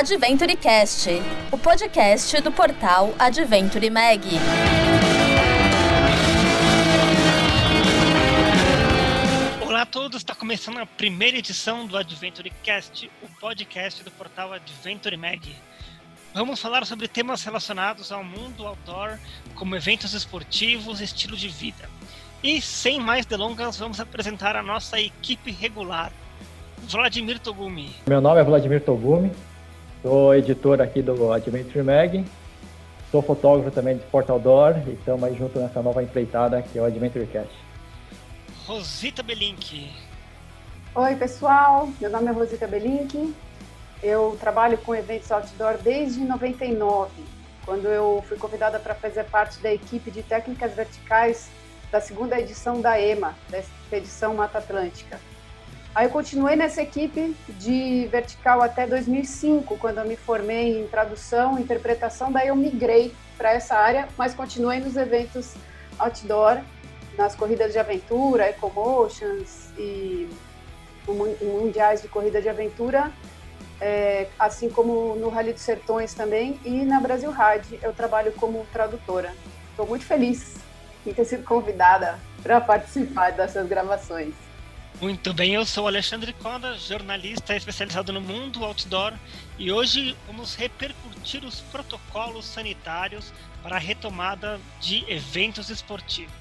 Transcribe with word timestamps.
AdventureCast, 0.00 1.10
o 1.52 1.58
podcast 1.58 2.40
do 2.40 2.50
portal 2.50 3.12
Adventure 3.18 3.90
Mag. 3.90 4.22
Olá 9.60 9.82
a 9.82 9.86
todos, 9.86 10.16
está 10.16 10.34
começando 10.34 10.78
a 10.78 10.86
primeira 10.86 11.36
edição 11.36 11.86
do 11.86 11.98
AdventureCast, 11.98 13.10
o 13.22 13.28
podcast 13.38 14.02
do 14.02 14.10
portal 14.12 14.54
Adventure 14.54 15.18
Mag. 15.18 15.54
Vamos 16.32 16.62
falar 16.62 16.86
sobre 16.86 17.06
temas 17.06 17.44
relacionados 17.44 18.10
ao 18.10 18.24
mundo 18.24 18.66
outdoor, 18.66 19.18
como 19.54 19.76
eventos 19.76 20.14
esportivos 20.14 21.02
e 21.02 21.04
estilo 21.04 21.36
de 21.36 21.48
vida. 21.50 21.90
E 22.42 22.62
sem 22.62 22.98
mais 22.98 23.26
delongas, 23.26 23.76
vamos 23.76 24.00
apresentar 24.00 24.56
a 24.56 24.62
nossa 24.62 24.98
equipe 24.98 25.50
regular. 25.50 26.10
Vladimir 26.78 27.38
Togumi. 27.38 27.94
Meu 28.06 28.22
nome 28.22 28.40
é 28.40 28.44
Vladimir 28.44 28.82
Togumi, 28.82 29.30
sou 30.02 30.34
editor 30.34 30.80
aqui 30.80 31.02
do 31.02 31.32
Adventure 31.32 31.82
Mag, 31.82 32.24
sou 33.10 33.22
fotógrafo 33.22 33.70
também 33.70 33.96
de 33.96 34.04
Sport 34.04 34.30
Outdoor 34.30 34.76
e 34.86 34.92
estamos 34.92 35.24
aí 35.24 35.36
junto 35.36 35.58
nessa 35.58 35.82
nova 35.82 36.02
empreitada 36.02 36.62
que 36.62 36.78
é 36.78 36.82
o 36.82 36.84
Adventure 36.84 37.26
Cast. 37.26 37.52
Rosita 38.66 39.22
Belink. 39.22 39.90
Oi, 40.94 41.16
pessoal. 41.16 41.88
Meu 42.00 42.10
nome 42.10 42.28
é 42.28 42.30
Rosita 42.30 42.66
Belink. 42.66 43.34
Eu 44.02 44.36
trabalho 44.40 44.78
com 44.78 44.94
eventos 44.94 45.30
outdoor 45.30 45.76
desde 45.82 46.20
99, 46.20 47.10
quando 47.66 47.86
eu 47.86 48.24
fui 48.26 48.38
convidada 48.38 48.78
para 48.78 48.94
fazer 48.94 49.24
parte 49.24 49.60
da 49.60 49.72
equipe 49.72 50.10
de 50.10 50.22
técnicas 50.22 50.74
verticais 50.74 51.50
da 51.92 52.00
segunda 52.00 52.38
edição 52.40 52.80
da 52.80 53.00
EMA, 53.00 53.34
da 53.50 53.58
expedição 53.58 54.34
Mata 54.34 54.58
Atlântica. 54.58 55.20
Aí 55.94 56.06
eu 56.06 56.10
continuei 56.10 56.54
nessa 56.54 56.82
equipe 56.82 57.36
de 57.48 58.06
vertical 58.12 58.62
até 58.62 58.86
2005, 58.86 59.76
quando 59.78 59.98
eu 59.98 60.06
me 60.06 60.16
formei 60.16 60.80
em 60.80 60.86
tradução 60.86 61.58
interpretação, 61.58 62.30
daí 62.30 62.48
eu 62.48 62.56
migrei 62.56 63.12
para 63.36 63.52
essa 63.52 63.74
área, 63.74 64.08
mas 64.16 64.32
continuei 64.32 64.78
nos 64.78 64.96
eventos 64.96 65.54
outdoor, 65.98 66.60
nas 67.18 67.34
corridas 67.34 67.72
de 67.72 67.78
aventura, 67.78 68.48
Ecomotions 68.48 69.70
e 69.76 70.28
mundiais 71.42 72.02
de 72.02 72.08
corrida 72.08 72.40
de 72.40 72.48
aventura, 72.48 73.10
é, 73.80 74.28
assim 74.38 74.70
como 74.70 75.16
no 75.16 75.28
Rally 75.28 75.52
dos 75.52 75.62
Sertões 75.62 76.14
também, 76.14 76.60
e 76.64 76.84
na 76.84 77.00
Brasil 77.00 77.32
Rad 77.32 77.64
eu 77.82 77.92
trabalho 77.92 78.32
como 78.32 78.64
tradutora. 78.72 79.34
Estou 79.70 79.86
muito 79.86 80.04
feliz 80.04 80.54
em 81.04 81.12
ter 81.12 81.24
sido 81.24 81.42
convidada 81.42 82.18
para 82.42 82.60
participar 82.60 83.32
dessas 83.32 83.66
gravações. 83.66 84.34
Muito 85.00 85.32
bem, 85.32 85.54
eu 85.54 85.64
sou 85.64 85.86
Alexandre 85.86 86.30
Coda, 86.34 86.76
jornalista 86.76 87.56
especializado 87.56 88.12
no 88.12 88.20
mundo 88.20 88.62
outdoor, 88.62 89.14
e 89.58 89.72
hoje 89.72 90.14
vamos 90.26 90.54
repercutir 90.54 91.42
os 91.42 91.62
protocolos 91.62 92.44
sanitários 92.44 93.32
para 93.62 93.76
a 93.76 93.78
retomada 93.78 94.60
de 94.78 95.02
eventos 95.10 95.70
esportivos. 95.70 96.34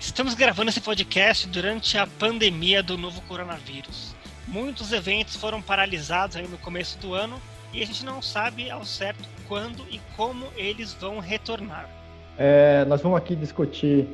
Estamos 0.00 0.32
gravando 0.32 0.70
esse 0.70 0.80
podcast 0.80 1.46
durante 1.48 1.98
a 1.98 2.06
pandemia 2.06 2.82
do 2.82 2.96
novo 2.96 3.20
coronavírus. 3.22 4.14
Muitos 4.48 4.92
eventos 4.92 5.36
foram 5.36 5.60
paralisados 5.60 6.36
aí 6.36 6.48
no 6.48 6.56
começo 6.56 6.96
do 6.96 7.12
ano 7.12 7.38
e 7.70 7.82
a 7.82 7.86
gente 7.86 8.02
não 8.02 8.22
sabe 8.22 8.70
ao 8.70 8.82
certo 8.82 9.35
quando 9.48 9.84
e 9.90 10.00
como 10.16 10.46
eles 10.56 10.92
vão 10.94 11.18
retornar. 11.18 11.88
É, 12.38 12.84
nós 12.86 13.00
vamos 13.00 13.18
aqui 13.18 13.34
discutir 13.34 14.06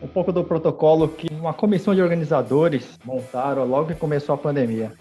um 0.00 0.06
pouco 0.06 0.32
do 0.32 0.44
protocolo 0.44 1.08
que 1.08 1.28
uma 1.32 1.52
comissão 1.52 1.94
de 1.94 2.00
organizadores 2.00 2.98
montaram 3.04 3.64
logo 3.64 3.88
que 3.88 3.94
começou 3.94 4.34
a 4.34 4.38
pandemia. 4.38 4.92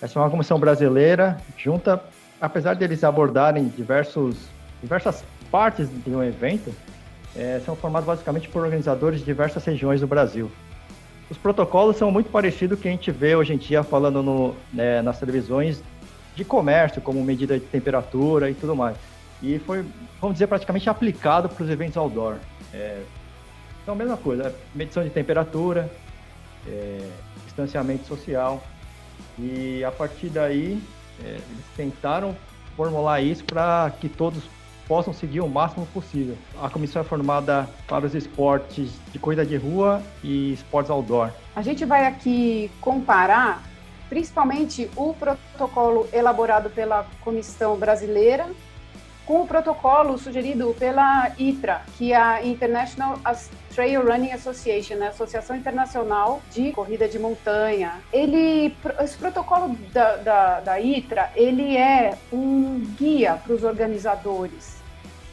Essa 0.00 0.18
é 0.18 0.22
uma 0.22 0.30
comissão 0.30 0.58
brasileira, 0.58 1.38
junta, 1.56 2.02
apesar 2.40 2.74
deles 2.74 3.02
abordarem 3.04 3.68
diversos, 3.68 4.36
diversas 4.82 5.24
partes 5.50 5.88
de 5.88 6.10
um 6.10 6.22
evento, 6.22 6.74
é, 7.34 7.60
são 7.64 7.74
formados 7.74 8.06
basicamente 8.06 8.48
por 8.48 8.62
organizadores 8.62 9.20
de 9.20 9.24
diversas 9.24 9.64
regiões 9.64 10.00
do 10.00 10.06
Brasil. 10.06 10.50
Os 11.30 11.38
protocolos 11.38 11.96
são 11.96 12.10
muito 12.10 12.30
parecidos 12.30 12.76
com 12.76 12.80
o 12.80 12.82
que 12.82 12.88
a 12.88 12.90
gente 12.90 13.10
vê 13.10 13.34
hoje 13.34 13.54
em 13.54 13.56
dia 13.56 13.82
falando 13.82 14.22
no, 14.22 14.54
né, 14.72 15.00
nas 15.00 15.18
televisões 15.18 15.82
de 16.34 16.44
comércio, 16.44 17.00
como 17.00 17.22
medida 17.24 17.58
de 17.58 17.64
temperatura 17.64 18.50
e 18.50 18.54
tudo 18.54 18.74
mais. 18.74 18.96
E 19.42 19.58
foi, 19.58 19.84
vamos 20.20 20.34
dizer, 20.34 20.46
praticamente 20.46 20.88
aplicado 20.88 21.48
para 21.48 21.64
os 21.64 21.68
eventos 21.68 21.96
outdoor. 21.96 22.36
É, 22.72 23.02
então, 23.82 23.94
a 23.94 23.96
mesma 23.96 24.16
coisa, 24.16 24.54
medição 24.74 25.02
de 25.02 25.10
temperatura, 25.10 25.90
é, 26.66 27.08
distanciamento 27.44 28.06
social. 28.06 28.62
E 29.38 29.82
a 29.84 29.90
partir 29.90 30.28
daí, 30.28 30.80
é, 31.24 31.28
eles 31.28 31.64
tentaram 31.76 32.36
formular 32.76 33.20
isso 33.20 33.44
para 33.44 33.92
que 34.00 34.08
todos 34.08 34.44
possam 34.86 35.12
seguir 35.12 35.40
o 35.40 35.48
máximo 35.48 35.86
possível. 35.86 36.36
A 36.60 36.68
comissão 36.68 37.02
é 37.02 37.04
formada 37.04 37.68
para 37.86 38.06
os 38.06 38.14
esportes 38.14 38.90
de 39.12 39.18
corrida 39.18 39.44
de 39.44 39.56
rua 39.56 40.02
e 40.22 40.52
esportes 40.52 40.90
outdoor. 40.90 41.30
A 41.54 41.62
gente 41.62 41.84
vai 41.84 42.06
aqui 42.06 42.70
comparar 42.80 43.62
principalmente 44.08 44.90
o 44.94 45.14
protocolo 45.14 46.06
elaborado 46.12 46.68
pela 46.68 47.06
Comissão 47.22 47.78
Brasileira 47.78 48.46
com 49.32 49.40
o 49.40 49.46
protocolo 49.46 50.18
sugerido 50.18 50.76
pela 50.78 51.32
ITRA, 51.38 51.80
que 51.96 52.12
é 52.12 52.16
a 52.16 52.44
International 52.44 53.18
Trail 53.74 54.06
Running 54.06 54.32
Association, 54.32 54.96
né? 54.96 55.08
Associação 55.08 55.56
Internacional 55.56 56.42
de 56.50 56.70
Corrida 56.72 57.08
de 57.08 57.18
Montanha. 57.18 57.94
Ele, 58.12 58.76
esse 59.00 59.16
protocolo 59.16 59.74
da, 59.90 60.16
da, 60.16 60.60
da 60.60 60.78
ITRA, 60.78 61.30
ele 61.34 61.78
é 61.78 62.18
um 62.30 62.80
guia 62.98 63.40
para 63.42 63.54
os 63.54 63.64
organizadores. 63.64 64.76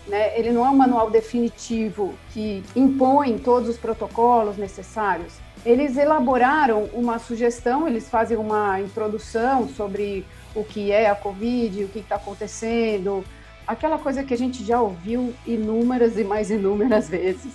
Né? 0.08 0.40
Ele 0.40 0.52
não 0.52 0.66
é 0.66 0.70
um 0.70 0.78
manual 0.78 1.10
definitivo 1.10 2.16
que 2.32 2.64
impõe 2.78 3.38
todos 3.38 3.68
os 3.68 3.78
protocolos 3.78 4.56
necessários. 4.56 5.34
Eles 5.66 5.98
elaboraram 5.98 6.86
uma 6.94 7.20
sugestão, 7.20 7.86
eles 7.86 8.08
fazem 8.08 8.38
uma 8.38 8.80
introdução 8.80 9.68
sobre 9.68 10.26
o 10.56 10.64
que 10.64 10.90
é 10.90 11.10
a 11.10 11.16
Covid, 11.16 11.84
o 11.84 11.90
que 11.90 12.00
está 12.00 12.16
acontecendo, 12.16 13.26
aquela 13.70 14.00
coisa 14.00 14.24
que 14.24 14.34
a 14.34 14.38
gente 14.38 14.66
já 14.66 14.82
ouviu 14.82 15.32
inúmeras 15.46 16.18
e 16.18 16.24
mais 16.24 16.50
inúmeras 16.50 17.08
vezes, 17.08 17.54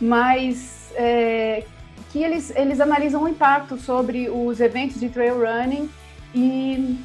mas 0.00 0.90
é, 0.96 1.64
que 2.10 2.18
eles, 2.18 2.52
eles 2.56 2.80
analisam 2.80 3.22
o 3.22 3.28
impacto 3.28 3.78
sobre 3.78 4.28
os 4.28 4.60
eventos 4.60 4.98
de 4.98 5.08
trail 5.08 5.36
running 5.38 5.88
e, 6.34 6.98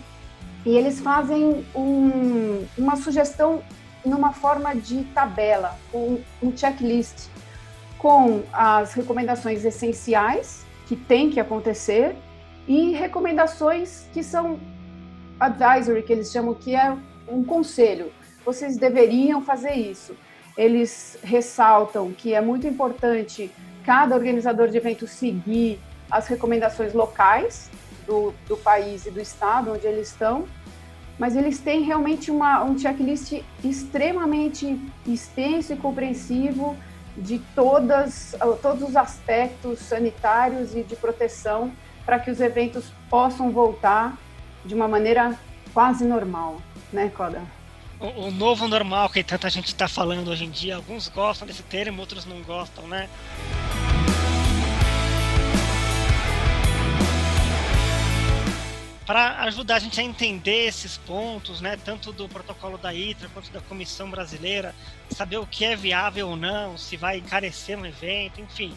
e 0.66 0.76
eles 0.76 1.00
fazem 1.00 1.64
um, 1.76 2.66
uma 2.76 2.96
sugestão 2.96 3.62
numa 4.04 4.34
forma 4.34 4.76
de 4.76 5.04
tabela, 5.14 5.78
um, 5.94 6.18
um 6.42 6.58
checklist 6.58 7.28
com 8.00 8.42
as 8.52 8.94
recomendações 8.94 9.64
essenciais 9.64 10.66
que 10.88 10.96
tem 10.96 11.30
que 11.30 11.40
acontecer 11.40 12.16
e 12.68 12.92
recomendações 12.94 14.08
que 14.12 14.24
são 14.24 14.60
advisory, 15.40 16.02
que 16.02 16.12
eles 16.12 16.32
chamam 16.32 16.56
que 16.56 16.76
é 16.76 16.98
um 17.28 17.44
conselho. 17.44 18.12
Vocês 18.46 18.78
deveriam 18.78 19.42
fazer 19.42 19.74
isso. 19.74 20.16
Eles 20.58 21.18
ressaltam 21.24 22.12
que 22.12 22.34
é 22.34 22.42
muito 22.42 22.68
importante 22.68 23.52
cada 23.86 24.16
organizador 24.16 24.68
de 24.68 24.78
evento 24.78 25.08
seguir 25.08 25.80
as 26.10 26.28
recomendações 26.28 26.94
locais 26.94 27.70
do, 28.06 28.34
do 28.48 28.58
país 28.58 29.06
e 29.06 29.12
do 29.12 29.22
estado 29.22 29.72
onde 29.72 29.88
eles 29.88 30.10
estão 30.10 30.46
mas 31.22 31.36
eles 31.36 31.60
têm 31.60 31.84
realmente 31.84 32.32
uma, 32.32 32.64
um 32.64 32.76
checklist 32.76 33.44
extremamente 33.64 34.82
extenso 35.06 35.72
e 35.72 35.76
compreensivo 35.76 36.76
de 37.16 37.38
todas, 37.54 38.36
todos 38.60 38.82
os 38.90 38.96
aspectos 38.96 39.78
sanitários 39.78 40.76
e 40.76 40.82
de 40.82 40.96
proteção 40.96 41.72
para 42.08 42.18
que 42.18 42.32
os 42.32 42.42
eventos 42.42 42.92
possam 43.08 43.52
voltar 43.52 44.18
de 44.66 44.74
uma 44.74 44.88
maneira 44.88 45.38
quase 45.72 46.06
normal, 46.06 46.60
né, 46.92 47.12
Coda? 47.16 47.44
O, 48.02 48.28
o 48.28 48.32
novo 48.32 48.68
normal 48.68 49.10
que 49.10 49.24
tanta 49.24 49.50
gente 49.50 49.68
está 49.68 49.88
falando 49.88 50.30
hoje 50.30 50.46
em 50.46 50.50
dia, 50.50 50.76
alguns 50.76 51.08
gostam 51.08 51.48
desse 51.48 51.62
termo, 51.64 52.02
outros 52.02 52.26
não 52.26 52.42
gostam, 52.42 52.88
né? 52.88 53.08
para 59.06 59.42
ajudar 59.42 59.76
a 59.76 59.80
gente 59.80 60.00
a 60.00 60.04
entender 60.04 60.68
esses 60.68 60.98
pontos, 60.98 61.60
né, 61.60 61.78
tanto 61.84 62.14
do 62.14 62.30
protocolo 62.30 62.78
da 62.78 62.94
ITRA 62.94 63.28
quanto 63.34 63.52
da 63.52 63.60
Comissão 63.60 64.10
Brasileira, 64.10 64.74
saber 65.10 65.38
o 65.38 65.46
que 65.46 65.66
é 65.66 65.76
viável 65.76 66.30
ou 66.30 66.38
não, 66.38 66.78
se 66.78 66.96
vai 66.96 67.18
encarecer 67.18 67.78
um 67.78 67.86
evento, 67.86 68.40
enfim, 68.40 68.74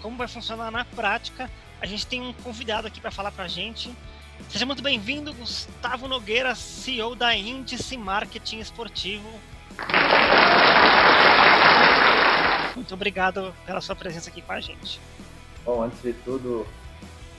como 0.00 0.16
vai 0.16 0.26
funcionar 0.26 0.72
na 0.72 0.84
prática, 0.84 1.48
a 1.80 1.86
gente 1.86 2.04
tem 2.04 2.20
um 2.20 2.32
convidado 2.32 2.88
aqui 2.88 3.00
para 3.00 3.12
falar 3.12 3.30
para 3.30 3.44
a 3.44 3.48
gente. 3.48 3.94
Seja 4.48 4.64
muito 4.64 4.82
bem-vindo, 4.82 5.32
Gustavo 5.34 6.08
Nogueira, 6.08 6.54
CEO 6.54 7.14
da 7.14 7.34
Índice 7.34 7.96
Marketing 7.96 8.58
Esportivo. 8.58 9.28
Muito 12.74 12.94
obrigado 12.94 13.54
pela 13.66 13.80
sua 13.80 13.96
presença 13.96 14.30
aqui 14.30 14.40
com 14.40 14.52
a 14.52 14.60
gente. 14.60 15.00
Bom, 15.64 15.82
antes 15.82 16.00
de 16.00 16.12
tudo, 16.12 16.66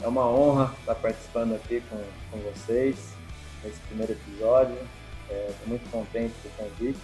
é 0.01 0.07
uma 0.07 0.27
honra 0.27 0.73
estar 0.79 0.95
participando 0.95 1.55
aqui 1.55 1.81
com, 1.89 2.03
com 2.31 2.37
vocês 2.51 3.13
nesse 3.63 3.79
primeiro 3.81 4.13
episódio. 4.13 4.77
Estou 5.29 5.37
é, 5.37 5.67
muito 5.67 5.89
contente 5.89 6.33
com 6.43 6.63
o 6.63 6.69
convite. 6.69 6.99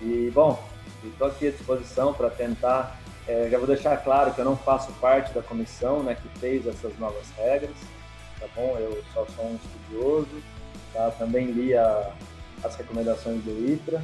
E, 0.00 0.30
bom, 0.34 0.62
estou 1.04 1.28
aqui 1.28 1.48
à 1.48 1.50
disposição 1.50 2.12
para 2.12 2.30
tentar. 2.30 3.00
É, 3.26 3.48
já 3.50 3.58
vou 3.58 3.66
deixar 3.66 3.96
claro 3.98 4.32
que 4.32 4.40
eu 4.40 4.44
não 4.44 4.56
faço 4.56 4.92
parte 4.94 5.32
da 5.32 5.42
comissão 5.42 6.02
né, 6.02 6.14
que 6.14 6.28
fez 6.38 6.66
essas 6.66 6.96
novas 6.98 7.28
regras, 7.36 7.76
tá 8.46 8.60
bom? 8.60 8.76
Eu 8.78 9.02
só 9.12 9.26
sou 9.34 9.46
um 9.46 9.56
estudioso, 9.56 10.42
tá? 10.92 11.10
também 11.12 11.46
li 11.46 11.74
a, 11.74 12.12
as 12.62 12.76
recomendações 12.76 13.42
do 13.42 13.50
ITRA, 13.72 14.02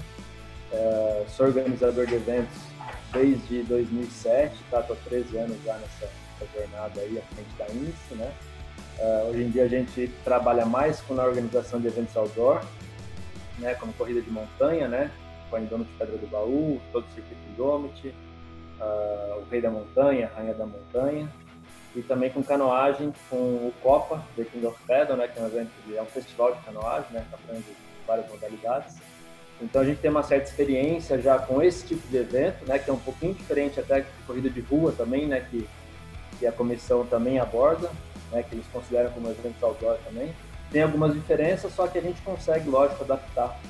é, 0.72 1.24
sou 1.28 1.46
organizador 1.46 2.06
de 2.06 2.14
eventos 2.14 2.72
desde 3.12 3.62
2007, 3.64 4.56
tá? 4.70 4.80
Estou 4.80 4.96
13 5.04 5.36
anos 5.36 5.56
já 5.64 5.74
nessa, 5.74 6.10
nessa, 6.40 6.58
jornada 6.58 7.00
aí 7.00 7.18
à 7.18 7.34
frente 7.34 7.54
da 7.58 7.66
INSE, 7.66 8.14
né? 8.14 8.32
Uh, 8.98 9.30
hoje 9.30 9.42
em 9.42 9.50
dia 9.50 9.64
a 9.64 9.68
gente 9.68 10.10
trabalha 10.24 10.64
mais 10.64 11.00
com 11.00 11.18
a 11.20 11.24
organização 11.24 11.80
de 11.80 11.88
eventos 11.88 12.16
outdoor, 12.16 12.62
né, 13.58 13.74
como 13.74 13.92
corrida 13.94 14.20
de 14.20 14.30
montanha, 14.30 14.86
né, 14.86 15.10
com 15.48 15.56
a 15.56 15.60
Indômito 15.60 15.90
Pedra 15.98 16.16
do 16.16 16.26
Baú, 16.26 16.80
todo 16.92 17.04
o 17.04 17.14
circuito 17.14 17.40
Indômito, 17.50 18.08
uh, 18.08 19.40
o 19.40 19.46
Rei 19.50 19.60
da 19.60 19.70
Montanha, 19.70 20.30
a 20.32 20.36
Rainha 20.36 20.54
da 20.54 20.66
Montanha, 20.66 21.28
e 21.94 22.02
também 22.02 22.30
com 22.30 22.42
canoagem 22.42 23.12
com 23.28 23.36
o 23.36 23.72
Copa, 23.82 24.22
The 24.36 24.44
King 24.44 24.66
of 24.66 24.78
Pedal, 24.86 25.16
né, 25.16 25.28
que 25.28 25.38
é 25.38 25.42
um 25.42 25.46
evento, 25.46 25.70
de, 25.86 25.96
é 25.96 26.02
um 26.02 26.06
festival 26.06 26.54
de 26.54 26.60
canoagem, 26.62 27.10
né, 27.12 27.24
que 27.28 27.34
abrange 27.34 27.76
várias 28.06 28.28
modalidades. 28.30 28.96
Então 29.60 29.82
a 29.82 29.84
gente 29.84 30.00
tem 30.00 30.10
uma 30.10 30.22
certa 30.22 30.48
experiência 30.48 31.20
já 31.20 31.38
com 31.38 31.62
esse 31.62 31.86
tipo 31.86 32.06
de 32.08 32.16
evento, 32.16 32.66
né, 32.66 32.78
que 32.78 32.90
é 32.90 32.92
um 32.92 32.98
pouquinho 32.98 33.34
diferente 33.34 33.78
até 33.78 34.00
de 34.00 34.06
corrida 34.26 34.48
de 34.48 34.60
rua 34.60 34.92
também, 34.92 35.26
né, 35.26 35.46
que, 35.50 35.68
que 36.38 36.46
a 36.46 36.52
comissão 36.52 37.04
também 37.06 37.38
aborda, 37.38 37.90
né, 38.30 38.42
que 38.42 38.54
eles 38.54 38.66
consideram 38.72 39.10
como 39.10 39.28
evento 39.28 39.64
outdoor 39.64 39.98
também. 39.98 40.34
Tem 40.70 40.82
algumas 40.82 41.12
diferenças, 41.12 41.72
só 41.74 41.86
que 41.86 41.98
a 41.98 42.02
gente 42.02 42.22
consegue, 42.22 42.68
lógico, 42.70 43.04
adaptar 43.04 43.60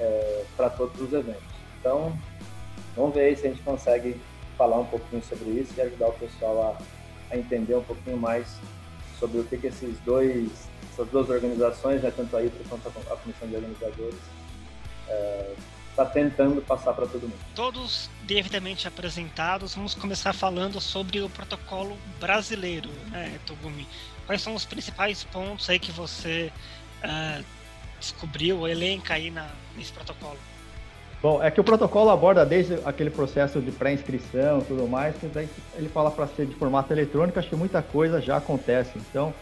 é, 0.00 0.44
para 0.56 0.70
todos 0.70 0.98
os 1.00 1.12
eventos. 1.12 1.42
Então, 1.78 2.16
vamos 2.96 3.14
ver 3.14 3.36
se 3.36 3.46
a 3.46 3.50
gente 3.50 3.62
consegue 3.62 4.18
falar 4.56 4.78
um 4.78 4.86
pouquinho 4.86 5.22
sobre 5.22 5.50
isso 5.50 5.74
e 5.76 5.82
ajudar 5.82 6.08
o 6.08 6.12
pessoal 6.14 6.62
a, 6.62 6.95
a 7.30 7.36
entender 7.36 7.74
um 7.74 7.82
pouquinho 7.82 8.16
mais 8.16 8.46
sobre 9.18 9.40
o 9.40 9.44
que, 9.44 9.56
que 9.56 9.66
esses 9.68 9.98
dois, 10.00 10.68
essas 10.92 11.08
duas 11.08 11.28
organizações, 11.28 12.02
né, 12.02 12.12
tanto 12.14 12.36
a 12.36 12.42
ITRA 12.42 12.64
quanto 12.68 12.88
a 12.88 13.16
Comissão 13.16 13.48
de 13.48 13.56
Organizadores, 13.56 14.20
está 15.90 16.02
é, 16.02 16.06
tentando 16.06 16.60
passar 16.62 16.92
para 16.92 17.06
todo 17.06 17.22
mundo. 17.22 17.38
Todos 17.54 18.10
devidamente 18.24 18.86
apresentados, 18.86 19.74
vamos 19.74 19.94
começar 19.94 20.32
falando 20.32 20.80
sobre 20.80 21.20
o 21.20 21.30
protocolo 21.30 21.96
brasileiro, 22.20 22.90
né, 23.10 23.38
Togumi? 23.46 23.86
Quais 24.26 24.42
são 24.42 24.54
os 24.54 24.64
principais 24.64 25.24
pontos 25.24 25.70
aí 25.70 25.78
que 25.78 25.92
você 25.92 26.52
uh, 27.04 27.44
descobriu, 28.00 28.66
elenca 28.66 29.14
aí 29.14 29.30
na, 29.30 29.48
nesse 29.76 29.92
protocolo? 29.92 30.38
Bom, 31.26 31.42
é 31.42 31.50
que 31.50 31.60
o 31.60 31.64
protocolo 31.64 32.10
aborda 32.10 32.46
desde 32.46 32.74
aquele 32.84 33.10
processo 33.10 33.60
de 33.60 33.72
pré-inscrição 33.72 34.60
tudo 34.60 34.86
mais, 34.86 35.16
que 35.16 35.26
daí 35.26 35.48
ele 35.74 35.88
fala 35.88 36.08
para 36.08 36.28
ser 36.28 36.46
de 36.46 36.54
formato 36.54 36.92
eletrônico, 36.92 37.36
acho 37.36 37.48
que 37.48 37.56
muita 37.56 37.82
coisa 37.82 38.20
já 38.20 38.36
acontece. 38.36 38.92
Então, 38.96 39.34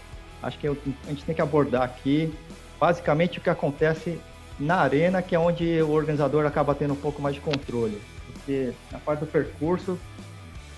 acho 0.43 0.59
que 0.59 0.67
a 0.67 0.75
gente 1.09 1.23
tem 1.27 1.35
que 1.35 1.43
abordar 1.43 1.83
aqui 1.83 2.33
basicamente 2.81 3.39
o 3.39 3.43
que 3.43 3.51
acontece 3.51 4.19
na 4.59 4.77
arena, 4.77 5.21
que 5.21 5.35
é 5.35 5.39
onde 5.39 5.83
o 5.83 5.91
organizador 5.91 6.47
acaba 6.47 6.75
tendo 6.75 6.95
um 6.95 6.97
pouco 6.97 7.21
mais 7.21 7.35
de 7.35 7.43
controle. 7.43 8.01
Porque 8.33 8.73
na 8.91 8.99
parte 8.99 9.21
do 9.21 9.27
percurso, 9.27 9.99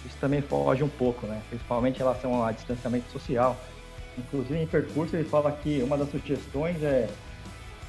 isso 0.05 0.17
também 0.21 0.43
foge 0.43 0.83
um 0.83 0.89
pouco, 0.89 1.25
né? 1.29 1.41
principalmente 1.49 1.95
em 1.95 1.99
relação 1.99 2.35
ao 2.43 2.53
distanciamento 2.53 3.09
social. 3.13 3.57
Inclusive, 4.19 4.61
em 4.61 4.67
percurso, 4.67 5.15
ele 5.15 5.29
fala 5.29 5.53
que 5.53 5.81
uma 5.85 5.97
das 5.97 6.11
sugestões 6.11 6.83
é 6.83 7.09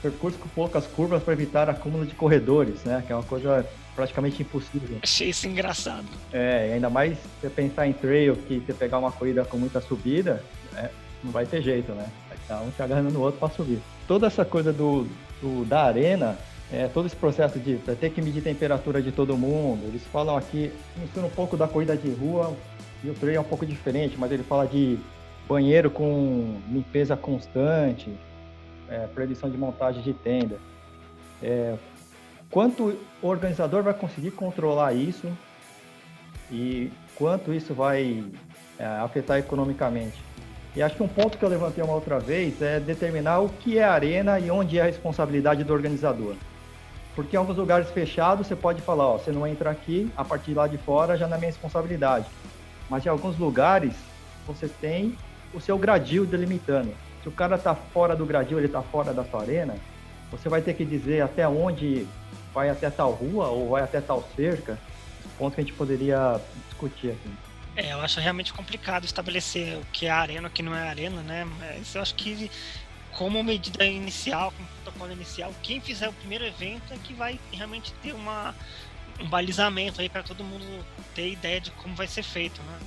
percurso 0.01 0.37
com 0.37 0.47
poucas 0.49 0.85
curvas 0.87 1.23
para 1.23 1.33
evitar 1.33 1.69
acúmulo 1.69 2.05
de 2.05 2.13
corredores, 2.15 2.83
né? 2.83 3.03
Que 3.05 3.11
é 3.11 3.15
uma 3.15 3.23
coisa 3.23 3.65
praticamente 3.95 4.41
impossível. 4.41 4.99
Achei 5.01 5.29
isso 5.29 5.47
engraçado. 5.47 6.05
É, 6.31 6.71
ainda 6.73 6.89
mais 6.89 7.17
você 7.41 7.49
pensar 7.49 7.87
em 7.87 7.93
trail, 7.93 8.35
que 8.35 8.59
você 8.59 8.73
pegar 8.73 8.99
uma 8.99 9.11
corrida 9.11 9.43
com 9.43 9.57
muita 9.57 9.81
subida, 9.81 10.43
é, 10.75 10.89
não 11.23 11.31
vai 11.31 11.45
ter 11.45 11.61
jeito, 11.61 11.91
né? 11.93 12.07
Vai 12.29 12.37
estar 12.37 12.61
um 12.61 12.69
te 12.69 12.81
agarrando 12.81 13.09
no 13.09 13.21
outro 13.21 13.39
para 13.39 13.49
subir. 13.49 13.79
Toda 14.07 14.27
essa 14.27 14.45
coisa 14.45 14.71
do, 14.71 15.07
do 15.41 15.65
da 15.65 15.83
arena, 15.83 16.37
é, 16.71 16.87
todo 16.87 17.07
esse 17.07 17.15
processo 17.15 17.59
de 17.59 17.77
ter 17.77 18.11
que 18.11 18.21
medir 18.21 18.43
temperatura 18.43 19.01
de 19.01 19.11
todo 19.11 19.35
mundo, 19.35 19.87
eles 19.87 20.03
falam 20.11 20.37
aqui, 20.37 20.71
mistura 20.97 21.25
um 21.25 21.31
pouco 21.31 21.57
da 21.57 21.67
corrida 21.67 21.97
de 21.97 22.09
rua, 22.11 22.55
e 23.03 23.09
o 23.09 23.13
trail 23.13 23.37
é 23.37 23.39
um 23.39 23.43
pouco 23.43 23.65
diferente, 23.65 24.15
mas 24.17 24.31
ele 24.31 24.43
fala 24.43 24.67
de 24.67 24.97
banheiro 25.47 25.89
com 25.89 26.59
limpeza 26.69 27.15
constante, 27.15 28.11
é, 28.89 29.07
de 29.49 29.57
montagem 29.57 30.01
de 30.01 30.13
tenda. 30.13 30.57
É, 31.41 31.75
quanto 32.49 32.97
o 33.21 33.27
organizador 33.27 33.83
vai 33.83 33.93
conseguir 33.93 34.31
controlar 34.31 34.93
isso 34.93 35.27
e 36.51 36.91
quanto 37.15 37.53
isso 37.53 37.73
vai 37.73 38.23
é, 38.79 38.85
afetar 38.85 39.37
economicamente. 39.37 40.27
E 40.75 40.81
acho 40.81 40.95
que 40.95 41.03
um 41.03 41.07
ponto 41.07 41.37
que 41.37 41.43
eu 41.43 41.49
levantei 41.49 41.83
uma 41.83 41.93
outra 41.93 42.19
vez 42.19 42.61
é 42.61 42.79
determinar 42.79 43.39
o 43.39 43.49
que 43.49 43.79
é 43.79 43.83
arena 43.83 44.39
e 44.39 44.51
onde 44.51 44.77
é 44.77 44.83
a 44.83 44.85
responsabilidade 44.85 45.63
do 45.63 45.73
organizador. 45.73 46.35
Porque 47.15 47.35
em 47.35 47.39
alguns 47.39 47.57
lugares 47.57 47.89
fechados 47.89 48.45
você 48.45 48.55
pode 48.55 48.79
falar, 48.83 49.07
ó, 49.07 49.17
você 49.17 49.31
não 49.31 49.47
entra 49.47 49.71
aqui, 49.71 50.11
a 50.15 50.23
partir 50.23 50.51
de 50.51 50.53
lá 50.53 50.67
de 50.67 50.77
fora 50.77 51.17
já 51.17 51.27
não 51.27 51.35
é 51.35 51.39
minha 51.39 51.49
responsabilidade. 51.49 52.27
Mas 52.87 53.03
em 53.03 53.09
alguns 53.09 53.37
lugares 53.39 53.95
você 54.45 54.67
tem 54.67 55.17
o 55.51 55.59
seu 55.59 55.79
gradil 55.79 56.27
delimitando. 56.27 56.93
Se 57.27 57.29
o 57.29 57.35
cara 57.35 57.57
está 57.57 57.75
fora 57.75 58.15
do 58.15 58.25
gradil, 58.25 58.57
ele 58.57 58.67
está 58.67 58.81
fora 58.81 59.13
da 59.13 59.25
sua 59.25 59.41
arena, 59.41 59.75
você 60.31 60.47
vai 60.47 60.61
ter 60.61 60.73
que 60.75 60.85
dizer 60.85 61.21
até 61.21 61.45
onde 61.45 62.07
vai 62.53 62.69
até 62.69 62.89
tal 62.89 63.11
rua 63.11 63.49
ou 63.49 63.71
vai 63.71 63.83
até 63.83 63.99
tal 63.99 64.25
cerca, 64.33 64.79
ponto 65.37 65.53
que 65.53 65.59
a 65.59 65.63
gente 65.65 65.75
poderia 65.75 66.39
discutir 66.69 67.11
aqui. 67.11 67.29
É, 67.75 67.91
eu 67.91 67.99
acho 67.99 68.21
realmente 68.21 68.53
complicado 68.53 69.03
estabelecer 69.03 69.75
o 69.75 69.85
que 69.91 70.05
é 70.05 70.09
arena 70.09 70.47
o 70.47 70.51
que 70.51 70.63
não 70.63 70.73
é 70.73 70.87
arena, 70.87 71.21
né? 71.21 71.43
Mas 71.59 71.93
eu 71.93 72.01
acho 72.01 72.15
que 72.15 72.49
como 73.11 73.43
medida 73.43 73.83
inicial, 73.83 74.53
como 74.53 74.65
protocolo 74.85 75.11
inicial, 75.11 75.53
quem 75.61 75.81
fizer 75.81 76.07
o 76.07 76.13
primeiro 76.13 76.45
evento 76.45 76.93
é 76.93 76.97
que 76.97 77.13
vai 77.13 77.37
realmente 77.51 77.91
ter 78.01 78.13
uma, 78.13 78.55
um 79.19 79.27
balizamento 79.27 79.99
aí 79.99 80.07
para 80.07 80.23
todo 80.23 80.45
mundo 80.45 80.63
ter 81.13 81.29
ideia 81.29 81.59
de 81.59 81.71
como 81.71 81.93
vai 81.93 82.07
ser 82.07 82.23
feito, 82.23 82.61
né? 82.61 82.79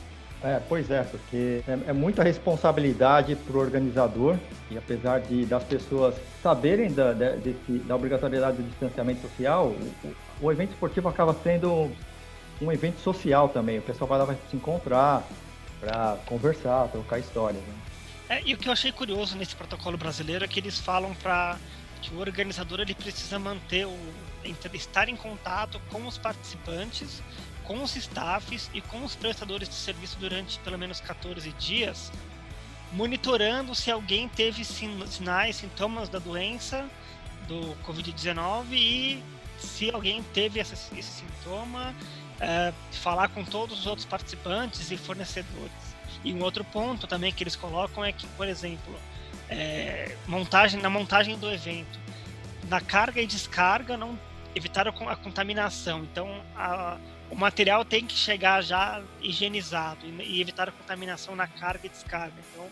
É, 0.42 0.58
pois 0.68 0.90
é, 0.90 1.02
porque 1.02 1.62
é, 1.68 1.90
é 1.90 1.92
muita 1.92 2.22
responsabilidade 2.22 3.36
para 3.36 3.56
o 3.56 3.60
organizador 3.60 4.38
e 4.70 4.78
apesar 4.78 5.20
de 5.20 5.44
das 5.44 5.62
pessoas 5.62 6.14
saberem 6.42 6.90
da, 6.90 7.12
de, 7.12 7.52
da 7.80 7.94
obrigatoriedade 7.94 8.56
do 8.56 8.62
distanciamento 8.62 9.20
social, 9.20 9.66
o, 9.66 10.14
o, 10.40 10.50
evento 10.50 10.70
esportivo 10.70 11.08
acaba 11.08 11.36
sendo 11.42 11.90
um 12.60 12.72
evento 12.72 13.00
social 13.00 13.50
também. 13.50 13.80
O 13.80 13.82
pessoal 13.82 14.08
vai 14.08 14.18
lá 14.18 14.24
vai 14.24 14.38
se 14.50 14.56
encontrar 14.56 15.22
para 15.78 16.16
conversar, 16.24 16.88
trocar 16.88 17.18
histórias. 17.18 17.62
Né? 17.62 17.74
É, 18.30 18.42
e 18.46 18.54
o 18.54 18.56
que 18.56 18.68
eu 18.68 18.72
achei 18.72 18.92
curioso 18.92 19.36
nesse 19.36 19.54
protocolo 19.54 19.98
brasileiro 19.98 20.42
é 20.42 20.48
que 20.48 20.58
eles 20.58 20.78
falam 20.78 21.12
para 21.16 21.58
que 22.00 22.14
o 22.14 22.18
organizador 22.18 22.80
ele 22.80 22.94
precisa 22.94 23.38
manter 23.38 23.86
o 23.86 23.94
estar 24.72 25.08
em 25.10 25.16
contato 25.16 25.78
com 25.90 26.06
os 26.06 26.16
participantes 26.16 27.22
com 27.70 27.84
os 27.84 27.94
staffs 27.94 28.68
e 28.74 28.80
com 28.80 29.04
os 29.04 29.14
prestadores 29.14 29.68
de 29.68 29.76
serviço 29.76 30.18
durante 30.18 30.58
pelo 30.58 30.76
menos 30.76 30.98
14 30.98 31.52
dias, 31.52 32.10
monitorando 32.92 33.76
se 33.76 33.92
alguém 33.92 34.28
teve 34.28 34.64
sinais, 34.64 35.54
sintomas 35.54 36.08
da 36.08 36.18
doença 36.18 36.84
do 37.46 37.76
Covid-19 37.86 38.72
e 38.72 39.22
se 39.56 39.88
alguém 39.88 40.20
teve 40.34 40.58
esse, 40.58 40.74
esse 40.98 41.20
sintoma, 41.20 41.94
é, 42.40 42.72
falar 42.90 43.28
com 43.28 43.44
todos 43.44 43.78
os 43.78 43.86
outros 43.86 44.04
participantes 44.04 44.90
e 44.90 44.96
fornecedores. 44.96 45.70
E 46.24 46.34
um 46.34 46.42
outro 46.42 46.64
ponto 46.64 47.06
também 47.06 47.32
que 47.32 47.44
eles 47.44 47.54
colocam 47.54 48.04
é 48.04 48.10
que, 48.10 48.26
por 48.36 48.48
exemplo, 48.48 48.98
é, 49.48 50.16
montagem, 50.26 50.80
na 50.80 50.90
montagem 50.90 51.38
do 51.38 51.48
evento, 51.48 52.00
na 52.68 52.80
carga 52.80 53.20
e 53.20 53.28
descarga 53.28 53.96
não 53.96 54.18
evitar 54.56 54.88
a 54.88 54.92
contaminação. 55.14 56.00
Então, 56.00 56.42
a, 56.56 56.98
o 57.30 57.36
material 57.36 57.84
tem 57.84 58.04
que 58.04 58.14
chegar 58.14 58.60
já 58.60 59.00
higienizado 59.22 60.04
e, 60.04 60.40
evitar 60.40 60.68
a 60.68 60.72
contaminação 60.72 61.36
na 61.36 61.46
carga 61.46 61.86
e 61.86 61.88
descarga. 61.88 62.34
Então, 62.52 62.66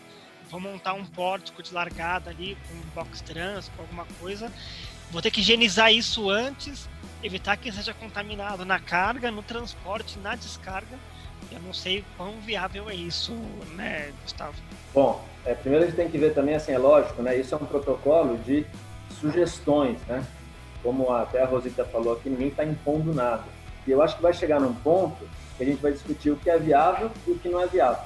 vou 0.49 0.59
montar 0.59 0.93
um 0.93 1.05
pórtico 1.05 1.63
de 1.63 1.73
largada 1.73 2.29
ali 2.29 2.57
com 2.67 2.75
um 2.75 2.89
box 2.93 3.21
trans, 3.21 3.69
com 3.69 3.83
alguma 3.83 4.05
coisa. 4.19 4.51
Vou 5.11 5.21
ter 5.21 5.31
que 5.31 5.39
higienizar 5.39 5.93
isso 5.93 6.29
antes, 6.29 6.89
evitar 7.23 7.55
que 7.57 7.71
seja 7.71 7.93
contaminado 7.93 8.65
na 8.65 8.79
carga, 8.79 9.31
no 9.31 9.41
transporte, 9.41 10.19
na 10.19 10.35
descarga. 10.35 10.99
Eu 11.51 11.59
não 11.61 11.73
sei 11.73 12.03
quão 12.17 12.33
viável 12.41 12.89
é 12.89 12.95
isso, 12.95 13.33
né, 13.75 14.11
Gustavo? 14.21 14.55
Bom, 14.93 15.23
é, 15.45 15.55
primeiro 15.55 15.85
a 15.85 15.87
gente 15.87 15.95
tem 15.95 16.09
que 16.09 16.17
ver 16.17 16.33
também, 16.33 16.53
assim, 16.53 16.73
é 16.73 16.77
lógico, 16.77 17.21
né? 17.21 17.35
Isso 17.37 17.55
é 17.55 17.57
um 17.57 17.65
protocolo 17.65 18.37
de 18.39 18.65
sugestões, 19.19 19.99
né? 20.07 20.23
Como 20.83 21.11
até 21.11 21.41
a 21.41 21.45
Rosita 21.45 21.85
falou 21.85 22.13
aqui, 22.13 22.29
ninguém 22.29 22.49
está 22.49 22.63
impondo 22.63 23.13
nada. 23.13 23.45
E 23.87 23.91
eu 23.91 24.01
acho 24.01 24.15
que 24.15 24.21
vai 24.21 24.33
chegar 24.33 24.59
num 24.59 24.73
ponto 24.73 25.27
que 25.57 25.63
a 25.63 25.65
gente 25.65 25.81
vai 25.81 25.91
discutir 25.91 26.31
o 26.31 26.37
que 26.37 26.49
é 26.49 26.57
viável 26.57 27.11
e 27.27 27.31
o 27.31 27.37
que 27.37 27.49
não 27.49 27.61
é 27.61 27.67
viável. 27.67 28.03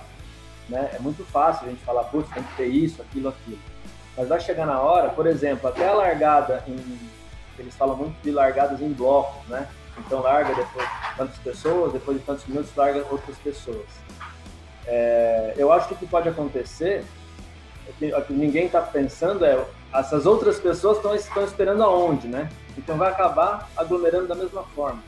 Né? 0.69 0.91
É 0.93 0.99
muito 0.99 1.23
fácil 1.25 1.67
a 1.67 1.69
gente 1.69 1.83
falar, 1.83 2.03
putz, 2.05 2.29
tem 2.31 2.43
que 2.43 2.55
ter 2.55 2.67
isso, 2.67 3.01
aquilo, 3.01 3.29
aquilo. 3.29 3.59
Mas 4.17 4.27
vai 4.27 4.39
chegar 4.39 4.65
na 4.65 4.79
hora, 4.79 5.09
por 5.09 5.27
exemplo, 5.27 5.67
até 5.67 5.87
a 5.87 5.93
largada 5.93 6.63
em. 6.67 6.99
Eles 7.57 7.75
falam 7.75 7.95
muito 7.95 8.15
de 8.23 8.31
largadas 8.31 8.81
em 8.81 8.91
blocos, 8.91 9.47
né? 9.47 9.67
Então 9.97 10.21
larga 10.21 10.55
depois 10.55 10.87
de 10.87 11.15
tantas 11.17 11.37
pessoas, 11.37 11.93
depois 11.93 12.17
de 12.17 12.23
tantos 12.23 12.45
minutos 12.45 12.71
larga 12.75 13.05
outras 13.11 13.37
pessoas. 13.37 13.85
É, 14.87 15.53
eu 15.55 15.71
acho 15.71 15.87
que 15.87 15.93
o 15.93 15.97
que 15.97 16.07
pode 16.07 16.29
acontecer, 16.29 17.05
o 17.87 18.21
que 18.21 18.33
ninguém 18.33 18.65
está 18.65 18.81
pensando 18.81 19.45
é 19.45 19.63
essas 19.93 20.25
outras 20.25 20.59
pessoas 20.59 20.97
estão 20.97 21.43
esperando 21.43 21.83
aonde, 21.83 22.27
né? 22.27 22.49
Então 22.77 22.97
vai 22.97 23.11
acabar 23.11 23.69
aglomerando 23.77 24.27
da 24.27 24.35
mesma 24.35 24.63
forma. 24.75 25.01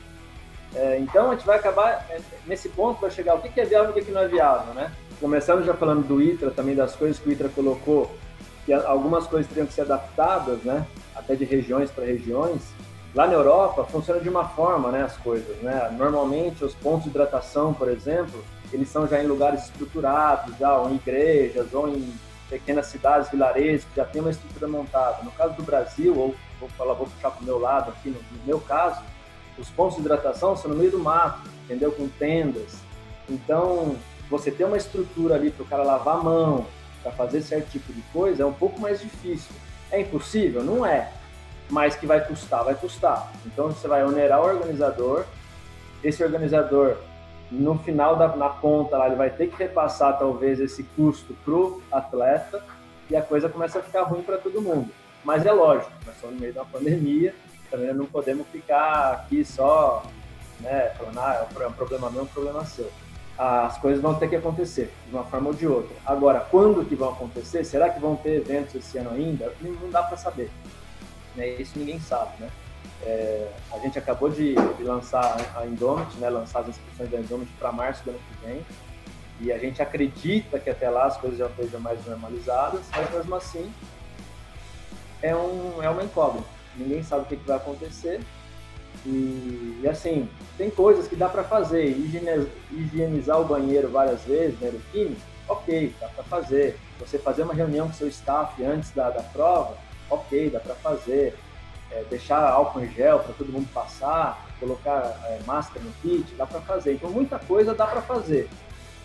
É, 0.76 1.00
então 1.00 1.32
a 1.32 1.36
gente 1.36 1.46
vai 1.46 1.58
acabar, 1.58 2.06
é, 2.10 2.20
nesse 2.46 2.70
ponto 2.70 3.00
vai 3.00 3.10
chegar 3.10 3.36
o 3.36 3.42
que 3.42 3.60
é 3.60 3.66
viável 3.66 3.96
e 3.96 4.02
o 4.02 4.06
que 4.06 4.12
não 4.12 4.22
é 4.22 4.28
viável, 4.28 4.74
né? 4.74 4.92
Começando 5.20 5.64
já 5.64 5.74
falando 5.74 6.06
do 6.06 6.22
ITRA, 6.22 6.52
também 6.52 6.76
das 6.76 6.96
coisas 6.96 7.18
que 7.18 7.30
o 7.30 7.32
ITRA 7.32 7.50
colocou, 7.50 8.14
que 8.66 8.74
algumas 8.74 9.26
coisas 9.26 9.48
teriam 9.48 9.66
que 9.66 9.74
ser 9.74 9.82
adaptadas, 9.82 10.60
né? 10.64 10.86
Até 11.16 11.36
de 11.36 11.46
regiões 11.46 11.90
para 11.90 12.04
regiões. 12.04 12.62
Lá 13.14 13.26
na 13.26 13.34
Europa 13.34 13.86
funciona 13.86 14.20
de 14.20 14.28
uma 14.28 14.50
forma, 14.50 14.92
né? 14.92 15.04
As 15.04 15.16
coisas, 15.18 15.56
né? 15.58 15.96
Normalmente 15.98 16.66
os 16.66 16.76
pontos 16.76 17.04
de 17.04 17.10
hidratação, 17.10 17.74
por 17.74 17.88
exemplo, 17.88 18.44
eles 18.74 18.90
são 18.90 19.08
já 19.08 19.24
em 19.24 19.28
lugares 19.28 19.64
estruturados, 19.66 20.58
já, 20.58 20.76
ou 20.76 20.90
em 20.90 20.96
igrejas, 20.96 21.74
ou 21.74 21.88
em 21.88 22.14
pequenas 22.50 22.88
cidades, 22.88 23.30
vilarejos, 23.30 23.86
que 23.86 23.96
já 23.96 24.06
tem 24.06 24.22
uma 24.22 24.32
estrutura 24.32 24.68
montada. 24.68 25.24
No 25.24 25.32
caso 25.32 25.54
do 25.54 25.64
Brasil, 25.64 26.18
ou 26.18 26.36
vou 26.60 26.70
falar, 26.70 26.94
vou 26.94 27.08
puxar 27.08 27.32
para 27.32 27.42
o 27.42 27.46
meu 27.46 27.60
lado 27.60 27.92
aqui, 27.92 28.10
no, 28.10 28.20
no, 28.20 28.46
meu 28.46 28.60
caso, 28.60 29.02
os 29.58 29.70
pontos 29.70 29.96
de 29.96 30.02
hidratação 30.02 30.56
são 30.56 30.72
no 30.72 30.78
meio 30.78 30.92
do 30.92 31.00
mato, 31.00 31.50
entendeu? 31.64 31.92
Com 31.92 32.08
tendas. 32.08 32.78
Então, 33.30 33.96
você 34.30 34.52
ter 34.52 34.66
uma 34.66 34.78
estrutura 34.78 35.36
ali 35.36 35.52
para 35.52 35.64
o 35.64 35.68
cara 35.68 35.84
lavar 35.84 36.18
a 36.18 36.24
mão, 36.24 36.66
para 37.02 37.12
fazer 37.12 37.42
certo 37.42 37.70
tipo 37.72 37.94
de 37.94 38.02
coisa, 38.14 38.44
é 38.44 38.46
um 38.46 38.54
pouco 38.54 38.80
mais 38.80 39.00
difícil. 39.00 39.56
É 39.92 40.02
impossível? 40.02 40.64
Não 40.64 40.86
é. 40.86 41.12
Mas 41.70 41.96
que 41.96 42.06
vai 42.06 42.26
custar, 42.26 42.64
vai 42.64 42.76
custar. 42.76 43.32
Então, 43.46 43.68
você 43.68 43.88
vai 43.88 44.04
onerar 44.04 44.42
o 44.42 44.46
organizador, 44.46 45.26
esse 46.04 46.24
organizador 46.24 46.98
no 47.52 47.78
final 47.80 48.16
da 48.16 48.36
na 48.36 48.50
ponta 48.50 48.98
lá, 48.98 49.08
ele 49.08 49.16
vai 49.16 49.30
ter 49.30 49.48
que 49.48 49.56
repassar 49.56 50.18
talvez 50.18 50.60
esse 50.60 50.84
custo 50.96 51.36
pro 51.46 51.82
atleta 51.92 52.64
e 53.10 53.16
a 53.16 53.22
coisa 53.22 53.48
começa 53.48 53.80
a 53.80 53.84
ficar 53.84 54.04
ruim 54.04 54.24
para 54.24 54.38
todo 54.38 54.62
mundo. 54.62 54.90
Mas 55.24 55.46
é 55.46 55.52
lógico, 55.52 55.92
nós 56.06 56.16
estamos 56.16 56.36
no 56.36 56.42
meio 56.42 56.54
da 56.54 56.66
pandemia, 56.66 57.34
também 57.76 57.94
não 57.94 58.06
podemos 58.06 58.48
ficar 58.48 59.12
aqui 59.12 59.44
só, 59.44 60.04
né, 60.62 60.92
falando, 60.98 61.20
ah, 61.20 61.48
é 61.60 61.68
um 61.68 61.74
problema 61.74 62.10
meu, 62.10 62.22
é 62.22 62.24
um 62.24 62.28
problema 62.28 62.66
seu. 62.66 62.90
As 63.38 63.78
coisas 63.80 64.02
vão 64.02 64.16
ter 64.16 64.30
que 64.30 64.36
acontecer, 64.38 64.94
de 65.06 65.14
uma 65.14 65.26
forma 65.26 65.50
ou 65.50 65.54
de 65.54 65.68
outra. 65.68 65.94
Agora, 66.06 66.40
quando 66.40 66.88
que 66.88 66.96
vão 66.96 67.10
acontecer? 67.10 67.66
Será 67.66 67.90
que 67.90 68.00
vão 68.00 68.16
ter 68.16 68.38
eventos 68.38 68.76
esse 68.76 68.98
ano 68.98 69.12
ainda? 69.12 69.54
Não 69.62 69.90
dá 69.90 70.02
para 70.04 70.16
saber. 70.16 70.50
Né? 71.36 71.50
Isso 71.50 71.78
ninguém 71.78 72.00
sabe, 72.00 72.32
né? 72.40 72.50
É, 73.04 73.52
a 73.74 73.78
gente 73.80 74.00
acabou 74.00 74.30
de, 74.30 74.56
de, 74.56 74.84
lançar 74.84 75.36
a 75.54 75.66
Indomit, 75.66 76.16
né, 76.18 76.30
lançar 76.30 76.62
as 76.62 76.70
inscrições 76.70 77.10
da 77.10 77.20
Indomit 77.20 77.52
para 77.60 77.74
março 77.74 78.06
do 78.06 78.12
ano 78.12 78.20
que 78.20 78.48
vem. 78.48 78.66
E 79.42 79.52
a 79.52 79.58
gente 79.58 79.82
acredita 79.82 80.58
que 80.58 80.70
até 80.70 80.90
lá 80.90 81.08
as 81.08 81.18
coisas 81.18 81.38
já 81.38 81.48
estejam 81.48 81.82
mais 81.82 82.04
normalizadas, 82.06 82.84
mas 82.96 83.12
mesmo 83.12 83.36
assim 83.36 83.70
é, 85.22 85.36
um, 85.36 85.84
é 85.84 85.90
uma 85.90 86.04
incógnita. 86.06 86.55
Ninguém 86.78 87.04
sabe 87.04 87.24
o 87.24 87.26
que, 87.26 87.38
que 87.38 87.48
vai 87.48 87.58
acontecer. 87.58 88.22
E, 89.06 89.80
e, 89.84 89.88
assim, 89.88 90.30
tem 90.58 90.70
coisas 90.70 91.08
que 91.08 91.16
dá 91.16 91.30
para 91.30 91.44
fazer. 91.44 91.86
Higienizar, 92.72 93.40
o 93.40 93.46
banheiro 93.46 93.90
várias 93.90 94.24
vezes, 94.24 94.58
banheiro 94.58 94.82
químico, 94.92 95.22
ok, 95.48 95.94
dá 96.00 96.08
para 96.08 96.24
fazer. 96.24 96.80
Você 97.00 97.18
fazer 97.18 97.44
uma 97.44 97.54
reunião 97.54 97.88
com 97.88 97.94
seu 97.94 98.08
staff 98.08 98.64
antes 98.64 98.92
da, 98.92 99.10
da 99.10 99.22
prova, 99.22 99.78
ok, 100.10 100.50
dá 100.50 100.60
para 100.60 100.76
fazer 100.76 101.36
é, 101.92 102.04
deixar 102.10 102.42
álcool 102.48 102.82
em 102.82 102.92
gel 102.92 103.20
para 103.20 103.34
todo 103.34 103.52
mundo 103.52 103.68
passar, 103.74 104.46
colocar 104.60 105.20
é, 105.26 105.40
máscara 105.46 105.84
no 105.84 105.92
kit, 106.02 106.34
dá 106.36 106.46
para 106.46 106.62
fazer. 106.62 106.94
Então, 106.94 107.10
muita 107.10 107.38
coisa 107.40 107.74
dá 107.74 107.86
para 107.86 108.02
fazer. 108.02 108.50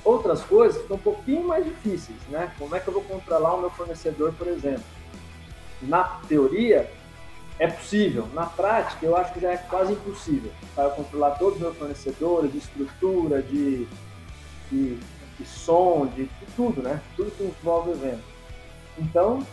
Outras 0.05 0.43
coisas 0.43 0.81
ficam 0.81 0.97
um 0.97 1.01
pouquinho 1.01 1.47
mais 1.47 1.65
difíceis, 1.65 2.19
né? 2.29 2.53
Como 2.59 2.75
é 2.75 2.81
que 2.81 2.89
eu 2.89 2.95
vou 2.95 3.03
controlar 3.03 3.55
o 3.55 3.61
meu 3.61 3.71
fornecedor, 3.71 4.33
por 4.33 4.47
exemplo? 4.47 4.83
Na 5.83 6.05
teoria, 6.27 6.91
é 7.61 7.67
possível. 7.67 8.27
Na 8.33 8.47
prática, 8.47 9.05
eu 9.05 9.15
acho 9.15 9.35
que 9.35 9.41
já 9.41 9.53
é 9.53 9.59
quase 9.59 9.93
impossível. 9.93 10.51
Para 10.75 10.85
eu 10.85 10.91
controlar 10.93 11.33
todos 11.33 11.57
os 11.57 11.61
meus 11.61 11.77
fornecedores, 11.77 12.51
de 12.51 12.59
estrutura, 12.59 13.43
de, 13.43 13.87
de, 14.73 14.97
de 15.39 15.47
som, 15.47 16.07
de, 16.07 16.25
de 16.25 16.47
tudo, 16.57 16.83
né? 16.83 17.01
Tudo 17.15 17.31
que 17.31 17.45
envolve 17.45 17.91
o 17.91 17.93
evento. 17.93 18.25
Então, 18.99 19.47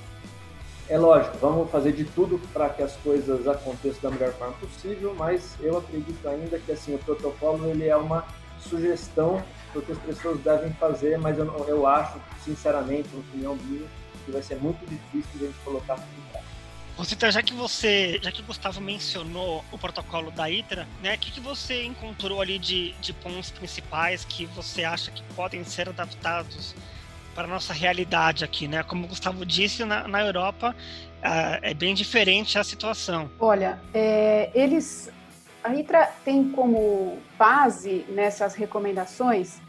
é 0.87 0.97
lógico, 0.97 1.37
vamos 1.37 1.69
fazer 1.69 1.91
de 1.91 2.05
tudo 2.05 2.39
para 2.53 2.69
que 2.69 2.81
as 2.81 2.95
coisas 2.95 3.45
aconteçam 3.45 4.09
da 4.09 4.11
melhor 4.11 4.31
forma 4.33 4.53
possível, 4.53 5.13
mas 5.13 5.57
eu 5.59 5.77
acredito 5.77 6.25
ainda 6.29 6.57
que 6.57 6.71
assim 6.71 6.95
o 6.95 6.99
protocolo 6.99 7.69
ele 7.69 7.89
é 7.89 7.95
uma 7.97 8.25
sugestão 8.57 9.43
do 9.73 9.81
que 9.81 9.91
as 9.91 9.97
pessoas 9.97 10.39
devem 10.39 10.71
fazer, 10.75 11.17
mas 11.17 11.37
eu, 11.37 11.45
eu 11.67 11.85
acho, 11.85 12.17
sinceramente, 12.41 13.09
uma 13.11 13.19
opinião 13.19 13.55
minha, 13.65 13.85
que 14.25 14.31
vai 14.31 14.41
ser 14.41 14.55
muito 14.61 14.79
difícil 14.85 15.39
de 15.39 15.43
a 15.43 15.47
gente 15.47 15.59
colocar 15.65 15.95
tudo 15.95 16.07
em 16.17 16.31
prática. 16.31 16.56
Rosita, 16.97 17.29
já 17.29 17.43
que 17.43 17.53
você, 17.53 18.19
já 18.23 18.31
que 18.31 18.41
o 18.41 18.43
Gustavo 18.43 18.81
mencionou 18.81 19.63
o 19.71 19.77
protocolo 19.77 20.31
da 20.31 20.49
ITRA, 20.49 20.87
né, 21.01 21.13
o 21.13 21.19
que, 21.19 21.31
que 21.31 21.39
você 21.39 21.83
encontrou 21.83 22.41
ali 22.41 22.57
de, 22.57 22.93
de 22.93 23.13
pontos 23.13 23.51
principais 23.51 24.25
que 24.25 24.47
você 24.47 24.83
acha 24.83 25.11
que 25.11 25.21
podem 25.35 25.63
ser 25.63 25.87
adaptados 25.87 26.73
para 27.35 27.43
a 27.43 27.47
nossa 27.47 27.71
realidade 27.71 28.43
aqui, 28.43 28.67
né? 28.67 28.81
Como 28.81 29.05
o 29.05 29.07
Gustavo 29.07 29.45
disse, 29.45 29.85
na, 29.85 30.07
na 30.07 30.21
Europa 30.25 30.75
uh, 30.75 31.59
é 31.61 31.71
bem 31.71 31.93
diferente 31.93 32.57
a 32.57 32.63
situação. 32.63 33.29
Olha, 33.39 33.79
é, 33.93 34.49
eles. 34.55 35.11
A 35.63 35.75
ITRA 35.75 36.09
tem 36.25 36.49
como 36.49 37.19
base 37.37 38.05
nessas 38.09 38.55
recomendações 38.55 39.59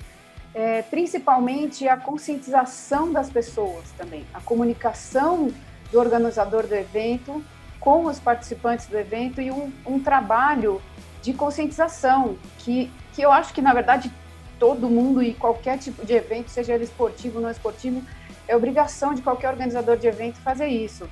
é, 0.54 0.82
principalmente 0.82 1.86
a 1.86 1.96
conscientização 1.96 3.12
das 3.12 3.30
pessoas 3.30 3.90
também, 3.96 4.26
a 4.32 4.40
comunicação 4.40 5.52
do 5.90 5.98
organizador 5.98 6.66
do 6.66 6.74
evento 6.74 7.42
com 7.80 8.04
os 8.04 8.18
participantes 8.18 8.86
do 8.86 8.98
evento 8.98 9.40
e 9.40 9.50
um, 9.50 9.72
um 9.86 10.00
trabalho 10.00 10.82
de 11.22 11.32
conscientização 11.32 12.36
que, 12.58 12.90
que 13.14 13.22
eu 13.22 13.32
acho 13.32 13.52
que, 13.52 13.62
na 13.62 13.72
verdade, 13.72 14.12
todo 14.58 14.88
mundo 14.88 15.22
e 15.22 15.32
qualquer 15.34 15.78
tipo 15.78 16.04
de 16.04 16.12
evento, 16.14 16.50
seja 16.50 16.74
ele 16.74 16.84
esportivo 16.84 17.36
ou 17.36 17.42
não 17.42 17.50
esportivo, 17.50 18.02
é 18.46 18.56
obrigação 18.56 19.14
de 19.14 19.22
qualquer 19.22 19.50
organizador 19.50 19.96
de 19.96 20.06
evento 20.06 20.38
fazer 20.40 20.66
isso. 20.66 21.08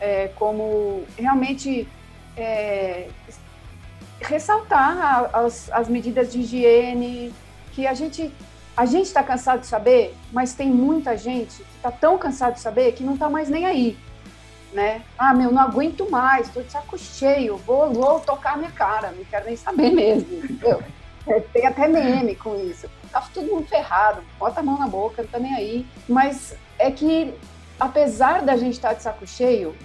É, 0.00 0.28
como 0.36 1.04
realmente 1.16 1.88
é, 2.36 3.08
ressaltar 4.20 5.30
as, 5.32 5.70
as 5.72 5.88
medidas 5.88 6.32
de 6.32 6.40
higiene, 6.40 7.32
que 7.72 7.86
a 7.86 7.94
gente 7.94 8.32
a 8.76 8.86
gente 8.86 9.06
está 9.06 9.24
cansado 9.24 9.62
de 9.62 9.66
saber, 9.66 10.14
mas 10.32 10.54
tem 10.54 10.70
muita 10.70 11.16
gente 11.16 11.56
que 11.56 11.76
está 11.76 11.90
tão 11.90 12.16
cansado 12.16 12.54
de 12.54 12.60
saber 12.60 12.92
que 12.92 13.02
não 13.02 13.14
está 13.14 13.28
mais 13.28 13.48
nem 13.48 13.66
aí, 13.66 13.98
né? 14.72 15.02
Ah, 15.18 15.34
meu, 15.34 15.50
não 15.50 15.62
aguento 15.62 16.10
mais, 16.10 16.46
estou 16.46 16.62
de 16.62 16.70
saco 16.70 16.98
cheio, 16.98 17.56
vou, 17.58 17.92
vou 17.92 18.20
tocar 18.20 18.56
minha 18.56 18.70
cara, 18.70 19.10
não 19.10 19.24
quero 19.24 19.46
nem 19.46 19.56
saber 19.56 19.90
mesmo? 19.90 20.28
É, 21.26 21.40
tem 21.40 21.66
até 21.66 21.86
meme 21.86 22.34
com 22.34 22.56
isso. 22.56 22.88
Tá 23.10 23.22
todo 23.32 23.46
mundo 23.46 23.66
ferrado, 23.66 24.22
bota 24.38 24.60
a 24.60 24.62
mão 24.62 24.78
na 24.78 24.88
boca, 24.88 25.22
não 25.22 25.28
tá 25.28 25.38
nem 25.38 25.54
aí. 25.54 25.86
Mas 26.08 26.56
é 26.78 26.90
que, 26.90 27.34
apesar 27.78 28.42
da 28.42 28.56
gente 28.56 28.74
estar 28.74 28.90
tá 28.90 28.94
de 28.94 29.02
saco 29.02 29.26
cheio, 29.26 29.76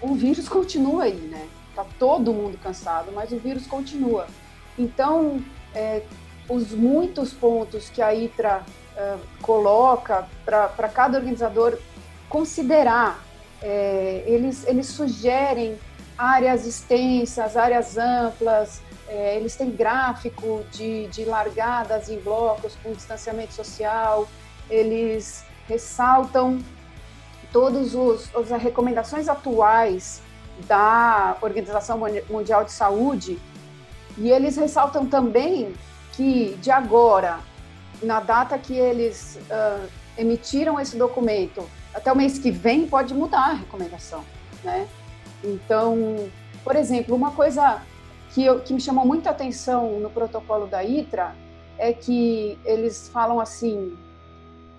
o 0.00 0.14
vírus 0.14 0.48
continua 0.48 1.04
aí, 1.04 1.14
né? 1.14 1.46
Tá 1.74 1.86
todo 1.98 2.32
mundo 2.32 2.58
cansado, 2.58 3.12
mas 3.12 3.30
o 3.30 3.38
vírus 3.38 3.66
continua. 3.66 4.26
Então, 4.76 5.40
é, 5.74 6.02
os 6.48 6.72
muitos 6.72 7.32
pontos 7.32 7.88
que 7.88 8.02
a 8.02 8.14
ITRA 8.14 8.62
uh, 8.96 9.20
coloca 9.40 10.26
para 10.44 10.88
cada 10.88 11.18
organizador 11.18 11.78
considerar, 12.28 13.22
é, 13.62 14.24
eles, 14.26 14.66
eles 14.66 14.86
sugerem 14.88 15.78
áreas 16.18 16.66
extensas, 16.66 17.56
áreas 17.56 17.96
amplas, 17.96 18.82
é, 19.08 19.36
eles 19.36 19.56
têm 19.56 19.70
gráfico 19.70 20.64
de, 20.70 21.06
de 21.08 21.24
largadas 21.24 22.08
em 22.08 22.18
blocos 22.18 22.76
com 22.82 22.92
distanciamento 22.92 23.52
social, 23.54 24.28
eles 24.68 25.44
ressaltam 25.68 26.58
todas 27.52 27.94
as 28.34 28.62
recomendações 28.62 29.28
atuais 29.28 30.22
da 30.66 31.36
Organização 31.40 32.00
Mundial 32.28 32.64
de 32.64 32.72
Saúde 32.72 33.38
e 34.16 34.30
eles 34.30 34.56
ressaltam 34.56 35.06
também 35.06 35.74
que 36.12 36.56
de 36.60 36.70
agora, 36.70 37.40
na 38.02 38.20
data 38.20 38.58
que 38.58 38.74
eles 38.74 39.38
uh, 39.50 39.88
emitiram 40.16 40.78
esse 40.78 40.96
documento, 40.96 41.68
até 41.94 42.12
o 42.12 42.16
mês 42.16 42.38
que 42.38 42.50
vem 42.50 42.86
pode 42.86 43.14
mudar 43.14 43.50
a 43.50 43.54
recomendação, 43.54 44.24
né? 44.64 44.86
Então, 45.44 46.28
por 46.64 46.76
exemplo, 46.76 47.14
uma 47.14 47.32
coisa 47.32 47.82
que, 48.30 48.44
eu, 48.44 48.60
que 48.60 48.72
me 48.72 48.80
chamou 48.80 49.04
muita 49.04 49.30
atenção 49.30 50.00
no 50.00 50.10
protocolo 50.10 50.66
da 50.66 50.82
ITRA 50.84 51.34
é 51.78 51.92
que 51.92 52.58
eles 52.64 53.08
falam 53.08 53.40
assim, 53.40 53.96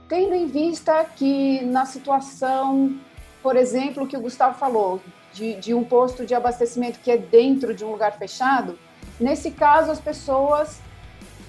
tendo 0.08 0.34
em 0.34 0.48
vista 0.48 1.03
que 1.03 1.62
na 1.65 1.86
situação, 1.86 2.98
por 3.41 3.55
exemplo, 3.55 4.08
que 4.08 4.15
o 4.15 4.22
Gustavo 4.22 4.58
falou, 4.58 5.01
de, 5.34 5.55
de 5.55 5.74
um 5.74 5.84
posto 5.84 6.25
de 6.25 6.34
abastecimento 6.34 7.00
que 7.00 7.12
é 7.12 7.17
dentro 7.17 7.74
de 7.74 7.84
um 7.84 7.91
lugar 7.91 8.13
fechado, 8.17 8.77
nesse 9.20 9.51
caso 9.51 9.91
as 9.91 10.00
pessoas 10.00 10.79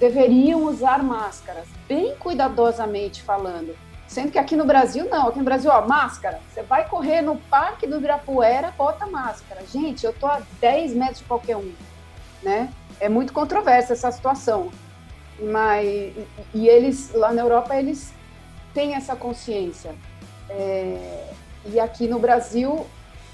deveriam 0.00 0.64
usar 0.64 1.02
máscaras, 1.02 1.68
bem 1.86 2.16
cuidadosamente 2.16 3.22
falando. 3.22 3.76
Sendo 4.06 4.30
que 4.30 4.38
aqui 4.38 4.54
no 4.56 4.64
Brasil, 4.64 5.08
não. 5.08 5.28
Aqui 5.28 5.38
no 5.38 5.44
Brasil, 5.44 5.70
ó, 5.70 5.86
máscara. 5.86 6.40
Você 6.48 6.62
vai 6.62 6.88
correr 6.88 7.22
no 7.22 7.36
Parque 7.36 7.86
do 7.86 7.96
Ibirapuera, 7.96 8.72
bota 8.76 9.06
máscara. 9.06 9.62
Gente, 9.66 10.04
eu 10.04 10.12
tô 10.12 10.26
a 10.26 10.42
10 10.60 10.94
metros 10.94 11.18
de 11.18 11.24
qualquer 11.24 11.56
um, 11.56 11.72
né? 12.42 12.72
É 13.00 13.08
muito 13.08 13.32
controversa 13.32 13.92
essa 13.92 14.10
situação. 14.10 14.70
Mas, 15.40 16.14
e 16.54 16.68
eles, 16.68 17.12
lá 17.12 17.32
na 17.32 17.42
Europa, 17.42 17.74
eles 17.74 18.12
têm 18.72 18.94
essa 18.94 19.16
consciência. 19.16 19.94
É, 20.48 21.32
e 21.66 21.80
aqui 21.80 22.06
no 22.06 22.18
Brasil, 22.18 22.86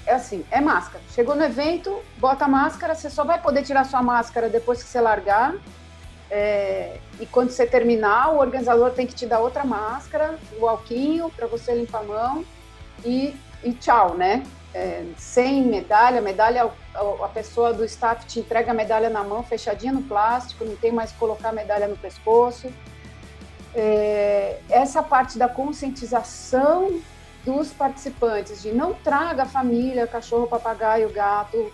é 0.05 0.13
assim, 0.13 0.43
é 0.49 0.59
máscara. 0.59 1.03
Chegou 1.13 1.35
no 1.35 1.43
evento, 1.43 2.01
bota 2.17 2.47
máscara, 2.47 2.95
você 2.95 3.09
só 3.09 3.23
vai 3.23 3.39
poder 3.39 3.63
tirar 3.63 3.85
sua 3.85 4.01
máscara 4.01 4.49
depois 4.49 4.81
que 4.81 4.89
você 4.89 4.99
largar. 4.99 5.55
É, 6.33 6.95
e 7.19 7.25
quando 7.25 7.49
você 7.49 7.65
terminar, 7.65 8.31
o 8.31 8.39
organizador 8.39 8.91
tem 8.91 9.05
que 9.05 9.13
te 9.13 9.25
dar 9.25 9.39
outra 9.39 9.65
máscara, 9.65 10.39
o 10.57 10.65
alquinho 10.65 11.29
para 11.29 11.45
você 11.45 11.75
limpar 11.75 11.99
a 11.99 12.03
mão 12.03 12.45
e, 13.03 13.35
e 13.61 13.73
tchau, 13.73 14.15
né? 14.15 14.41
É, 14.73 15.03
sem 15.17 15.63
medalha, 15.63 16.21
medalha, 16.21 16.71
a 16.95 17.27
pessoa 17.27 17.73
do 17.73 17.83
staff 17.83 18.25
te 18.25 18.39
entrega 18.39 18.71
a 18.71 18.73
medalha 18.73 19.09
na 19.09 19.21
mão, 19.21 19.43
fechadinha 19.43 19.91
no 19.91 20.03
plástico, 20.03 20.63
não 20.63 20.77
tem 20.77 20.93
mais 20.93 21.11
que 21.11 21.17
colocar 21.17 21.49
a 21.49 21.51
medalha 21.51 21.89
no 21.89 21.97
pescoço. 21.97 22.71
É, 23.75 24.59
essa 24.69 25.03
parte 25.03 25.37
da 25.37 25.49
conscientização 25.49 27.01
dos 27.43 27.73
participantes, 27.73 28.61
de 28.61 28.71
não 28.71 28.93
traga 28.93 29.45
família, 29.45 30.07
cachorro, 30.07 30.47
papagaio, 30.47 31.09
gato, 31.09 31.69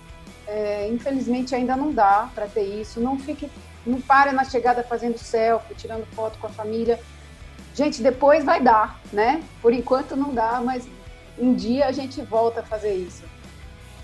é, 0.48 0.88
infelizmente 0.88 1.54
ainda 1.54 1.76
não 1.76 1.92
dá 1.92 2.30
para 2.34 2.48
ter 2.48 2.64
isso, 2.64 3.00
não 3.00 3.20
fique, 3.20 3.52
não 3.88 4.02
pare 4.02 4.32
na 4.32 4.44
chegada 4.44 4.84
fazendo 4.84 5.18
selfie, 5.18 5.76
tirando 5.76 6.06
foto 6.14 6.38
com 6.40 6.48
a 6.48 6.50
família. 6.50 7.00
Gente, 7.74 8.02
depois 8.02 8.44
vai 8.44 8.62
dar, 8.62 9.00
né? 9.14 9.44
Por 9.62 9.74
enquanto 9.74 10.16
não 10.16 10.34
dá, 10.34 10.60
mas 10.64 10.88
um 11.38 11.54
dia 11.54 11.88
a 11.88 11.92
gente 11.92 12.22
volta 12.22 12.60
a 12.60 12.64
fazer 12.64 12.94
isso. 12.94 13.24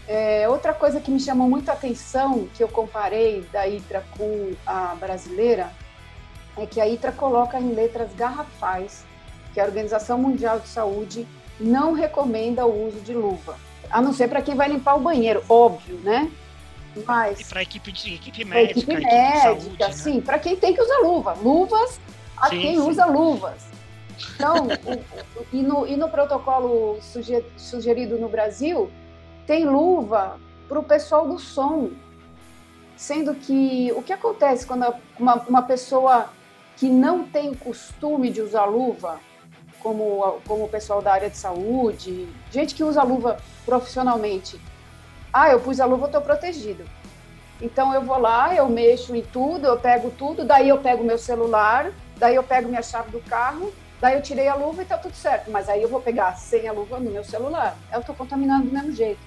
É, 0.07 0.47
outra 0.49 0.73
coisa 0.73 0.99
que 0.99 1.09
me 1.09 1.19
chamou 1.19 1.49
muita 1.49 1.71
atenção, 1.71 2.47
que 2.53 2.63
eu 2.63 2.67
comparei 2.67 3.41
da 3.51 3.67
ITRA 3.67 4.03
com 4.17 4.51
a 4.65 4.95
brasileira, 4.95 5.71
é 6.57 6.65
que 6.65 6.79
a 6.79 6.87
ITRA 6.87 7.11
coloca 7.11 7.59
em 7.59 7.73
letras 7.73 8.13
garrafais 8.13 9.05
que 9.53 9.59
a 9.59 9.65
Organização 9.65 10.17
Mundial 10.17 10.59
de 10.59 10.67
Saúde 10.67 11.27
não 11.59 11.93
recomenda 11.93 12.65
o 12.65 12.87
uso 12.87 12.99
de 13.01 13.13
luva. 13.13 13.57
A 13.89 14.01
não 14.01 14.13
ser 14.13 14.27
para 14.27 14.41
quem 14.41 14.55
vai 14.55 14.67
limpar 14.67 14.95
o 14.95 14.99
banheiro, 14.99 15.43
óbvio, 15.47 15.99
né? 16.03 16.31
Mas. 17.05 17.39
E 17.39 17.45
para 17.45 17.61
equipe, 17.61 17.91
de, 17.91 18.15
equipe 18.15 18.45
médica, 18.45 18.79
equipe 18.79 18.93
médica, 18.93 19.51
equipe 19.51 19.77
saúde, 19.77 19.95
sim, 19.95 20.15
né? 20.15 20.21
para 20.21 20.39
quem 20.39 20.55
tem 20.55 20.73
que 20.73 20.81
usar 20.81 20.99
luva. 20.99 21.33
Luvas 21.33 21.99
a 22.37 22.49
sim, 22.49 22.61
quem 22.61 22.75
sim. 22.75 22.81
usa 22.81 23.05
luvas. 23.05 23.63
Então, 24.35 24.67
o, 24.67 24.93
o, 24.93 25.47
e, 25.51 25.61
no, 25.61 25.87
e 25.87 25.95
no 25.95 26.09
protocolo 26.09 26.99
sugerido 27.57 28.17
no 28.17 28.29
Brasil, 28.29 28.91
tem 29.45 29.65
luva 29.65 30.39
para 30.67 30.79
o 30.79 30.83
pessoal 30.83 31.27
do 31.27 31.39
som. 31.39 31.91
Sendo 32.95 33.33
que 33.35 33.91
o 33.95 34.03
que 34.03 34.13
acontece 34.13 34.65
quando 34.65 34.93
uma, 35.19 35.35
uma 35.47 35.61
pessoa 35.63 36.29
que 36.77 36.89
não 36.89 37.25
tem 37.25 37.53
costume 37.53 38.29
de 38.29 38.41
usar 38.41 38.65
luva, 38.65 39.19
como, 39.79 40.39
como 40.47 40.65
o 40.65 40.69
pessoal 40.69 41.01
da 41.01 41.11
área 41.11 41.29
de 41.29 41.37
saúde, 41.37 42.27
gente 42.51 42.73
que 42.73 42.83
usa 42.83 43.03
luva 43.03 43.37
profissionalmente. 43.65 44.59
Ah, 45.33 45.49
eu 45.49 45.59
pus 45.59 45.79
a 45.79 45.85
luva, 45.85 46.03
eu 46.03 46.07
estou 46.07 46.21
protegido. 46.21 46.85
Então 47.59 47.93
eu 47.93 48.03
vou 48.03 48.19
lá, 48.19 48.53
eu 48.53 48.69
mexo 48.69 49.15
em 49.15 49.23
tudo, 49.23 49.65
eu 49.65 49.79
pego 49.79 50.11
tudo, 50.11 50.43
daí 50.45 50.69
eu 50.69 50.77
pego 50.77 51.03
meu 51.03 51.17
celular, 51.17 51.91
daí 52.17 52.35
eu 52.35 52.43
pego 52.43 52.69
minha 52.69 52.83
chave 52.83 53.09
do 53.09 53.19
carro, 53.21 53.73
daí 53.99 54.15
eu 54.15 54.21
tirei 54.21 54.47
a 54.47 54.53
luva 54.53 54.81
e 54.81 54.83
está 54.83 54.97
tudo 54.97 55.15
certo. 55.15 55.49
Mas 55.49 55.67
aí 55.67 55.81
eu 55.81 55.89
vou 55.89 55.99
pegar 55.99 56.35
sem 56.35 56.67
a 56.67 56.71
luva 56.71 56.99
no 56.99 57.09
meu 57.09 57.23
celular. 57.23 57.75
Eu 57.91 58.01
estou 58.01 58.13
contaminando 58.13 58.67
do 58.67 58.71
mesmo 58.71 58.91
jeito. 58.91 59.19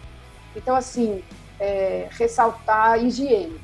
Então, 0.55 0.77
assim, 0.77 1.25
é, 1.59 2.09
ressaltar 2.11 2.93
a 2.93 2.99
higiene. 2.99 3.61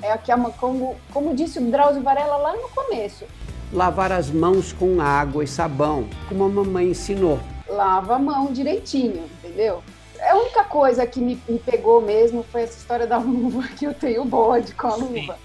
É 0.00 0.12
aqui, 0.12 0.32
como, 0.58 0.96
como 1.12 1.34
disse 1.34 1.58
o 1.58 1.70
Drauzio 1.70 2.02
Varela 2.02 2.36
lá 2.36 2.52
no 2.52 2.68
começo, 2.68 3.24
lavar 3.72 4.12
as 4.12 4.30
mãos 4.30 4.72
com 4.72 5.00
água 5.00 5.42
e 5.42 5.46
sabão, 5.46 6.08
como 6.28 6.44
a 6.44 6.48
mamãe 6.48 6.90
ensinou. 6.90 7.38
Lava 7.68 8.16
a 8.16 8.18
mão 8.18 8.52
direitinho, 8.52 9.24
entendeu? 9.38 9.82
A 10.32 10.34
única 10.34 10.64
coisa 10.64 11.06
que 11.06 11.20
me, 11.20 11.38
me 11.46 11.58
pegou 11.58 12.00
mesmo 12.00 12.42
foi 12.42 12.62
essa 12.62 12.78
história 12.78 13.06
da 13.06 13.18
luva, 13.18 13.68
que 13.76 13.84
eu 13.84 13.92
tenho 13.92 14.24
bode 14.24 14.74
com 14.74 14.86
a 14.86 14.92
Sim. 14.92 15.02
luva. 15.02 15.38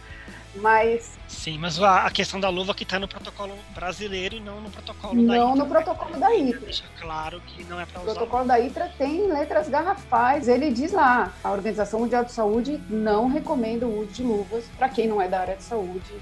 Mas. 0.55 1.17
Sim, 1.27 1.57
mas 1.59 1.79
a, 1.83 2.09
questão 2.09 2.39
da 2.39 2.47
luva 2.47 2.73
que 2.73 2.83
está 2.83 2.97
no 2.97 3.05
protocolo 3.07 3.53
brasileiro 3.75 4.37
e 4.37 4.39
não 4.39 4.61
no 4.61 4.71
protocolo 4.71 5.13
não 5.13 5.25
da 5.25 5.35
ITRA. 5.35 5.45
Não 5.45 5.55
no 5.57 5.65
protocolo 5.67 6.17
da 6.17 6.33
ITRA. 6.33 6.61
Deixa 6.61 6.85
claro 7.01 7.41
que 7.41 7.65
não 7.65 7.81
é 7.81 7.85
para 7.85 8.01
usar. 8.01 8.11
O 8.11 8.15
protocolo 8.15 8.45
da 8.45 8.59
ITRA 8.61 8.89
tem 8.97 9.27
letras 9.27 9.67
garrafais. 9.67 10.47
Ele 10.47 10.71
diz 10.71 10.93
lá: 10.93 11.33
a 11.43 11.51
Organização 11.51 11.99
Mundial 11.99 12.23
de 12.23 12.31
Saúde 12.31 12.81
não 12.89 13.27
recomenda 13.27 13.85
o 13.85 13.99
uso 13.99 14.13
de 14.13 14.23
luvas 14.23 14.63
para 14.77 14.87
quem 14.87 15.05
não 15.05 15.21
é 15.21 15.27
da 15.27 15.41
área 15.41 15.57
de 15.57 15.63
saúde 15.63 16.15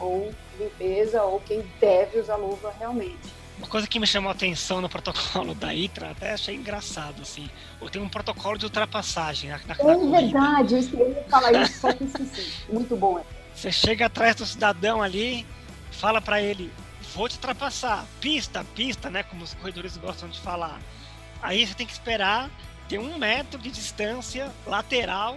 ou 0.00 0.32
limpeza 0.58 1.22
ou 1.24 1.40
quem 1.40 1.62
deve 1.78 2.18
usar 2.18 2.36
luva 2.36 2.72
realmente. 2.78 3.37
Uma 3.58 3.66
coisa 3.66 3.86
que 3.88 3.98
me 3.98 4.06
chamou 4.06 4.28
a 4.28 4.32
atenção 4.32 4.80
no 4.80 4.88
protocolo 4.88 5.54
da 5.54 5.74
ITRA, 5.74 6.12
até 6.12 6.32
achei 6.32 6.54
engraçado, 6.54 7.22
assim, 7.22 7.50
tem 7.90 8.00
um 8.00 8.08
protocolo 8.08 8.56
de 8.56 8.64
ultrapassagem 8.64 9.50
na, 9.50 9.60
na, 9.66 9.74
É 9.74 10.20
verdade, 10.22 10.74
eu 10.92 11.10
ia 11.10 11.24
falar 11.28 11.52
isso, 11.62 11.80
só 11.80 11.92
que 11.92 12.04
esqueci. 12.04 12.52
Muito 12.72 12.96
bom. 12.96 13.22
Você 13.54 13.72
chega 13.72 14.06
atrás 14.06 14.36
do 14.36 14.46
cidadão 14.46 15.02
ali, 15.02 15.44
fala 15.90 16.20
para 16.20 16.40
ele, 16.40 16.72
vou 17.14 17.28
te 17.28 17.34
ultrapassar, 17.34 18.06
pista, 18.20 18.64
pista, 18.76 19.10
né, 19.10 19.24
como 19.24 19.42
os 19.42 19.54
corredores 19.54 19.96
gostam 19.96 20.28
de 20.28 20.38
falar. 20.40 20.80
Aí 21.42 21.66
você 21.66 21.74
tem 21.74 21.86
que 21.86 21.92
esperar 21.92 22.48
ter 22.88 22.98
um 22.98 23.18
metro 23.18 23.58
de 23.58 23.70
distância 23.70 24.50
lateral 24.66 25.36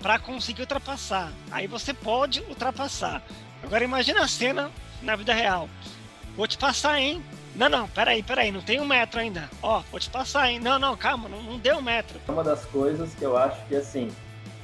para 0.00 0.18
conseguir 0.18 0.62
ultrapassar. 0.62 1.32
Aí 1.50 1.66
você 1.66 1.92
pode 1.92 2.40
ultrapassar. 2.42 3.22
Agora 3.62 3.84
imagina 3.84 4.22
a 4.22 4.28
cena 4.28 4.70
na 5.02 5.16
vida 5.16 5.34
real. 5.34 5.68
Vou 6.36 6.46
te 6.46 6.56
passar, 6.56 7.00
hein? 7.00 7.22
Não, 7.56 7.70
não, 7.70 7.88
peraí, 7.88 8.22
peraí, 8.22 8.52
não 8.52 8.60
tem 8.60 8.78
um 8.80 8.86
metro 8.86 9.18
ainda. 9.18 9.48
Ó, 9.62 9.80
vou 9.90 9.98
te 9.98 10.10
passar, 10.10 10.50
hein? 10.50 10.60
Não, 10.60 10.78
não, 10.78 10.94
calma, 10.94 11.26
não, 11.26 11.42
não 11.42 11.58
deu 11.58 11.78
um 11.78 11.82
metro. 11.82 12.20
Uma 12.28 12.44
das 12.44 12.66
coisas 12.66 13.14
que 13.14 13.24
eu 13.24 13.34
acho 13.34 13.64
que, 13.66 13.74
assim, 13.74 14.12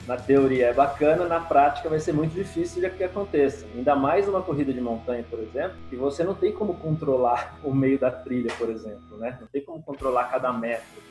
na 0.07 0.18
teoria 0.18 0.66
é 0.66 0.72
bacana, 0.74 1.26
na 1.26 1.40
prática 1.40 1.88
vai 1.88 1.98
ser 1.98 2.12
muito 2.12 2.35
difícil 2.35 2.83
de 2.83 2.90
que 2.90 3.02
aconteça. 3.02 3.64
Ainda 3.74 3.96
mais 3.96 4.28
uma 4.28 4.42
corrida 4.42 4.74
de 4.74 4.81
montanha, 4.81 5.24
por 5.28 5.38
exemplo, 5.38 5.76
que 5.88 5.96
você 5.96 6.22
não 6.22 6.35
tem 6.35 6.52
como 6.52 6.74
controlar 6.74 7.59
o 7.64 7.72
meio 7.74 7.98
da 7.98 8.11
trilha, 8.11 8.52
por 8.59 8.68
exemplo, 8.68 9.16
né? 9.16 9.38
Não 9.40 9.46
tem 9.46 9.62
como 9.62 9.83
controlar 9.83 10.24
cada 10.24 10.52
metro. 10.52 11.02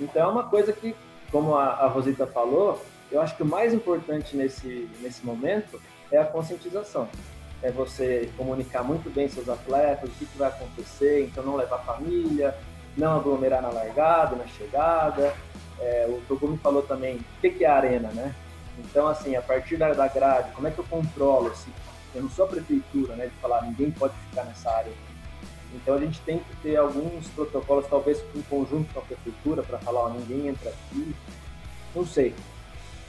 Então 0.00 0.22
é 0.22 0.26
uma 0.26 0.44
coisa 0.44 0.72
que, 0.72 0.96
como 1.30 1.56
a, 1.56 1.88
Rosita 1.88 2.26
falou, 2.26 2.82
eu 3.12 3.20
acho 3.20 3.36
que 3.36 3.42
o 3.42 3.46
mais 3.46 3.74
importante 3.74 4.34
nesse, 4.34 4.88
nesse 5.02 5.26
momento 5.26 5.78
é 6.10 6.16
a 6.16 6.24
conscientização. 6.24 7.06
É 7.62 7.70
você 7.70 8.30
comunicar 8.36 8.84
muito 8.84 9.12
bem 9.12 9.28
seus 9.28 9.48
atletas, 9.48 10.08
o 10.08 10.12
que, 10.12 10.26
que 10.26 10.38
vai 10.38 10.48
acontecer, 10.48 11.24
então 11.24 11.42
não 11.42 11.56
levar 11.56 11.78
família, 11.78 12.56
não 12.96 13.16
aglomerar 13.16 13.60
na 13.60 13.70
largada, 13.70 14.36
na 14.36 14.46
chegada. 14.46 15.34
É, 15.80 16.06
o 16.08 16.20
Togumi 16.28 16.56
falou 16.58 16.82
também 16.82 17.16
o 17.16 17.40
que, 17.40 17.50
que 17.50 17.64
é 17.64 17.68
a 17.68 17.76
arena, 17.76 18.08
né? 18.10 18.34
Então, 18.78 19.08
assim, 19.08 19.34
a 19.34 19.42
partir 19.42 19.76
da, 19.76 19.92
da 19.92 20.06
grade, 20.06 20.52
como 20.52 20.68
é 20.68 20.70
que 20.70 20.78
eu 20.78 20.84
controlo? 20.84 21.48
Assim, 21.48 21.72
eu 22.14 22.22
não 22.22 22.30
sou 22.30 22.44
a 22.44 22.48
prefeitura, 22.48 23.16
né, 23.16 23.26
de 23.26 23.34
falar 23.40 23.62
ninguém 23.62 23.90
pode 23.90 24.14
ficar 24.28 24.44
nessa 24.44 24.70
área. 24.70 24.92
Então, 25.74 25.96
a 25.96 26.00
gente 26.00 26.20
tem 26.20 26.38
que 26.38 26.56
ter 26.62 26.76
alguns 26.76 27.28
protocolos, 27.28 27.86
talvez 27.88 28.22
em 28.34 28.42
conjunto 28.42 28.92
com 28.94 29.00
a 29.00 29.02
prefeitura, 29.02 29.62
para 29.62 29.78
falar, 29.78 30.04
ó, 30.04 30.08
ninguém 30.10 30.48
entra 30.48 30.70
aqui. 30.70 31.14
Não 31.94 32.06
sei 32.06 32.34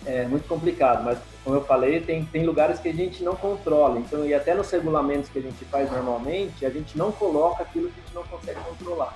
é 0.05 0.25
muito 0.25 0.47
complicado, 0.47 1.03
mas 1.03 1.19
como 1.43 1.55
eu 1.55 1.63
falei, 1.63 2.01
tem, 2.01 2.25
tem 2.25 2.45
lugares 2.45 2.79
que 2.79 2.89
a 2.89 2.93
gente 2.93 3.23
não 3.23 3.35
controla. 3.35 3.99
Então, 3.99 4.25
e 4.25 4.33
até 4.33 4.53
nos 4.53 4.69
regulamentos 4.69 5.29
que 5.29 5.39
a 5.39 5.41
gente 5.41 5.65
faz 5.65 5.91
normalmente, 5.91 6.65
a 6.65 6.69
gente 6.69 6.97
não 6.97 7.12
coloca 7.12 7.63
aquilo 7.63 7.89
que 7.89 7.99
a 7.99 8.03
gente 8.03 8.15
não 8.15 8.23
consegue 8.23 8.59
controlar. 8.62 9.15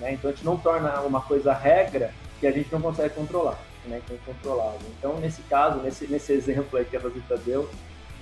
Né? 0.00 0.12
Então, 0.12 0.30
a 0.30 0.32
gente 0.32 0.44
não 0.44 0.56
torna 0.56 1.00
uma 1.00 1.20
coisa 1.20 1.52
regra 1.52 2.12
que 2.40 2.46
a 2.46 2.52
gente 2.52 2.70
não 2.72 2.80
consegue 2.80 3.14
controlar, 3.14 3.58
né? 3.86 4.00
é. 4.08 4.78
Então, 4.98 5.16
nesse 5.18 5.42
caso, 5.42 5.78
nesse, 5.78 6.06
nesse 6.06 6.32
exemplo 6.32 6.78
aí 6.78 6.84
que 6.84 6.96
a 6.96 7.00
Rosita 7.00 7.36
deu, 7.38 7.68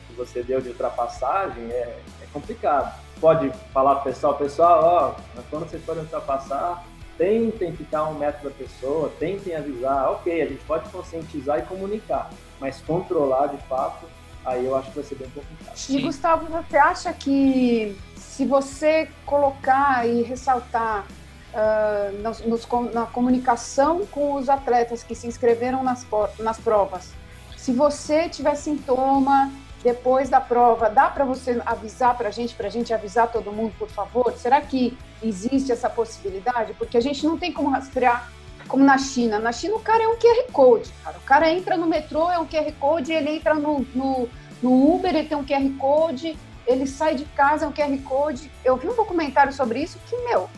que 0.06 0.14
você 0.14 0.42
deu 0.42 0.60
de 0.60 0.68
ultrapassagem, 0.68 1.64
é, 1.70 1.98
é 2.22 2.26
complicado. 2.32 2.94
Pode 3.20 3.50
falar 3.72 3.96
pro 3.96 4.04
pessoal, 4.12 4.34
pessoal, 4.34 4.82
ó, 4.84 5.40
quando 5.50 5.68
vocês 5.68 5.82
podem 5.84 6.02
ultrapassar, 6.02 6.84
tentem 7.16 7.74
ficar 7.76 8.04
um 8.04 8.14
metro 8.14 8.48
da 8.48 8.54
pessoa, 8.54 9.12
tentem 9.18 9.54
avisar, 9.54 10.10
ok, 10.10 10.42
a 10.42 10.46
gente 10.46 10.64
pode 10.64 10.88
conscientizar 10.90 11.58
e 11.58 11.62
comunicar, 11.62 12.30
mas 12.60 12.80
controlar 12.80 13.48
de 13.48 13.58
fato, 13.68 14.06
aí 14.44 14.64
eu 14.64 14.76
acho 14.76 14.90
que 14.90 14.96
vai 14.96 15.04
ser 15.04 15.14
bem 15.16 15.30
complicado. 15.30 15.76
E 15.88 16.00
Gustavo, 16.00 16.46
você 16.46 16.76
acha 16.76 17.12
que 17.12 17.96
se 18.16 18.44
você 18.46 19.08
colocar 19.26 20.08
e 20.08 20.22
ressaltar 20.22 21.06
uh, 21.52 22.22
nos, 22.22 22.40
nos, 22.40 22.68
na 22.92 23.06
comunicação 23.06 24.06
com 24.06 24.34
os 24.34 24.48
atletas 24.48 25.02
que 25.02 25.14
se 25.14 25.26
inscreveram 25.26 25.82
nas, 25.82 26.06
nas 26.38 26.58
provas, 26.58 27.12
se 27.56 27.72
você 27.72 28.28
tiver 28.28 28.56
sintoma 28.56 29.52
depois 29.82 30.28
da 30.28 30.40
prova, 30.40 30.88
dá 30.88 31.08
para 31.08 31.24
você 31.24 31.60
avisar 31.66 32.16
para 32.16 32.28
a 32.28 32.30
gente, 32.30 32.54
para 32.54 32.68
a 32.68 32.70
gente 32.70 32.94
avisar 32.94 33.30
todo 33.30 33.52
mundo, 33.52 33.74
por 33.78 33.88
favor? 33.88 34.32
Será 34.36 34.60
que 34.60 34.96
existe 35.22 35.72
essa 35.72 35.90
possibilidade? 35.90 36.74
Porque 36.74 36.96
a 36.96 37.00
gente 37.00 37.26
não 37.26 37.36
tem 37.36 37.52
como 37.52 37.70
rastrear 37.70 38.30
como 38.68 38.84
na 38.84 38.96
China. 38.96 39.38
Na 39.38 39.52
China 39.52 39.76
o 39.76 39.80
cara 39.80 40.04
é 40.04 40.08
um 40.08 40.16
QR 40.16 40.52
Code, 40.52 40.92
cara. 41.04 41.18
O 41.18 41.22
cara 41.22 41.50
entra 41.50 41.76
no 41.76 41.86
metrô, 41.86 42.30
é 42.30 42.38
um 42.38 42.46
QR 42.46 42.72
Code, 42.78 43.12
ele 43.12 43.36
entra 43.36 43.54
no, 43.54 43.80
no, 43.94 44.28
no 44.62 44.94
Uber, 44.94 45.14
ele 45.14 45.28
tem 45.28 45.36
um 45.36 45.44
QR 45.44 45.76
Code, 45.78 46.38
ele 46.66 46.86
sai 46.86 47.16
de 47.16 47.24
casa, 47.24 47.64
é 47.64 47.68
um 47.68 47.72
QR 47.72 47.96
Code. 48.02 48.50
Eu 48.64 48.76
vi 48.76 48.88
um 48.88 48.94
documentário 48.94 49.52
sobre 49.52 49.80
isso 49.80 49.98
que, 50.08 50.16
meu, 50.18 50.48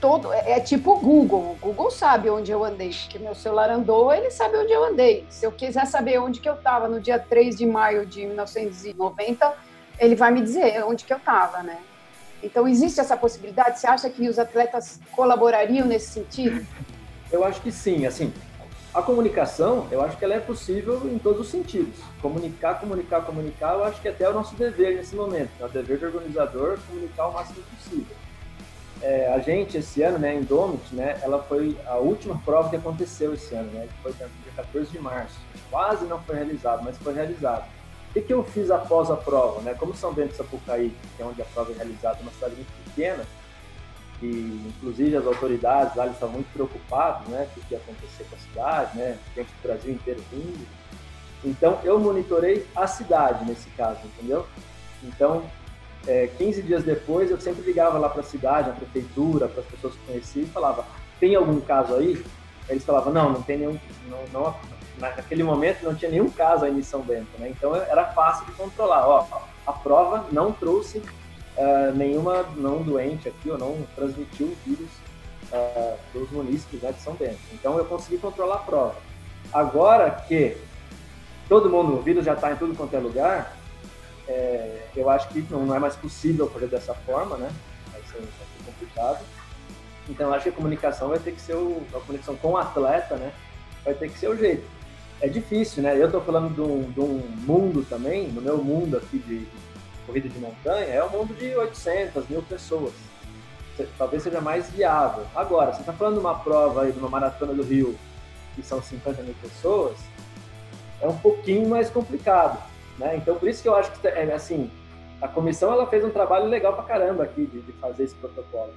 todo 0.00 0.32
é, 0.32 0.52
é 0.52 0.60
tipo 0.60 0.92
o 0.92 0.98
Google. 0.98 1.56
O 1.60 1.66
Google 1.66 1.90
sabe 1.90 2.30
onde 2.30 2.50
eu 2.50 2.64
andei, 2.64 2.90
porque 2.90 3.18
meu 3.18 3.34
celular 3.34 3.70
andou, 3.70 4.12
ele 4.12 4.30
sabe 4.30 4.56
onde 4.56 4.72
eu 4.72 4.84
andei. 4.84 5.26
Se 5.28 5.46
eu 5.46 5.52
quiser 5.52 5.86
saber 5.86 6.18
onde 6.18 6.40
que 6.40 6.48
eu 6.48 6.54
estava 6.54 6.88
no 6.88 7.00
dia 7.00 7.18
3 7.18 7.56
de 7.56 7.66
maio 7.66 8.06
de 8.06 8.24
1990, 8.26 9.54
ele 9.98 10.14
vai 10.14 10.30
me 10.30 10.40
dizer 10.40 10.82
onde 10.84 11.04
que 11.04 11.12
eu 11.12 11.18
estava, 11.18 11.62
né? 11.62 11.78
Então 12.42 12.66
existe 12.66 13.00
essa 13.00 13.16
possibilidade? 13.16 13.78
Você 13.78 13.86
acha 13.86 14.08
que 14.08 14.26
os 14.28 14.38
atletas 14.38 14.98
colaborariam 15.12 15.86
nesse 15.86 16.10
sentido? 16.10 16.66
Eu 17.30 17.44
acho 17.44 17.60
que 17.60 17.70
sim, 17.70 18.06
assim, 18.06 18.32
a 18.94 19.02
comunicação, 19.02 19.86
eu 19.90 20.02
acho 20.02 20.16
que 20.16 20.24
ela 20.24 20.34
é 20.34 20.40
possível 20.40 21.02
em 21.04 21.18
todos 21.18 21.42
os 21.42 21.48
sentidos. 21.48 21.94
Comunicar, 22.20 22.80
comunicar, 22.80 23.20
comunicar, 23.20 23.74
eu 23.74 23.84
acho 23.84 24.00
que 24.00 24.08
até 24.08 24.24
é 24.24 24.30
o 24.30 24.32
nosso 24.32 24.54
dever 24.56 24.96
nesse 24.96 25.14
momento. 25.14 25.50
É 25.60 25.64
o 25.64 25.68
dever 25.68 25.98
do 25.98 26.06
organizador 26.06 26.78
comunicar 26.88 27.28
o 27.28 27.32
máximo 27.32 27.62
possível. 27.76 28.16
É, 29.02 29.32
a 29.32 29.38
gente, 29.38 29.78
esse 29.78 30.02
ano, 30.02 30.18
né, 30.18 30.34
Indomit, 30.34 30.94
né, 30.94 31.18
ela 31.22 31.42
foi 31.42 31.76
a 31.86 31.96
última 31.96 32.38
prova 32.44 32.68
que 32.68 32.76
aconteceu 32.76 33.32
esse 33.32 33.54
ano, 33.54 33.70
né, 33.72 33.88
que 33.88 34.02
foi 34.02 34.12
dia 34.12 34.28
14 34.56 34.90
de 34.90 34.98
março. 34.98 35.38
Quase 35.70 36.04
não 36.04 36.20
foi 36.20 36.36
realizado, 36.36 36.82
mas 36.84 36.98
foi 36.98 37.14
realizado. 37.14 37.64
O 38.10 38.20
que, 38.20 38.32
eu 38.32 38.42
fiz 38.42 38.70
após 38.70 39.10
a 39.10 39.16
prova? 39.16 39.62
Né? 39.62 39.72
Como 39.74 39.94
São 39.94 40.12
Bento 40.12 40.30
de 40.30 40.36
Sapucaí, 40.36 40.94
que 41.16 41.22
é 41.22 41.24
onde 41.24 41.40
a 41.40 41.44
prova 41.46 41.72
é 41.72 41.76
realizada, 41.76 42.18
é 42.18 42.22
uma 42.22 42.32
cidade 42.32 42.56
muito 42.56 42.84
pequena, 42.84 43.24
e 44.20 44.72
inclusive 44.76 45.16
as 45.16 45.26
autoridades 45.26 45.94
lá 45.94 46.06
estavam 46.06 46.34
muito 46.34 46.52
preocupados 46.52 47.26
né, 47.28 47.48
com 47.54 47.60
o 47.60 47.64
que 47.64 47.72
ia 47.72 47.78
acontecer 47.78 48.24
com 48.28 48.36
a 48.36 48.38
cidade, 48.38 48.98
né, 48.98 49.18
gente 49.34 49.46
do 49.46 49.62
Brasil 49.62 49.94
inteiro 49.94 50.22
vindo. 50.30 50.66
Então 51.42 51.78
eu 51.84 51.98
monitorei 51.98 52.66
a 52.76 52.86
cidade 52.86 53.46
nesse 53.46 53.70
caso, 53.70 54.00
entendeu? 54.04 54.46
Então, 55.02 55.42
é, 56.06 56.28
15 56.38 56.62
dias 56.62 56.82
depois, 56.82 57.30
eu 57.30 57.40
sempre 57.40 57.62
ligava 57.62 57.98
lá 57.98 58.08
para 58.08 58.20
a 58.20 58.24
cidade, 58.24 58.70
a 58.70 58.72
prefeitura, 58.72 59.48
para 59.48 59.60
as 59.60 59.66
pessoas 59.66 59.94
que 59.94 60.06
conheciam 60.06 60.44
e 60.44 60.48
falava: 60.48 60.84
tem 61.18 61.34
algum 61.34 61.60
caso 61.60 61.94
aí? 61.94 62.24
Eles 62.68 62.84
falavam: 62.84 63.12
não, 63.12 63.30
não 63.30 63.42
tem 63.42 63.58
nenhum. 63.58 63.78
Não, 64.08 64.24
não, 64.32 64.54
naquele 64.98 65.42
momento 65.42 65.82
não 65.82 65.94
tinha 65.94 66.10
nenhum 66.10 66.30
caso 66.30 66.64
aí 66.64 66.78
em 66.78 66.82
São 66.82 67.02
Bento, 67.02 67.30
né? 67.38 67.48
Então 67.50 67.74
era 67.74 68.06
fácil 68.06 68.46
de 68.46 68.52
controlar. 68.52 69.06
Ó, 69.06 69.26
a 69.66 69.72
prova 69.72 70.26
não 70.32 70.52
trouxe 70.52 70.98
uh, 70.98 71.94
nenhuma 71.94 72.44
não 72.56 72.82
doente 72.82 73.28
aqui 73.28 73.50
ou 73.50 73.58
não 73.58 73.86
transmitiu 73.94 74.46
o 74.46 74.56
vírus 74.64 74.90
uh, 75.52 75.96
dos 76.12 76.30
munícipes 76.30 76.82
né, 76.82 76.92
de 76.92 77.00
São 77.00 77.14
Bento. 77.14 77.38
Então 77.52 77.76
eu 77.76 77.84
consegui 77.84 78.18
controlar 78.18 78.56
a 78.56 78.58
prova. 78.58 78.94
Agora 79.52 80.10
que 80.10 80.56
todo 81.48 81.68
mundo, 81.68 81.94
o 81.94 82.02
vírus 82.02 82.24
já 82.24 82.34
está 82.34 82.52
em 82.52 82.56
tudo 82.56 82.76
quanto 82.76 82.94
é 82.94 82.98
lugar, 82.98 83.56
é, 84.30 84.86
eu 84.94 85.10
acho 85.10 85.28
que 85.28 85.44
não, 85.50 85.66
não, 85.66 85.74
é 85.74 85.78
mais 85.80 85.96
possível 85.96 86.48
fazer 86.48 86.68
dessa 86.68 86.94
forma, 86.94 87.36
né? 87.36 87.50
Vai 87.90 88.00
ser, 88.02 88.18
vai 88.18 88.22
ser 88.22 88.64
complicado. 88.64 89.24
Então 90.08 90.28
eu 90.28 90.34
acho 90.34 90.44
que 90.44 90.48
a 90.50 90.52
comunicação 90.52 91.08
vai 91.08 91.18
ter 91.18 91.32
que 91.32 91.40
ser 91.40 91.54
o, 91.54 91.82
a 91.92 91.98
comunicação 91.98 92.36
com 92.36 92.52
o 92.52 92.56
atleta, 92.56 93.16
né? 93.16 93.32
Vai 93.84 93.94
ter 93.94 94.08
que 94.08 94.16
ser 94.16 94.28
o 94.28 94.36
jeito. 94.36 94.64
É 95.20 95.28
difícil, 95.28 95.82
né? 95.82 95.96
Eu 96.00 96.06
estou 96.06 96.20
falando 96.20 96.54
de 96.54 96.60
um, 96.60 96.90
de 96.92 97.00
um, 97.00 97.18
mundo 97.44 97.84
também, 97.88 98.28
no 98.28 98.40
meu 98.40 98.58
mundo 98.58 98.98
aqui 98.98 99.18
de, 99.18 99.48
corrida 100.06 100.28
de 100.28 100.38
montanha, 100.38 100.86
é 100.86 101.04
um 101.04 101.10
mundo 101.10 101.34
de 101.34 101.54
800 101.54 102.28
mil 102.28 102.42
pessoas. 102.42 102.92
Talvez 103.98 104.22
seja 104.22 104.40
mais 104.40 104.70
viável. 104.70 105.26
Agora, 105.34 105.72
você 105.72 105.80
está 105.80 105.92
falando 105.92 106.14
de 106.14 106.20
uma 106.20 106.38
prova 106.38 106.82
aí, 106.82 106.92
de 106.92 106.98
uma 106.98 107.08
maratona 107.08 107.52
do 107.52 107.62
Rio, 107.62 107.98
que 108.54 108.62
são 108.62 108.80
50 108.80 109.22
mil 109.22 109.34
pessoas, 109.42 109.96
é 111.00 111.08
um 111.08 111.16
pouquinho 111.16 111.68
mais 111.68 111.90
complicado. 111.90 112.69
Né? 113.00 113.16
Então, 113.16 113.34
por 113.36 113.48
isso 113.48 113.62
que 113.62 113.68
eu 113.68 113.74
acho 113.74 113.90
que, 113.92 114.06
é, 114.06 114.30
assim, 114.34 114.70
a 115.22 115.26
comissão 115.26 115.72
ela 115.72 115.86
fez 115.86 116.04
um 116.04 116.10
trabalho 116.10 116.44
legal 116.44 116.74
pra 116.74 116.82
caramba 116.82 117.24
aqui 117.24 117.46
de, 117.46 117.62
de 117.62 117.72
fazer 117.72 118.04
esse 118.04 118.14
protocolo. 118.14 118.74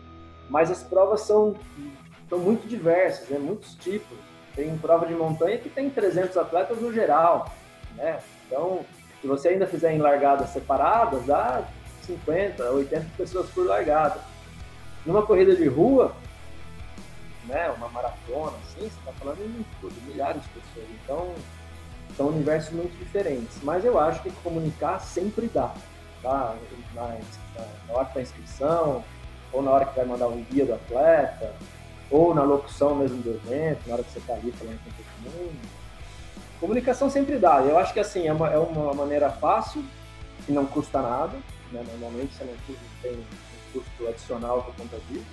Mas 0.49 0.71
as 0.71 0.81
provas 0.81 1.21
são, 1.21 1.55
são 2.29 2.39
muito 2.39 2.65
diversas, 2.65 3.27
né? 3.27 3.37
muitos 3.37 3.75
tipos. 3.75 4.17
Tem 4.55 4.75
prova 4.77 5.05
de 5.05 5.13
montanha 5.13 5.57
que 5.57 5.67
tem 5.67 5.89
300 5.89 6.37
atletas 6.37 6.79
no 6.79 6.93
geral, 6.93 7.51
né? 7.95 8.19
Então, 8.47 8.85
se 9.19 9.27
você 9.27 9.49
ainda 9.49 9.67
fizer 9.67 9.91
em 9.93 9.97
largadas 9.97 10.51
separadas, 10.51 11.25
dá 11.25 11.63
50, 12.03 12.63
80 12.63 13.05
pessoas 13.17 13.49
por 13.49 13.65
largada. 13.65 14.21
Numa 15.05 15.25
corrida 15.25 15.55
de 15.55 15.67
rua, 15.67 16.13
né, 17.45 17.69
uma 17.71 17.89
maratona, 17.89 18.55
assim, 18.57 18.81
você 18.81 18.85
está 18.85 19.11
falando 19.13 19.37
de 19.39 20.01
milhares 20.01 20.41
de 20.43 20.49
pessoas. 20.49 20.87
Então, 21.03 21.33
são 22.15 22.27
universos 22.27 22.71
muito 22.71 22.97
diferentes. 22.97 23.57
Mas 23.63 23.83
eu 23.85 23.99
acho 23.99 24.21
que 24.21 24.31
comunicar 24.43 24.99
sempre 24.99 25.47
dá. 25.47 25.73
Tá? 26.21 26.55
Na, 26.93 27.17
na 27.87 27.93
hora 27.93 28.09
da 28.13 28.21
inscrição, 28.21 29.03
ou 29.51 29.61
na 29.61 29.71
hora 29.71 29.85
que 29.85 29.95
vai 29.95 30.05
mandar 30.05 30.27
um 30.27 30.43
guia 30.43 30.65
do 30.65 30.73
atleta, 30.73 31.53
ou 32.09 32.33
na 32.33 32.43
locução 32.43 32.95
mesmo 32.95 33.21
do 33.21 33.31
evento, 33.31 33.87
na 33.87 33.95
hora 33.95 34.03
que 34.03 34.11
você 34.11 34.19
está 34.19 34.33
ali 34.33 34.51
falando 34.51 34.79
com 34.83 34.91
todo 34.91 35.33
mundo 35.33 35.83
Comunicação 36.59 37.09
sempre 37.09 37.37
dá. 37.37 37.59
Eu 37.61 37.77
acho 37.77 37.93
que 37.93 37.99
assim, 37.99 38.25
é 38.25 38.31
uma, 38.31 38.49
é 38.49 38.57
uma 38.57 38.93
maneira 38.93 39.29
fácil, 39.29 39.83
que 40.45 40.51
não 40.53 40.65
custa 40.65 41.01
nada. 41.01 41.37
Né? 41.71 41.83
Normalmente 41.91 42.33
você 42.33 42.45
não 42.45 42.53
tem 43.01 43.11
um 43.11 43.23
custo 43.73 44.07
adicional 44.07 44.63
por 44.63 44.73
conta 44.75 44.97
disso. 45.09 45.25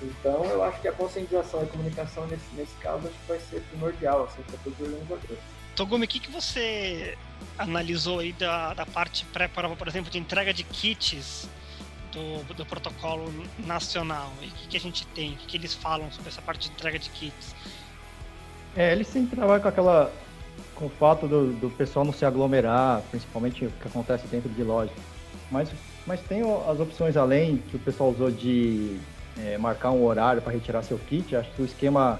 Então 0.00 0.44
eu 0.46 0.62
acho 0.64 0.80
que 0.80 0.88
a 0.88 0.92
conscientização 0.92 1.60
e 1.60 1.64
a 1.64 1.66
comunicação 1.66 2.26
nesse, 2.28 2.54
nesse 2.54 2.74
caso 2.76 3.08
acho 3.08 3.18
que 3.18 3.28
vai 3.28 3.40
ser 3.40 3.60
primordial 3.70 4.24
assim, 4.24 4.42
para 4.42 4.58
todos 4.64 4.80
os 4.80 4.86
organizadores. 4.86 5.57
Togumi, 5.78 6.06
o 6.06 6.08
que, 6.08 6.18
que 6.18 6.28
você 6.28 7.16
analisou 7.56 8.18
aí 8.18 8.32
da, 8.32 8.74
da 8.74 8.84
parte 8.84 9.24
pré-prova, 9.26 9.76
por 9.76 9.86
exemplo, 9.86 10.10
de 10.10 10.18
entrega 10.18 10.52
de 10.52 10.64
kits 10.64 11.48
do, 12.10 12.42
do 12.52 12.66
protocolo 12.66 13.32
nacional? 13.64 14.32
E 14.42 14.46
o 14.46 14.50
que, 14.50 14.68
que 14.70 14.76
a 14.76 14.80
gente 14.80 15.06
tem? 15.06 15.34
O 15.34 15.36
que, 15.36 15.46
que 15.46 15.56
eles 15.56 15.72
falam 15.72 16.10
sobre 16.10 16.30
essa 16.30 16.42
parte 16.42 16.68
de 16.68 16.74
entrega 16.74 16.98
de 16.98 17.08
kits? 17.10 17.54
É, 18.76 18.90
eles 18.90 19.06
sempre 19.06 19.36
trabalham 19.36 19.62
com 19.62 19.68
aquela 19.68 20.12
com 20.74 20.86
o 20.86 20.90
fato 20.90 21.28
do, 21.28 21.52
do 21.52 21.70
pessoal 21.70 22.04
não 22.04 22.12
se 22.12 22.24
aglomerar, 22.24 23.00
principalmente 23.12 23.64
o 23.64 23.70
que 23.70 23.86
acontece 23.86 24.26
dentro 24.26 24.48
de 24.48 24.62
loja. 24.64 24.90
Mas, 25.48 25.68
mas 26.04 26.20
tem 26.22 26.42
as 26.42 26.80
opções 26.80 27.16
além 27.16 27.58
que 27.58 27.76
o 27.76 27.78
pessoal 27.78 28.10
usou 28.10 28.32
de 28.32 28.98
é, 29.38 29.56
marcar 29.56 29.92
um 29.92 30.04
horário 30.04 30.42
para 30.42 30.52
retirar 30.52 30.82
seu 30.82 30.98
kit. 30.98 31.36
Acho 31.36 31.50
que 31.52 31.62
o 31.62 31.64
esquema 31.64 32.18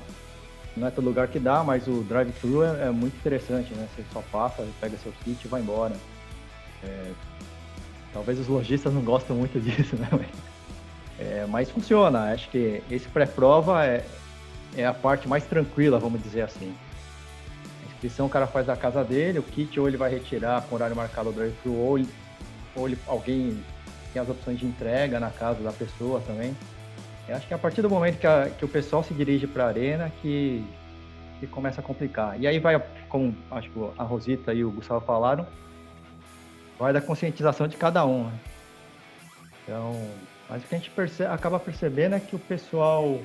não 0.79 0.89
é 0.89 0.91
todo 0.91 1.05
lugar 1.05 1.29
que 1.29 1.39
dá, 1.39 1.63
mas 1.63 1.87
o 1.87 2.03
drive-thru 2.03 2.63
é, 2.63 2.87
é, 2.87 2.91
muito 2.91 3.17
interessante, 3.17 3.75
né? 3.75 3.87
Você 3.95 4.05
só 4.13 4.23
passa, 4.33 4.67
pega 4.81 4.97
seu 4.99 5.13
kit 5.25 5.45
e 5.45 5.49
vai 5.49 5.61
embora. 5.61 5.95
É, 6.83 7.11
talvez 8.13 8.39
os 8.39 8.49
lojistas 8.49 8.93
não 8.93 9.03
gostam 9.03 9.37
muito 9.37 9.59
disso, 9.61 9.97
né? 9.97 10.09
É, 11.19 11.47
mas 11.49 11.71
funciona. 11.71 12.33
Acho 12.33 12.49
que 12.51 12.83
esse 12.91 13.09
pré-prova 13.09 13.85
é, 13.85 14.05
é 14.77 14.87
a 14.87 14.95
parte 14.95 15.29
mais 15.29 15.45
tranquila, 15.45 15.99
vamos 15.99 16.23
dizer 16.23 16.43
assim 16.43 16.75
inscrição 17.99 18.27
o 18.27 18.29
cara 18.29 18.47
faz 18.47 18.67
da 18.67 18.77
casa 18.77 19.05
dele, 19.05 19.41
o 19.41 19.43
kit 19.43 19.79
ou 19.79 19.89
ele 19.89 19.97
vai 19.97 20.11
retirar 20.11 20.63
com 20.63 20.77
horário 20.77 20.95
marcado 20.95 21.31
do 21.31 21.37
drive-thru, 21.37 21.75
ou, 21.75 22.01
ou 22.77 22.89
ele, 22.89 22.99
alguém 23.07 23.63
tem 24.13 24.23
as 24.23 24.29
opções 24.29 24.59
de 24.59 24.67
entrega 24.67 25.19
na 25.19 25.31
casa 25.31 25.63
da 25.63 25.73
pessoa 25.73 26.21
também. 26.21 26.57
Eu 27.29 27.37
acho 27.37 27.47
que 27.47 27.53
é 27.53 27.57
a 27.57 27.59
partir 27.59 27.83
do 27.83 27.91
momento 27.91 28.19
que, 28.19 28.27
a, 28.27 28.49
que 28.49 28.65
o 28.65 28.69
pessoal 28.69 29.05
se 29.05 29.13
dirige 29.13 29.47
para 29.47 29.65
a 29.65 29.69
arena 29.69 30.11
que, 30.23 30.65
que 31.39 31.47
começa 31.47 31.81
a 31.81 31.85
complicar. 31.85 32.41
E 32.41 32.47
aí 32.47 32.59
vai, 32.59 32.83
como 33.09 33.37
acho 33.51 33.69
que 33.69 33.79
a 33.99 34.03
Rosita 34.03 34.55
e 34.55 34.65
o 34.65 34.71
Gustavo 34.71 35.05
falaram, 35.05 35.47
vai 36.79 36.93
da 36.93 37.03
conscientização 37.03 37.69
de 37.69 37.77
cada 37.77 38.07
um. 38.07 38.25
Né? 38.25 38.33
Então, 39.63 40.09
mas 40.49 40.65
o 40.65 40.67
que 40.67 40.75
a 40.75 40.79
gente 40.79 40.91
percebe, 40.91 41.31
acaba 41.31 41.61
percebendo 41.61 42.15
é 42.15 42.21
que 42.21 42.35
o 42.35 42.39
pessoal 42.39 43.21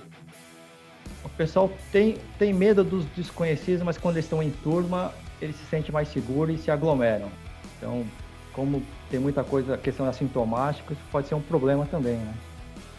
o 1.24 1.30
pessoal 1.30 1.72
tem, 1.92 2.18
tem 2.38 2.54
medo 2.54 2.84
dos 2.84 3.06
desconhecidos, 3.06 3.82
mas 3.82 3.98
quando 3.98 4.16
eles 4.16 4.26
estão 4.26 4.44
em 4.44 4.52
turma, 4.52 5.14
eles 5.42 5.56
se 5.56 5.66
sentem 5.66 5.92
mais 5.92 6.10
seguros 6.10 6.60
e 6.60 6.62
se 6.62 6.70
aglomeram. 6.70 7.30
Então, 7.78 8.06
como 8.52 8.84
tem 9.10 9.20
muita 9.20 9.44
coisa, 9.44 9.78
questão 9.78 10.06
assintomática, 10.06 10.94
isso 10.94 11.02
pode 11.12 11.28
ser 11.28 11.36
um 11.36 11.42
problema 11.42 11.86
também, 11.86 12.18
né? 12.18 12.34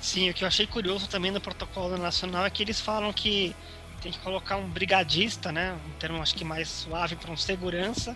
Sim, 0.04 0.28
o 0.28 0.34
que 0.34 0.44
eu 0.44 0.48
achei 0.48 0.66
curioso 0.66 1.08
também 1.08 1.30
no 1.30 1.40
protocolo 1.40 1.96
nacional 1.96 2.44
é 2.44 2.50
que 2.50 2.62
eles 2.62 2.78
falam 2.78 3.10
que 3.10 3.56
tem 4.02 4.12
que 4.12 4.18
colocar 4.18 4.56
um 4.56 4.68
brigadista, 4.68 5.50
né? 5.50 5.74
Um 5.86 5.98
termo 5.98 6.20
acho 6.20 6.34
que 6.34 6.44
mais 6.44 6.68
suave 6.68 7.16
para 7.16 7.32
um 7.32 7.36
segurança, 7.38 8.14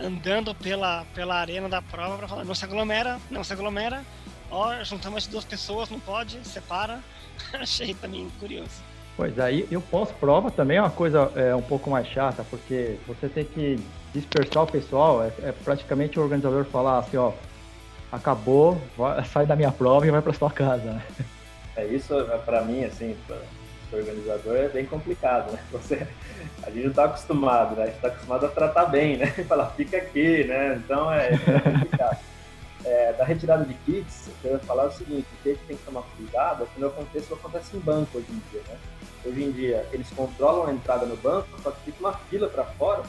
andando 0.00 0.54
pela, 0.54 1.04
pela 1.14 1.34
arena 1.34 1.68
da 1.68 1.82
prova 1.82 2.16
para 2.16 2.26
falar, 2.26 2.44
não 2.46 2.54
se 2.54 2.64
aglomera, 2.64 3.18
não 3.30 3.44
se 3.44 3.52
aglomera, 3.52 4.02
ó, 4.50 4.82
juntamos 4.82 5.26
duas 5.26 5.44
pessoas, 5.44 5.90
não 5.90 6.00
pode, 6.00 6.42
separa. 6.48 7.04
achei 7.52 7.92
também 7.92 8.30
curioso. 8.40 8.82
Pois 9.14 9.38
aí, 9.38 9.68
e 9.70 9.76
o 9.76 9.82
pós-prova 9.82 10.50
também 10.50 10.78
é 10.78 10.80
uma 10.80 10.90
coisa 10.90 11.30
é, 11.36 11.54
um 11.54 11.62
pouco 11.62 11.90
mais 11.90 12.06
chata, 12.06 12.46
porque 12.48 12.98
você 13.06 13.28
tem 13.28 13.44
que 13.44 13.78
dispersar 14.14 14.62
o 14.62 14.66
pessoal, 14.66 15.22
é, 15.22 15.30
é 15.42 15.52
praticamente 15.52 16.18
o 16.18 16.22
organizador 16.22 16.64
falar 16.64 17.00
assim, 17.00 17.18
ó, 17.18 17.32
acabou, 18.16 18.80
vai, 18.96 19.24
sai 19.24 19.46
da 19.46 19.54
minha 19.54 19.70
prova 19.70 20.06
e 20.06 20.10
vai 20.10 20.22
para 20.22 20.32
sua 20.32 20.50
casa, 20.50 20.84
né? 20.84 21.02
É 21.76 21.84
isso, 21.84 22.18
é, 22.18 22.38
para 22.38 22.62
mim, 22.62 22.84
assim, 22.84 23.16
para 23.26 23.36
organizador 23.92 24.56
é 24.56 24.68
bem 24.68 24.86
complicado, 24.86 25.52
né? 25.52 25.62
Você, 25.70 26.06
a 26.62 26.70
gente 26.70 26.84
não 26.84 26.90
está 26.90 27.04
acostumado, 27.04 27.76
né? 27.76 27.82
A 27.82 27.86
gente 27.86 27.96
está 27.96 28.08
acostumado 28.08 28.46
a 28.46 28.48
tratar 28.48 28.86
bem, 28.86 29.16
né? 29.16 29.26
Falar, 29.46 29.70
fica 29.70 29.98
aqui, 29.98 30.44
né? 30.44 30.80
Então 30.82 31.12
é, 31.12 31.28
é 31.28 31.60
complicado. 31.60 32.18
É, 32.84 33.12
da 33.14 33.24
retirada 33.24 33.64
de 33.64 33.74
kits, 33.74 34.30
eu 34.44 34.52
ia 34.52 34.58
falar 34.60 34.84
o 34.84 34.92
seguinte, 34.92 35.26
o 35.32 35.42
que 35.42 35.48
a 35.48 35.52
gente 35.54 35.64
tem 35.64 35.76
que 35.76 35.82
tomar 35.82 36.02
cuidado 36.16 36.62
é 36.62 36.66
que 36.72 36.80
no 36.80 36.90
contexto 36.90 37.34
acontece 37.34 37.76
em 37.76 37.80
banco 37.80 38.18
hoje 38.18 38.28
em 38.30 38.40
dia, 38.50 38.62
né? 38.68 38.76
Hoje 39.24 39.42
em 39.42 39.50
dia, 39.50 39.86
eles 39.92 40.08
controlam 40.10 40.68
a 40.68 40.72
entrada 40.72 41.04
no 41.04 41.16
banco, 41.16 41.48
só 41.62 41.72
que 41.72 41.80
fica 41.86 41.98
uma 41.98 42.12
fila 42.12 42.48
para 42.48 42.64
fora 42.64 43.02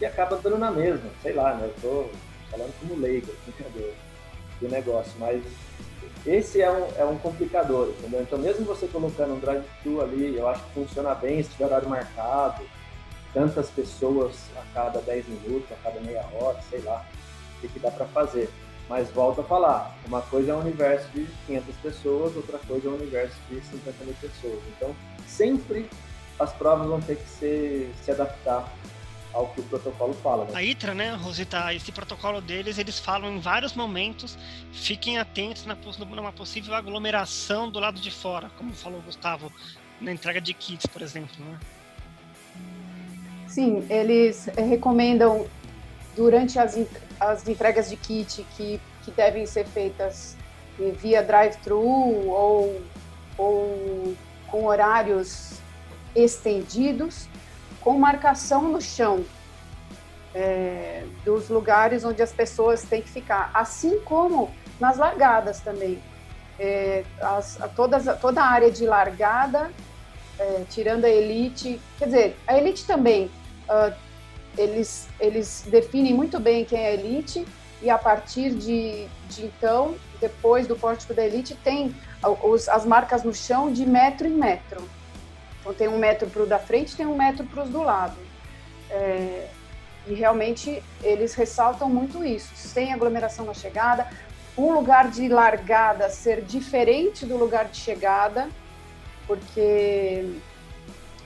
e 0.00 0.04
acaba 0.04 0.36
dando 0.36 0.58
na 0.58 0.72
mesma. 0.72 1.08
Sei 1.22 1.32
lá, 1.32 1.54
né? 1.54 1.66
Eu 1.66 1.74
tô 1.80 2.10
falando 2.50 2.72
como 2.80 3.00
leigo 3.00 3.32
né, 3.46 3.94
do, 4.60 4.68
negócio, 4.68 5.12
mas 5.18 5.42
esse 6.24 6.60
é 6.60 6.70
um, 6.70 6.88
é 6.96 7.04
um 7.04 7.16
complicador, 7.18 7.88
entendeu? 7.98 8.22
Então, 8.22 8.38
mesmo 8.38 8.64
você 8.64 8.86
colocando 8.88 9.34
um 9.34 9.38
drive-thru 9.38 10.00
ali, 10.00 10.36
eu 10.36 10.48
acho 10.48 10.62
que 10.64 10.74
funciona 10.74 11.14
bem 11.14 11.42
se 11.42 11.50
tiver 11.50 11.66
horário 11.66 11.88
marcado, 11.88 12.62
tantas 13.32 13.70
pessoas 13.70 14.36
a 14.56 14.62
cada 14.74 15.00
10 15.00 15.28
minutos, 15.28 15.70
a 15.70 15.76
cada 15.82 16.00
meia 16.00 16.24
hora, 16.32 16.58
sei 16.68 16.80
lá, 16.80 17.04
o 17.56 17.60
que, 17.60 17.68
que 17.68 17.78
dá 17.78 17.90
para 17.90 18.06
fazer. 18.06 18.48
Mas 18.88 19.10
volto 19.10 19.40
a 19.40 19.44
falar, 19.44 19.96
uma 20.06 20.22
coisa 20.22 20.52
é 20.52 20.54
um 20.54 20.60
universo 20.60 21.08
de 21.10 21.26
500 21.46 21.76
pessoas, 21.76 22.36
outra 22.36 22.58
coisa 22.58 22.88
é 22.88 22.90
um 22.90 22.94
universo 22.94 23.36
de 23.48 23.60
50 23.60 24.04
mil 24.04 24.14
pessoas. 24.14 24.60
Então, 24.76 24.94
sempre 25.26 25.88
as 26.38 26.52
provas 26.52 26.86
vão 26.86 27.00
ter 27.00 27.16
que 27.16 27.28
ser, 27.28 27.92
se 28.02 28.10
adaptar 28.10 28.72
ao 29.36 29.48
que 29.48 29.60
o 29.60 29.64
protocolo 29.64 30.14
fala. 30.14 30.44
Né? 30.46 30.50
A 30.54 30.62
ITRA, 30.62 30.94
né, 30.94 31.14
Rosita, 31.14 31.72
esse 31.74 31.92
protocolo 31.92 32.40
deles, 32.40 32.78
eles 32.78 32.98
falam 32.98 33.36
em 33.36 33.38
vários 33.38 33.74
momentos, 33.74 34.36
fiquem 34.72 35.18
atentos 35.18 35.66
na, 35.66 35.76
numa 36.08 36.32
possível 36.32 36.74
aglomeração 36.74 37.70
do 37.70 37.78
lado 37.78 38.00
de 38.00 38.10
fora, 38.10 38.50
como 38.56 38.72
falou 38.72 38.98
o 38.98 39.02
Gustavo, 39.02 39.52
na 40.00 40.10
entrega 40.10 40.40
de 40.40 40.54
kits, 40.54 40.86
por 40.86 41.02
exemplo, 41.02 41.36
né? 41.44 41.58
Sim, 43.46 43.86
eles 43.90 44.46
recomendam 44.56 45.46
durante 46.14 46.58
as, 46.58 46.78
as 47.20 47.46
entregas 47.46 47.90
de 47.90 47.96
kit 47.96 48.44
que, 48.56 48.80
que 49.04 49.10
devem 49.10 49.46
ser 49.46 49.66
feitas 49.66 50.36
via 50.98 51.22
drive-thru 51.22 51.78
ou, 51.78 52.82
ou 53.38 54.14
com 54.48 54.66
horários 54.66 55.60
estendidos, 56.14 57.28
com 57.86 57.96
marcação 57.96 58.62
no 58.62 58.82
chão 58.82 59.24
é, 60.34 61.04
dos 61.24 61.48
lugares 61.48 62.04
onde 62.04 62.20
as 62.20 62.32
pessoas 62.32 62.82
têm 62.82 63.00
que 63.00 63.08
ficar, 63.08 63.48
assim 63.54 64.00
como 64.00 64.50
nas 64.80 64.98
largadas 64.98 65.60
também. 65.60 66.02
É, 66.58 67.04
as, 67.20 67.60
a 67.60 67.68
todas, 67.68 68.04
toda 68.20 68.42
a 68.42 68.46
área 68.46 68.72
de 68.72 68.84
largada, 68.84 69.70
é, 70.36 70.64
tirando 70.68 71.04
a 71.04 71.08
elite, 71.08 71.80
quer 71.96 72.06
dizer, 72.06 72.36
a 72.44 72.58
elite 72.58 72.84
também 72.84 73.30
uh, 73.68 73.94
eles, 74.58 75.08
eles 75.20 75.64
definem 75.68 76.12
muito 76.12 76.40
bem 76.40 76.64
quem 76.64 76.80
é 76.80 76.94
elite 76.94 77.46
e 77.80 77.88
a 77.88 77.96
partir 77.96 78.50
de, 78.50 79.06
de 79.28 79.44
então, 79.44 79.94
depois 80.20 80.66
do 80.66 80.74
pórtico 80.74 81.14
da 81.14 81.24
elite, 81.24 81.54
tem 81.62 81.94
os, 82.42 82.68
as 82.68 82.84
marcas 82.84 83.22
no 83.22 83.32
chão 83.32 83.72
de 83.72 83.86
metro 83.86 84.26
em 84.26 84.34
metro. 84.34 84.82
Então 85.66 85.74
tem 85.74 85.88
um 85.88 85.98
metro 85.98 86.30
para 86.30 86.44
o 86.44 86.46
da 86.46 86.60
frente, 86.60 86.96
tem 86.96 87.06
um 87.06 87.16
metro 87.16 87.44
para 87.44 87.64
os 87.64 87.70
do 87.70 87.82
lado. 87.82 88.16
É, 88.88 89.48
e 90.06 90.14
realmente 90.14 90.80
eles 91.02 91.34
ressaltam 91.34 91.88
muito 91.88 92.24
isso, 92.24 92.52
sem 92.54 92.92
aglomeração 92.92 93.44
na 93.44 93.52
chegada, 93.52 94.08
um 94.56 94.72
lugar 94.72 95.10
de 95.10 95.26
largada 95.26 96.08
ser 96.08 96.40
diferente 96.42 97.26
do 97.26 97.36
lugar 97.36 97.64
de 97.64 97.78
chegada, 97.78 98.48
porque 99.26 100.38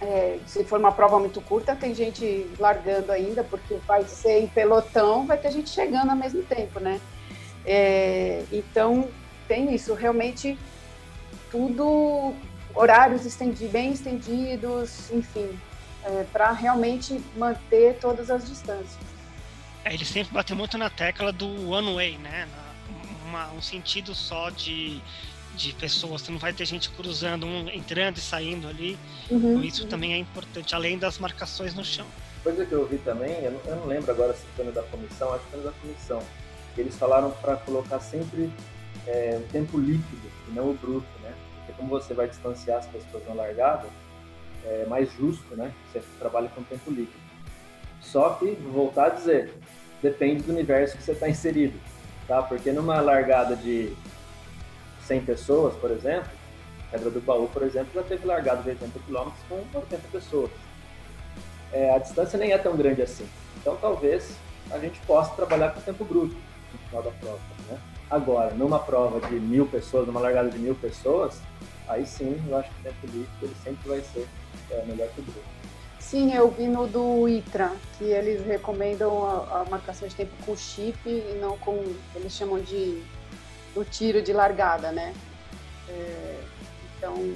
é, 0.00 0.38
se 0.46 0.64
for 0.64 0.78
uma 0.78 0.90
prova 0.90 1.18
muito 1.18 1.42
curta, 1.42 1.76
tem 1.76 1.94
gente 1.94 2.50
largando 2.58 3.12
ainda, 3.12 3.44
porque 3.44 3.74
vai 3.86 4.04
ser 4.04 4.40
em 4.40 4.46
pelotão, 4.46 5.26
vai 5.26 5.36
ter 5.36 5.52
gente 5.52 5.68
chegando 5.68 6.08
ao 6.08 6.16
mesmo 6.16 6.42
tempo, 6.44 6.80
né? 6.80 6.98
É, 7.66 8.42
então, 8.50 9.06
tem 9.46 9.74
isso, 9.74 9.92
realmente 9.92 10.58
tudo, 11.50 12.32
horários 12.74 13.24
estendidos, 13.26 13.72
bem 13.72 13.92
estendidos, 13.92 15.10
enfim, 15.10 15.58
é, 16.04 16.24
para 16.32 16.52
realmente 16.52 17.20
manter 17.36 17.98
todas 18.00 18.30
as 18.30 18.48
distâncias. 18.48 18.98
É, 19.84 19.94
ele 19.94 20.04
sempre 20.04 20.32
bateu 20.32 20.56
muito 20.56 20.76
na 20.76 20.90
tecla 20.90 21.32
do 21.32 21.70
one 21.70 21.94
way, 21.94 22.18
né? 22.18 22.48
Uma, 23.26 23.50
um 23.52 23.62
sentido 23.62 24.14
só 24.14 24.50
de 24.50 25.00
de 25.54 25.74
pessoas, 25.74 26.22
você 26.22 26.32
não 26.32 26.38
vai 26.38 26.52
ter 26.52 26.64
gente 26.64 26.88
cruzando, 26.90 27.44
um 27.44 27.68
entrando 27.68 28.16
e 28.16 28.20
saindo 28.20 28.68
ali. 28.68 28.98
Uhum, 29.30 29.50
então 29.50 29.64
isso 29.64 29.82
uhum. 29.82 29.88
também 29.88 30.14
é 30.14 30.16
importante, 30.16 30.74
além 30.74 30.96
das 30.96 31.18
marcações 31.18 31.74
no 31.74 31.84
chão. 31.84 32.06
Coisa 32.42 32.64
que 32.64 32.72
eu 32.72 32.86
vi 32.86 32.96
também, 32.98 33.32
eu 33.44 33.50
não, 33.52 33.60
eu 33.66 33.76
não 33.76 33.86
lembro 33.86 34.10
agora 34.10 34.32
se 34.32 34.46
foi 34.56 34.64
da 34.72 34.82
comissão, 34.84 35.32
acho 35.34 35.44
que 35.44 35.50
foi 35.50 35.60
da 35.60 35.72
comissão, 35.72 36.22
eles 36.78 36.96
falaram 36.96 37.30
para 37.30 37.56
colocar 37.56 38.00
sempre 38.00 38.50
é, 39.06 39.38
o 39.42 39.52
tempo 39.52 39.78
líquido 39.78 40.30
e 40.48 40.52
não 40.52 40.70
o 40.70 40.74
bruto? 40.74 41.06
Porque 41.70 41.72
como 41.76 41.88
você 41.88 42.14
vai 42.14 42.28
distanciar 42.28 42.78
as 42.78 42.86
pessoas 42.86 43.26
na 43.28 43.34
largada, 43.34 43.86
é 44.64 44.86
mais 44.86 45.10
justo, 45.12 45.54
né? 45.56 45.72
Você 45.92 46.02
trabalha 46.18 46.48
com 46.48 46.62
tempo 46.64 46.90
líquido. 46.90 47.20
Só 48.00 48.30
que, 48.30 48.52
vou 48.52 48.84
voltar 48.84 49.06
a 49.06 49.08
dizer, 49.10 49.54
depende 50.02 50.42
do 50.42 50.52
universo 50.52 50.96
que 50.96 51.02
você 51.02 51.12
está 51.12 51.28
inserido, 51.28 51.78
tá? 52.26 52.42
Porque 52.42 52.72
numa 52.72 53.00
largada 53.00 53.54
de 53.54 53.94
100 55.02 55.20
pessoas, 55.22 55.74
por 55.74 55.90
exemplo, 55.90 56.30
Pedra 56.90 57.10
do 57.10 57.20
Baú, 57.20 57.48
por 57.48 57.62
exemplo, 57.62 57.90
já 57.94 58.02
teve 58.02 58.26
largado 58.26 58.62
de 58.62 58.70
80 58.70 58.98
km 59.06 59.30
com 59.48 59.78
80 59.78 60.08
pessoas. 60.10 60.50
É, 61.72 61.94
a 61.94 61.98
distância 61.98 62.38
nem 62.38 62.52
é 62.52 62.58
tão 62.58 62.76
grande 62.76 63.02
assim. 63.02 63.28
Então, 63.60 63.76
talvez 63.76 64.34
a 64.72 64.78
gente 64.78 64.98
possa 65.00 65.32
trabalhar 65.34 65.70
com 65.70 65.80
tempo 65.80 66.04
bruto 66.04 66.34
no 66.72 66.78
final 66.88 67.02
da 67.02 67.10
prova. 67.12 67.38
Né? 67.68 67.78
Agora, 68.10 68.52
numa 68.54 68.80
prova 68.80 69.20
de 69.28 69.36
mil 69.36 69.66
pessoas, 69.66 70.04
numa 70.06 70.18
largada 70.18 70.50
de 70.50 70.58
mil 70.58 70.74
pessoas, 70.74 71.40
aí 71.90 72.06
sim, 72.06 72.40
eu 72.48 72.56
acho 72.56 72.70
que 72.70 72.80
o 72.80 72.82
tempo 72.84 73.06
líquido 73.06 73.28
ele 73.42 73.56
sempre 73.62 73.88
vai 73.88 74.00
ser 74.00 74.26
é, 74.70 74.84
melhor 74.84 75.08
que 75.08 75.20
o 75.20 75.24
bruto. 75.24 75.40
Sim, 75.98 76.32
eu 76.32 76.50
vi 76.50 76.66
no 76.66 76.86
do 76.86 77.28
ITRA, 77.28 77.72
que 77.98 78.04
eles 78.04 78.44
recomendam 78.46 79.24
a, 79.24 79.60
a 79.60 79.70
marcação 79.70 80.08
de 80.08 80.14
tempo 80.14 80.32
com 80.44 80.56
chip 80.56 80.98
e 81.06 81.38
não 81.40 81.58
com, 81.58 81.84
eles 82.14 82.32
chamam 82.32 82.58
de 82.60 83.02
do 83.74 83.84
tiro 83.84 84.20
de 84.20 84.32
largada, 84.32 84.90
né? 84.90 85.14
É, 85.88 86.40
então, 86.96 87.34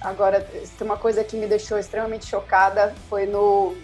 agora, 0.00 0.46
uma 0.80 0.96
coisa 0.96 1.24
que 1.24 1.36
me 1.36 1.46
deixou 1.46 1.78
extremamente 1.78 2.26
chocada 2.26 2.94
foi 3.08 3.26
no, 3.26 3.76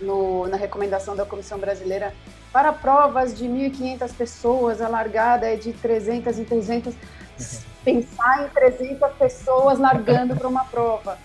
no, 0.00 0.46
na 0.46 0.56
recomendação 0.56 1.16
da 1.16 1.24
Comissão 1.24 1.58
Brasileira 1.58 2.14
para 2.52 2.72
provas 2.72 3.36
de 3.36 3.46
1.500 3.46 4.14
pessoas, 4.14 4.80
a 4.80 4.86
largada 4.86 5.52
é 5.52 5.56
de 5.56 5.72
300 5.72 6.38
em 6.38 6.44
300. 6.44 6.94
Pensar 7.84 8.46
em 8.46 8.48
300 8.48 9.12
pessoas 9.12 9.78
largando 9.78 10.34
para 10.34 10.48
uma 10.48 10.64
prova. 10.64 11.18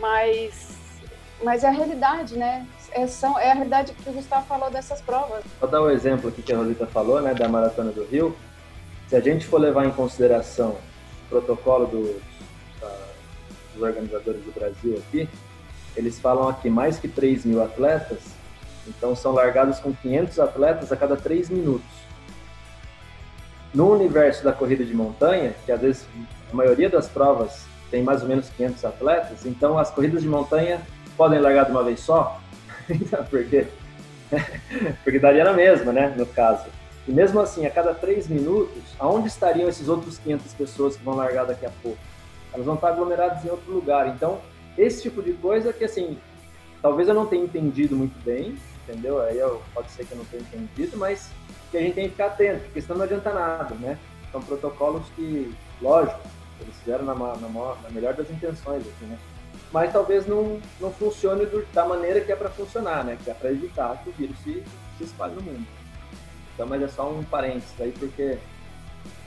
Mas, 0.00 0.76
mas 1.42 1.64
é 1.64 1.68
a 1.68 1.72
realidade, 1.72 2.36
né? 2.36 2.66
É, 2.92 3.06
são, 3.06 3.38
é 3.38 3.50
a 3.50 3.54
realidade 3.54 3.92
que 3.92 4.08
o 4.08 4.12
Gustavo 4.12 4.46
falou 4.46 4.70
dessas 4.70 5.00
provas. 5.00 5.44
Vou 5.60 5.68
dar 5.68 5.82
um 5.82 5.90
exemplo 5.90 6.28
aqui 6.28 6.40
que 6.40 6.52
a 6.52 6.56
Rosita 6.56 6.86
falou, 6.86 7.20
né, 7.20 7.34
da 7.34 7.48
Maratona 7.48 7.90
do 7.90 8.04
Rio. 8.04 8.34
Se 9.08 9.16
a 9.16 9.20
gente 9.20 9.46
for 9.46 9.60
levar 9.60 9.84
em 9.84 9.90
consideração 9.90 10.76
o 11.26 11.28
protocolo 11.28 11.86
dos, 11.86 12.22
organizadores 13.78 14.42
do 14.42 14.52
Brasil 14.52 14.96
aqui, 14.98 15.28
eles 15.94 16.18
falam 16.18 16.48
aqui 16.48 16.70
mais 16.70 16.98
que 16.98 17.08
3 17.08 17.44
mil 17.44 17.62
atletas, 17.62 18.20
então 18.86 19.14
são 19.14 19.32
largados 19.32 19.78
com 19.78 19.92
500 19.92 20.38
atletas 20.38 20.92
a 20.92 20.96
cada 20.96 21.16
3 21.16 21.50
minutos. 21.50 21.86
No 23.76 23.92
universo 23.92 24.42
da 24.42 24.54
corrida 24.54 24.82
de 24.82 24.94
montanha, 24.94 25.54
que 25.66 25.70
às 25.70 25.78
vezes 25.78 26.06
a 26.50 26.56
maioria 26.56 26.88
das 26.88 27.08
provas 27.08 27.66
tem 27.90 28.02
mais 28.02 28.22
ou 28.22 28.28
menos 28.28 28.48
500 28.48 28.86
atletas, 28.86 29.44
então 29.44 29.76
as 29.78 29.90
corridas 29.90 30.22
de 30.22 30.28
montanha 30.28 30.80
podem 31.14 31.38
largar 31.38 31.66
de 31.66 31.72
uma 31.72 31.84
vez 31.84 32.00
só, 32.00 32.40
porque, 33.28 33.66
porque 35.04 35.18
daria 35.18 35.44
na 35.44 35.52
mesma, 35.52 35.92
né, 35.92 36.14
no 36.16 36.24
caso. 36.24 36.64
E 37.06 37.12
mesmo 37.12 37.38
assim, 37.38 37.66
a 37.66 37.70
cada 37.70 37.92
três 37.92 38.26
minutos, 38.28 38.82
aonde 38.98 39.28
estariam 39.28 39.68
esses 39.68 39.90
outros 39.90 40.16
500 40.20 40.54
pessoas 40.54 40.96
que 40.96 41.04
vão 41.04 41.14
largar 41.14 41.44
daqui 41.44 41.66
a 41.66 41.70
pouco? 41.82 41.98
Elas 42.54 42.64
vão 42.64 42.76
estar 42.76 42.88
aglomeradas 42.88 43.44
em 43.44 43.50
outro 43.50 43.70
lugar. 43.70 44.08
Então, 44.08 44.40
esse 44.78 45.02
tipo 45.02 45.22
de 45.22 45.34
coisa 45.34 45.70
que, 45.70 45.84
assim, 45.84 46.16
talvez 46.80 47.10
eu 47.10 47.14
não 47.14 47.26
tenha 47.26 47.44
entendido 47.44 47.94
muito 47.94 48.18
bem, 48.24 48.56
entendeu? 48.88 49.20
Aí 49.20 49.36
eu, 49.36 49.60
pode 49.74 49.90
ser 49.90 50.06
que 50.06 50.12
eu 50.12 50.16
não 50.16 50.24
tenha 50.24 50.42
entendido, 50.42 50.96
mas 50.96 51.30
que 51.76 51.82
a 51.82 51.86
gente 51.86 51.94
tem 51.94 52.04
que 52.04 52.10
ficar 52.12 52.26
atento, 52.26 52.64
porque 52.64 52.80
senão 52.80 52.96
não 52.96 53.04
adianta 53.04 53.32
nada, 53.32 53.74
né? 53.74 53.98
São 54.32 54.40
protocolos 54.40 55.06
que, 55.14 55.54
lógico, 55.80 56.18
eles 56.60 56.74
fizeram 56.76 57.04
na, 57.04 57.14
na, 57.14 57.36
na 57.36 57.90
melhor 57.90 58.14
das 58.14 58.30
intenções, 58.30 58.82
assim, 58.82 59.06
né? 59.06 59.18
Mas 59.72 59.92
talvez 59.92 60.26
não, 60.26 60.60
não 60.80 60.90
funcione 60.90 61.44
do, 61.44 61.66
da 61.72 61.84
maneira 61.84 62.20
que 62.20 62.32
é 62.32 62.36
para 62.36 62.48
funcionar, 62.48 63.04
né? 63.04 63.18
Que 63.22 63.30
é 63.30 63.34
para 63.34 63.50
evitar 63.50 64.02
que 64.02 64.10
o 64.10 64.12
vírus 64.12 64.38
se, 64.38 64.62
se 64.96 65.04
espalhe 65.04 65.34
no 65.34 65.42
mundo. 65.42 65.66
Então, 66.54 66.66
mas 66.66 66.82
é 66.82 66.88
só 66.88 67.10
um 67.10 67.22
parênteses 67.24 67.78
aí, 67.78 67.92
porque 67.92 68.38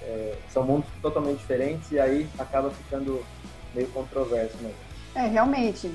é, 0.01 0.35
são 0.49 0.63
mundos 0.63 0.89
totalmente 1.01 1.37
diferentes 1.37 1.91
e 1.91 1.99
aí 1.99 2.27
acaba 2.39 2.71
ficando 2.71 3.23
meio 3.75 3.87
controverso 3.89 4.57
mesmo. 4.57 4.77
É, 5.13 5.27
realmente, 5.27 5.91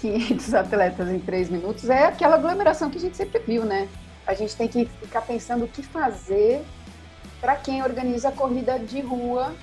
500 0.00 0.52
atletas 0.54 1.08
em 1.08 1.18
3 1.18 1.48
minutos 1.48 1.88
é 1.88 2.06
aquela 2.06 2.34
aglomeração 2.34 2.90
que 2.90 2.98
a 2.98 3.00
gente 3.00 3.16
sempre 3.16 3.40
viu, 3.46 3.64
né? 3.64 3.88
A 4.26 4.34
gente 4.34 4.56
tem 4.56 4.68
que 4.68 4.86
ficar 4.86 5.22
pensando 5.22 5.64
o 5.64 5.68
que 5.68 5.82
fazer 5.82 6.64
para 7.40 7.56
quem 7.56 7.82
organiza 7.82 8.30
a 8.30 8.32
corrida 8.32 8.78
de 8.78 9.00
rua 9.00 9.54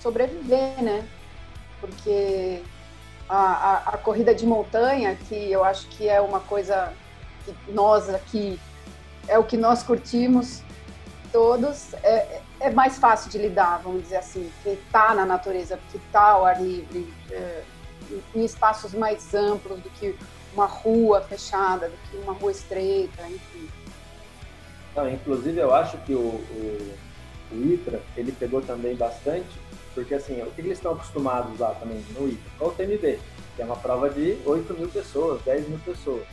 sobreviver, 0.00 0.82
né? 0.82 1.06
Porque 1.80 2.62
a, 3.28 3.36
a, 3.36 3.76
a, 3.94 3.98
corrida 3.98 4.34
de 4.34 4.44
montanha, 4.44 5.16
que 5.28 5.50
eu 5.50 5.64
acho 5.64 5.86
que 5.88 6.08
é 6.08 6.20
uma 6.20 6.40
coisa 6.40 6.92
que 7.44 7.54
nós 7.72 8.08
aqui 8.08 8.60
é 9.28 9.38
o 9.38 9.44
que 9.44 9.56
nós 9.56 9.82
curtimos 9.82 10.62
todos, 11.32 11.94
é, 12.02 12.40
é 12.58 12.70
mais 12.70 12.98
fácil 12.98 13.30
de 13.30 13.38
lidar, 13.38 13.80
vamos 13.82 14.02
dizer 14.02 14.16
assim, 14.16 14.50
que 14.62 14.70
está 14.70 15.14
na 15.14 15.24
natureza, 15.24 15.78
que 15.90 15.96
está 15.96 16.30
ao 16.30 16.44
ar 16.44 16.60
livre, 16.60 17.12
é, 17.30 17.62
em 18.34 18.44
espaços 18.44 18.92
mais 18.92 19.32
amplos 19.34 19.80
do 19.80 19.88
que 19.90 20.16
uma 20.52 20.66
rua 20.66 21.20
fechada, 21.22 21.88
do 21.88 21.96
que 22.10 22.16
uma 22.18 22.32
rua 22.32 22.50
estreita, 22.50 23.22
enfim. 23.28 23.68
Não, 24.94 25.08
inclusive, 25.08 25.58
eu 25.58 25.74
acho 25.74 25.96
que 25.98 26.14
o, 26.14 26.18
o, 26.18 26.94
o 27.52 27.72
ITRA, 27.72 28.00
ele 28.16 28.32
pegou 28.32 28.60
também 28.60 28.96
bastante, 28.96 29.48
porque 29.94 30.14
assim, 30.14 30.42
o 30.42 30.50
que 30.50 30.60
eles 30.60 30.78
estão 30.78 30.92
acostumados 30.92 31.58
lá 31.58 31.74
também 31.74 32.04
no 32.18 32.28
ITRA? 32.28 32.50
É 32.60 32.64
o 32.64 32.70
TMB, 32.70 33.18
que 33.56 33.62
é 33.62 33.64
uma 33.64 33.76
prova 33.76 34.10
de 34.10 34.38
8 34.44 34.74
mil 34.74 34.88
pessoas, 34.88 35.40
10 35.42 35.68
mil 35.68 35.78
pessoas 35.78 36.26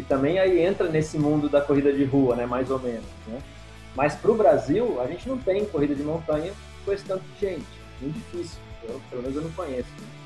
que 0.00 0.02
também 0.02 0.38
aí 0.38 0.60
entra 0.60 0.88
nesse 0.88 1.18
mundo 1.18 1.48
da 1.48 1.60
corrida 1.60 1.92
de 1.92 2.04
rua, 2.04 2.36
né, 2.36 2.46
mais 2.46 2.70
ou 2.70 2.78
menos, 2.78 3.04
né? 3.26 3.40
Mas 3.94 4.14
para 4.14 4.30
o 4.30 4.34
Brasil, 4.34 5.00
a 5.00 5.06
gente 5.06 5.28
não 5.28 5.36
tem 5.36 5.64
corrida 5.66 5.94
de 5.94 6.02
montanha 6.02 6.52
com 6.84 6.92
esse 6.92 7.04
tanto 7.04 7.22
de 7.22 7.40
gente, 7.40 7.66
muito 8.00 8.14
difícil, 8.14 8.58
eu, 8.84 9.00
pelo 9.10 9.22
menos 9.22 9.36
eu 9.36 9.42
não 9.42 9.50
conheço. 9.52 9.88
Né? 9.98 10.19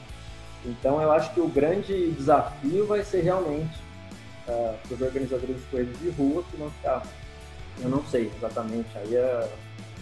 Então 0.64 1.00
eu 1.00 1.12
acho 1.12 1.32
que 1.34 1.40
o 1.40 1.48
grande 1.48 2.10
desafio 2.12 2.86
vai 2.86 3.02
ser 3.02 3.22
realmente 3.22 3.78
uh, 4.48 4.76
para 4.86 4.94
os 4.94 5.00
organizadores 5.00 5.56
de 5.56 5.62
corridas 5.70 5.98
de 5.98 6.10
rua 6.10 6.42
que 6.50 6.56
vão 6.56 6.70
ficar, 6.70 7.02
eu 7.82 7.88
não 7.88 8.02
sei 8.04 8.30
exatamente, 8.36 8.88
aí 8.96 9.14
uh, 9.14 9.48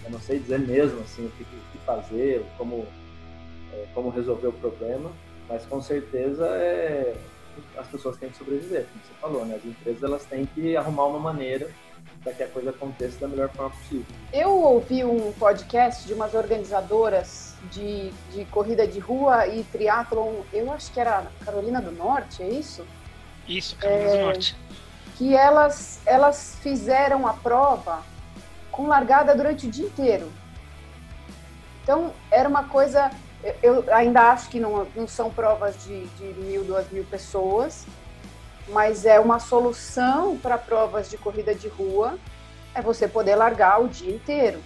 eu 0.04 0.10
não 0.10 0.20
sei 0.20 0.38
dizer 0.38 0.60
mesmo 0.60 1.00
assim 1.00 1.26
o 1.26 1.30
que, 1.30 1.44
que 1.44 1.78
fazer, 1.84 2.44
como, 2.56 2.76
uh, 2.76 2.88
como 3.94 4.10
resolver 4.10 4.48
o 4.48 4.52
problema, 4.52 5.10
mas 5.48 5.64
com 5.66 5.80
certeza 5.82 6.46
é 6.46 7.14
as 7.76 7.86
pessoas 7.88 8.16
têm 8.16 8.30
que 8.30 8.38
sobreviver, 8.38 8.86
como 8.86 9.04
você 9.04 9.12
falou, 9.20 9.44
né? 9.44 9.56
As 9.56 9.64
empresas 9.64 10.02
elas 10.02 10.24
têm 10.24 10.46
que 10.46 10.76
arrumar 10.76 11.06
uma 11.06 11.18
maneira 11.18 11.68
para 12.22 12.32
que 12.32 12.42
a 12.42 12.48
coisa 12.48 12.70
aconteça 12.70 13.18
da 13.20 13.28
melhor 13.28 13.48
forma 13.50 13.70
possível. 13.70 14.06
Eu 14.32 14.50
ouvi 14.50 15.04
um 15.04 15.32
podcast 15.32 16.06
de 16.06 16.14
umas 16.14 16.34
organizadoras 16.34 17.51
de, 17.70 18.10
de 18.32 18.44
corrida 18.46 18.86
de 18.86 18.98
rua 18.98 19.46
e 19.46 19.62
triatlon, 19.64 20.42
eu 20.52 20.72
acho 20.72 20.92
que 20.92 21.00
era 21.00 21.26
Carolina 21.44 21.80
do 21.80 21.92
Norte, 21.92 22.42
é 22.42 22.48
isso? 22.48 22.84
Isso, 23.48 23.76
Carolina 23.76 24.10
é, 24.10 24.18
do 24.18 24.24
Norte. 24.24 24.56
Que 25.16 25.34
elas, 25.34 26.00
elas 26.04 26.56
fizeram 26.60 27.26
a 27.26 27.32
prova 27.34 28.02
com 28.70 28.86
largada 28.86 29.34
durante 29.34 29.66
o 29.66 29.70
dia 29.70 29.86
inteiro. 29.86 30.32
Então, 31.82 32.12
era 32.30 32.48
uma 32.48 32.64
coisa 32.64 33.10
eu 33.62 33.84
ainda 33.92 34.30
acho 34.30 34.48
que 34.48 34.60
não, 34.60 34.86
não 34.94 35.08
são 35.08 35.30
provas 35.30 35.82
de, 35.84 36.06
de 36.06 36.24
mil, 36.40 36.62
duas 36.64 36.88
mil 36.90 37.04
pessoas, 37.04 37.86
mas 38.68 39.04
é 39.04 39.18
uma 39.18 39.40
solução 39.40 40.38
para 40.38 40.56
provas 40.56 41.10
de 41.10 41.18
corrida 41.18 41.54
de 41.54 41.66
rua, 41.68 42.18
é 42.74 42.80
você 42.80 43.08
poder 43.08 43.34
largar 43.34 43.82
o 43.82 43.88
dia 43.88 44.14
inteiro. 44.14 44.62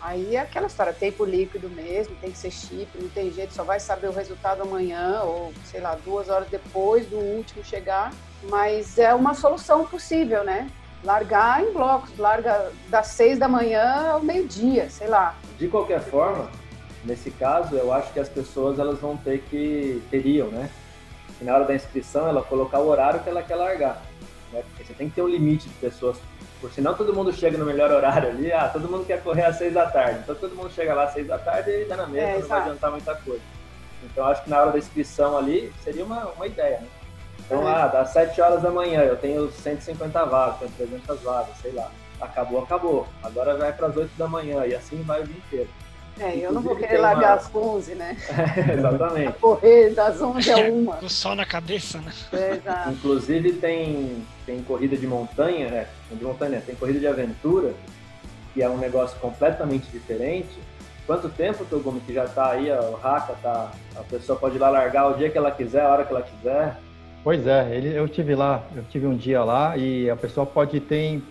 Aí 0.00 0.36
é 0.36 0.40
aquela 0.40 0.66
história, 0.66 0.92
tempo 0.92 1.24
líquido 1.24 1.68
mesmo, 1.68 2.16
tem 2.16 2.30
que 2.30 2.38
ser 2.38 2.50
chip, 2.50 2.88
não 2.98 3.08
tem 3.10 3.30
jeito, 3.30 3.52
só 3.52 3.62
vai 3.62 3.78
saber 3.78 4.08
o 4.08 4.12
resultado 4.12 4.62
amanhã 4.62 5.20
ou, 5.22 5.52
sei 5.64 5.80
lá, 5.80 5.96
duas 6.04 6.28
horas 6.28 6.48
depois 6.48 7.06
do 7.06 7.16
último 7.16 7.62
chegar. 7.64 8.12
Mas 8.48 8.98
é 8.98 9.12
uma 9.14 9.34
solução 9.34 9.84
possível, 9.86 10.42
né? 10.42 10.70
Largar 11.04 11.62
em 11.62 11.72
blocos, 11.72 12.16
larga 12.18 12.72
das 12.88 13.08
seis 13.08 13.38
da 13.38 13.48
manhã 13.48 14.12
ao 14.12 14.20
meio-dia, 14.22 14.88
sei 14.88 15.08
lá. 15.08 15.34
De 15.58 15.68
qualquer 15.68 16.00
forma, 16.00 16.48
Nesse 17.04 17.30
caso, 17.30 17.76
eu 17.76 17.92
acho 17.92 18.12
que 18.12 18.20
as 18.20 18.28
pessoas 18.28 18.78
elas 18.78 18.98
vão 18.98 19.16
ter 19.16 19.40
que 19.48 20.02
teriam, 20.10 20.48
né? 20.48 20.68
Na 21.40 21.54
hora 21.54 21.64
da 21.64 21.74
inscrição, 21.74 22.28
ela 22.28 22.42
colocar 22.42 22.78
o 22.80 22.88
horário 22.88 23.20
que 23.20 23.28
ela 23.28 23.42
quer 23.42 23.56
largar. 23.56 24.02
Né? 24.52 24.62
Porque 24.68 24.84
você 24.84 24.92
tem 24.92 25.08
que 25.08 25.14
ter 25.14 25.22
um 25.22 25.28
limite 25.28 25.66
de 25.66 25.74
pessoas, 25.76 26.18
por 26.60 26.70
senão 26.70 26.94
todo 26.94 27.14
mundo 27.14 27.32
chega 27.32 27.56
no 27.56 27.64
melhor 27.64 27.90
horário 27.90 28.28
ali. 28.28 28.52
Ah, 28.52 28.68
todo 28.68 28.88
mundo 28.88 29.06
quer 29.06 29.22
correr 29.22 29.44
às 29.44 29.56
seis 29.56 29.72
da 29.72 29.86
tarde. 29.86 30.20
Então 30.22 30.34
todo 30.34 30.54
mundo 30.54 30.70
chega 30.70 30.94
lá 30.94 31.04
às 31.04 31.12
seis 31.12 31.26
da 31.26 31.38
tarde 31.38 31.70
e 31.70 31.84
dá 31.86 31.96
na 31.96 32.06
mesma, 32.06 32.28
é, 32.28 32.38
não 32.38 32.48
vai 32.48 32.60
adiantar 32.60 32.90
muita 32.90 33.14
coisa. 33.14 33.42
Então 34.04 34.26
acho 34.26 34.44
que 34.44 34.50
na 34.50 34.60
hora 34.60 34.72
da 34.72 34.78
inscrição 34.78 35.36
ali 35.36 35.72
seria 35.82 36.04
uma, 36.04 36.26
uma 36.26 36.46
ideia, 36.46 36.80
né? 36.80 36.88
Então, 37.50 37.68
é. 37.68 37.72
ah, 37.72 37.86
das 37.88 38.10
7 38.10 38.40
horas 38.40 38.62
da 38.62 38.70
manhã 38.70 39.00
eu 39.00 39.16
tenho 39.16 39.50
150 39.50 40.24
vagas, 40.26 40.58
tenho 40.60 40.70
300 40.72 41.20
vagas, 41.20 41.56
sei 41.60 41.72
lá. 41.72 41.90
Acabou, 42.20 42.62
acabou. 42.62 43.08
Agora 43.22 43.56
vai 43.56 43.72
para 43.72 43.88
as 43.88 43.96
8 43.96 44.10
da 44.16 44.28
manhã 44.28 44.64
e 44.66 44.74
assim 44.74 45.02
vai 45.02 45.22
o 45.22 45.26
dia 45.26 45.36
inteiro. 45.36 45.68
É, 46.20 46.36
eu 46.36 46.52
não 46.52 46.60
vou 46.60 46.76
querer 46.76 46.98
largar 46.98 47.38
uma... 47.38 47.46
às 47.46 47.54
11, 47.54 47.94
né? 47.94 48.16
É, 48.68 48.74
exatamente. 48.74 49.32
correr 49.40 49.94
das 49.94 50.20
11 50.20 50.52
a 50.52 50.56
1. 50.68 50.84
Com 50.84 51.06
o 51.06 51.08
sol 51.08 51.34
na 51.34 51.46
cabeça, 51.46 51.98
né? 51.98 52.12
É, 52.32 52.56
exato. 52.56 52.90
Inclusive 52.90 53.52
tem, 53.54 54.22
tem 54.44 54.62
corrida 54.62 54.96
de 54.98 55.06
montanha, 55.06 55.70
né? 55.70 55.86
De 56.12 56.22
montanha, 56.22 56.62
tem 56.64 56.74
corrida 56.74 57.00
de 57.00 57.06
aventura, 57.06 57.72
que 58.52 58.62
é 58.62 58.68
um 58.68 58.76
negócio 58.76 59.18
completamente 59.18 59.86
diferente. 59.90 60.58
Quanto 61.06 61.30
tempo, 61.30 61.64
Togumi, 61.64 62.00
que 62.00 62.12
já 62.12 62.28
tá 62.28 62.50
aí, 62.50 62.70
o 62.70 62.96
Haka, 63.02 63.32
tá, 63.42 63.72
a 63.96 64.02
pessoa 64.02 64.38
pode 64.38 64.56
ir 64.56 64.58
lá 64.58 64.68
largar 64.68 65.08
o 65.08 65.14
dia 65.14 65.30
que 65.30 65.38
ela 65.38 65.50
quiser, 65.50 65.82
a 65.82 65.88
hora 65.88 66.04
que 66.04 66.12
ela 66.12 66.22
quiser? 66.22 66.76
Pois 67.24 67.46
é, 67.46 67.74
ele, 67.74 67.96
eu 67.96 68.06
tive 68.06 68.34
lá, 68.34 68.62
eu 68.76 68.84
tive 68.84 69.06
um 69.06 69.16
dia 69.16 69.42
lá 69.42 69.76
e 69.76 70.08
a 70.08 70.16
pessoa 70.16 70.46
pode 70.46 70.80
ter 70.80 71.22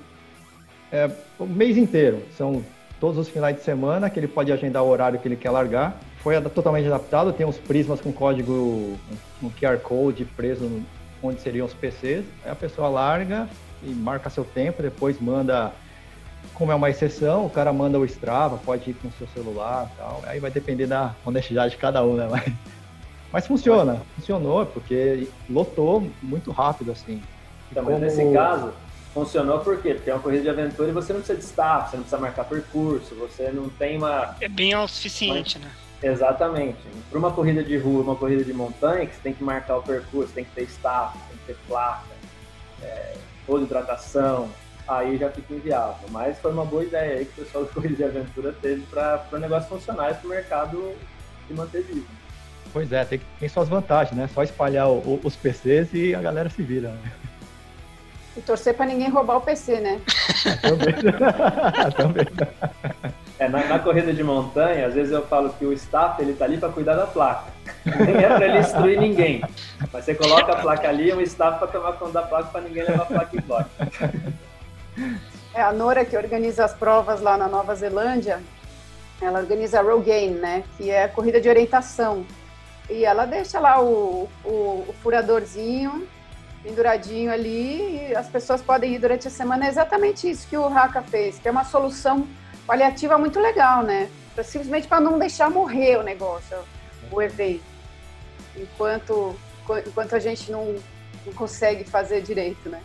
é, 0.92 1.10
o 1.38 1.46
mês 1.46 1.78
inteiro. 1.78 2.24
São 2.36 2.64
todos 3.00 3.18
os 3.18 3.30
finais 3.30 3.56
de 3.56 3.64
semana, 3.64 4.10
que 4.10 4.20
ele 4.20 4.28
pode 4.28 4.52
agendar 4.52 4.84
o 4.84 4.90
horário 4.90 5.20
que 5.20 5.28
ele 5.28 5.36
quer 5.36 5.50
largar. 5.50 6.00
Foi 6.18 6.40
totalmente 6.42 6.88
adaptado, 6.88 7.32
tem 7.32 7.48
os 7.48 7.58
prismas 7.58 8.02
com 8.02 8.12
código, 8.12 8.98
um 9.42 9.50
QR 9.50 9.78
Code 9.78 10.26
preso 10.26 10.82
onde 11.24 11.40
seriam 11.42 11.66
os 11.66 11.74
PCs. 11.74 12.26
Aí 12.44 12.52
a 12.52 12.56
pessoa 12.56 12.90
larga 12.90 13.48
e 13.84 13.90
marca 13.90 14.30
seu 14.30 14.44
tempo, 14.44 14.82
depois 14.82 15.20
manda, 15.20 15.72
como 16.54 16.72
é 16.72 16.76
uma 16.76 16.90
exceção, 16.90 17.46
o 17.46 17.50
cara 17.50 17.72
manda 17.72 17.98
o 17.98 18.06
Strava, 18.06 18.58
pode 18.58 18.90
ir 18.90 18.94
com 18.96 19.08
o 19.08 19.12
seu 19.12 19.28
celular 19.28 19.90
tal. 19.98 20.22
Aí 20.26 20.40
vai 20.40 20.52
depender 20.52 20.88
da 20.88 21.16
honestidade 21.26 21.72
de 21.72 21.78
cada 21.78 22.04
um, 22.04 22.16
né? 22.16 22.28
Mas, 22.30 22.54
mas 23.32 23.48
funciona, 23.48 24.02
funcionou, 24.16 24.66
porque 24.66 25.30
lotou 25.50 26.10
muito 26.22 26.52
rápido, 26.52 26.92
assim. 26.92 27.22
Então, 27.72 27.86
como... 27.86 28.00
nesse 28.00 28.30
caso, 28.34 28.74
funcionou 29.14 29.60
por 29.60 29.82
quê? 29.82 29.96
Porque 29.96 30.10
é 30.10 30.14
uma 30.14 30.22
corrida 30.22 30.44
de 30.44 30.50
aventura 30.50 30.90
e 30.90 30.94
você 30.94 31.14
não 31.14 31.20
precisa 31.22 31.40
de 31.40 31.46
staff, 31.46 31.90
você 31.90 31.98
não 31.98 32.04
precisa 32.04 32.22
marcar 32.22 32.46
percurso, 32.46 33.16
você 33.16 33.52
não 33.52 33.70
tem 33.70 33.98
uma. 33.98 34.36
É 34.40 34.48
bem 34.48 34.74
autossuficiente, 34.74 35.58
uma... 35.58 35.66
né? 35.66 35.72
Exatamente. 36.02 36.80
Para 37.10 37.20
uma 37.20 37.32
corrida 37.32 37.64
de 37.64 37.78
rua, 37.78 38.02
uma 38.02 38.16
corrida 38.16 38.44
de 38.44 38.54
montanha, 38.54 39.06
que 39.06 39.16
você 39.16 39.22
tem 39.22 39.34
que 39.34 39.44
marcar 39.44 39.78
o 39.78 39.84
percurso, 39.84 40.34
tem 40.34 40.46
que 40.46 40.52
ter 40.52 40.64
staff, 40.64 41.18
tem 41.28 41.38
que 41.38 41.46
ter 41.48 41.58
placa, 41.68 42.06
é, 42.82 43.16
toda 43.46 43.66
hidratação, 43.66 44.50
aí 44.88 45.18
já 45.18 45.30
fica 45.30 45.54
inviável. 45.54 46.08
Mas 46.10 46.40
foi 46.40 46.54
uma 46.54 46.66
boa 46.66 46.84
ideia 46.84 47.20
aí 47.20 47.26
que 47.26 47.42
o 47.42 47.46
pessoal 47.46 47.66
da 47.66 47.72
corrida 47.72 47.96
de 47.96 48.04
aventura 48.04 48.54
teve 48.62 48.82
para 48.84 49.26
o 49.32 49.38
negócio 49.38 49.68
funcionar 49.68 50.12
e 50.12 50.14
para 50.14 50.26
o 50.26 50.30
mercado 50.30 50.94
se 51.48 51.54
manter 51.54 51.84
vivo. 51.84 52.08
Pois 52.72 52.92
é, 52.94 53.04
tem, 53.04 53.20
tem 53.40 53.50
suas 53.50 53.68
vantagens, 53.68 54.16
né? 54.16 54.30
Só 54.34 54.44
espalhar 54.44 54.88
o, 54.88 55.00
o, 55.00 55.20
os 55.24 55.36
PCs 55.36 55.90
e 55.94 56.16
a 56.16 56.22
galera 56.22 56.50
se 56.50 56.62
vira. 56.62 56.90
Né? 56.90 57.12
E 58.38 58.42
torcer 58.42 58.74
para 58.74 58.86
ninguém 58.86 59.10
roubar 59.10 59.38
o 59.38 59.42
PC, 59.42 59.80
né? 59.80 60.02
Também. 61.98 62.26
É, 63.40 63.48
na, 63.48 63.64
na, 63.66 63.80
corrida 63.80 64.14
de 64.14 64.22
montanha, 64.22 64.86
às 64.88 64.94
vezes 64.94 65.14
eu 65.14 65.26
falo 65.26 65.50
que 65.54 65.66
o 65.66 65.72
staff 65.72 66.22
ele 66.22 66.34
tá 66.34 66.44
ali 66.44 66.58
para 66.58 66.70
cuidar 66.70 66.96
da 66.96 67.08
placa. 67.08 67.46
Nem 67.86 68.18
é 68.18 68.28
para 68.28 68.46
ele 68.46 68.60
instruir 68.60 69.00
ninguém. 69.00 69.42
Mas 69.94 70.04
você 70.04 70.14
coloca 70.14 70.52
a 70.52 70.58
placa 70.58 70.90
ali, 70.90 71.14
um 71.14 71.22
staff 71.22 71.58
para 71.58 71.68
tomar 71.70 71.94
conta 71.94 72.12
da 72.12 72.22
placa 72.24 72.50
para 72.50 72.62
ninguém 72.62 72.84
levar 72.84 73.04
a 73.04 73.06
placa 73.06 73.38
embora. 73.38 73.70
É 75.54 75.62
a 75.62 75.72
Nora 75.72 76.04
que 76.04 76.18
organiza 76.18 76.66
as 76.66 76.74
provas 76.74 77.22
lá 77.22 77.38
na 77.38 77.48
Nova 77.48 77.74
Zelândia. 77.76 78.42
Ela 79.22 79.40
organiza 79.40 79.80
a 79.80 79.84
Rogaine, 79.84 80.36
né? 80.36 80.64
Que 80.78 80.90
é 80.90 81.04
a 81.04 81.10
corrida 81.10 81.40
de 81.40 81.48
orientação. 81.48 82.26
E 82.90 83.06
ela 83.06 83.26
deixa 83.26 83.58
lá 83.60 83.82
o, 83.82 84.28
o, 84.44 84.50
o 84.88 84.96
furadorzinho 85.02 86.06
penduradinho 86.64 87.32
ali 87.32 88.10
e 88.10 88.16
as 88.16 88.28
pessoas 88.28 88.62
podem 88.62 88.94
ir 88.94 89.00
durante 89.00 89.28
a 89.28 89.32
semana. 89.32 89.66
É 89.66 89.70
exatamente 89.70 90.30
isso 90.30 90.48
que 90.48 90.58
o 90.58 90.68
Raka 90.68 91.02
fez, 91.02 91.40
que 91.40 91.48
é 91.48 91.52
uma 91.52 91.66
solução 91.66 92.28
paliativa 92.66 93.18
muito 93.18 93.40
legal, 93.40 93.84
né? 93.84 94.10
Pra, 94.36 94.44
simplesmente 94.44 94.88
para 94.88 95.00
não 95.00 95.18
deixar 95.18 95.50
morrer 95.50 95.98
o 95.98 96.04
negócio, 96.04 96.58
o 97.12 97.22
evento. 97.22 97.64
Enquanto, 98.56 99.36
enquanto 99.88 100.16
a 100.16 100.20
gente 100.20 100.52
não, 100.52 100.76
não 101.26 101.34
consegue 101.34 101.84
fazer 101.84 102.22
direito, 102.22 102.70
né? 102.70 102.82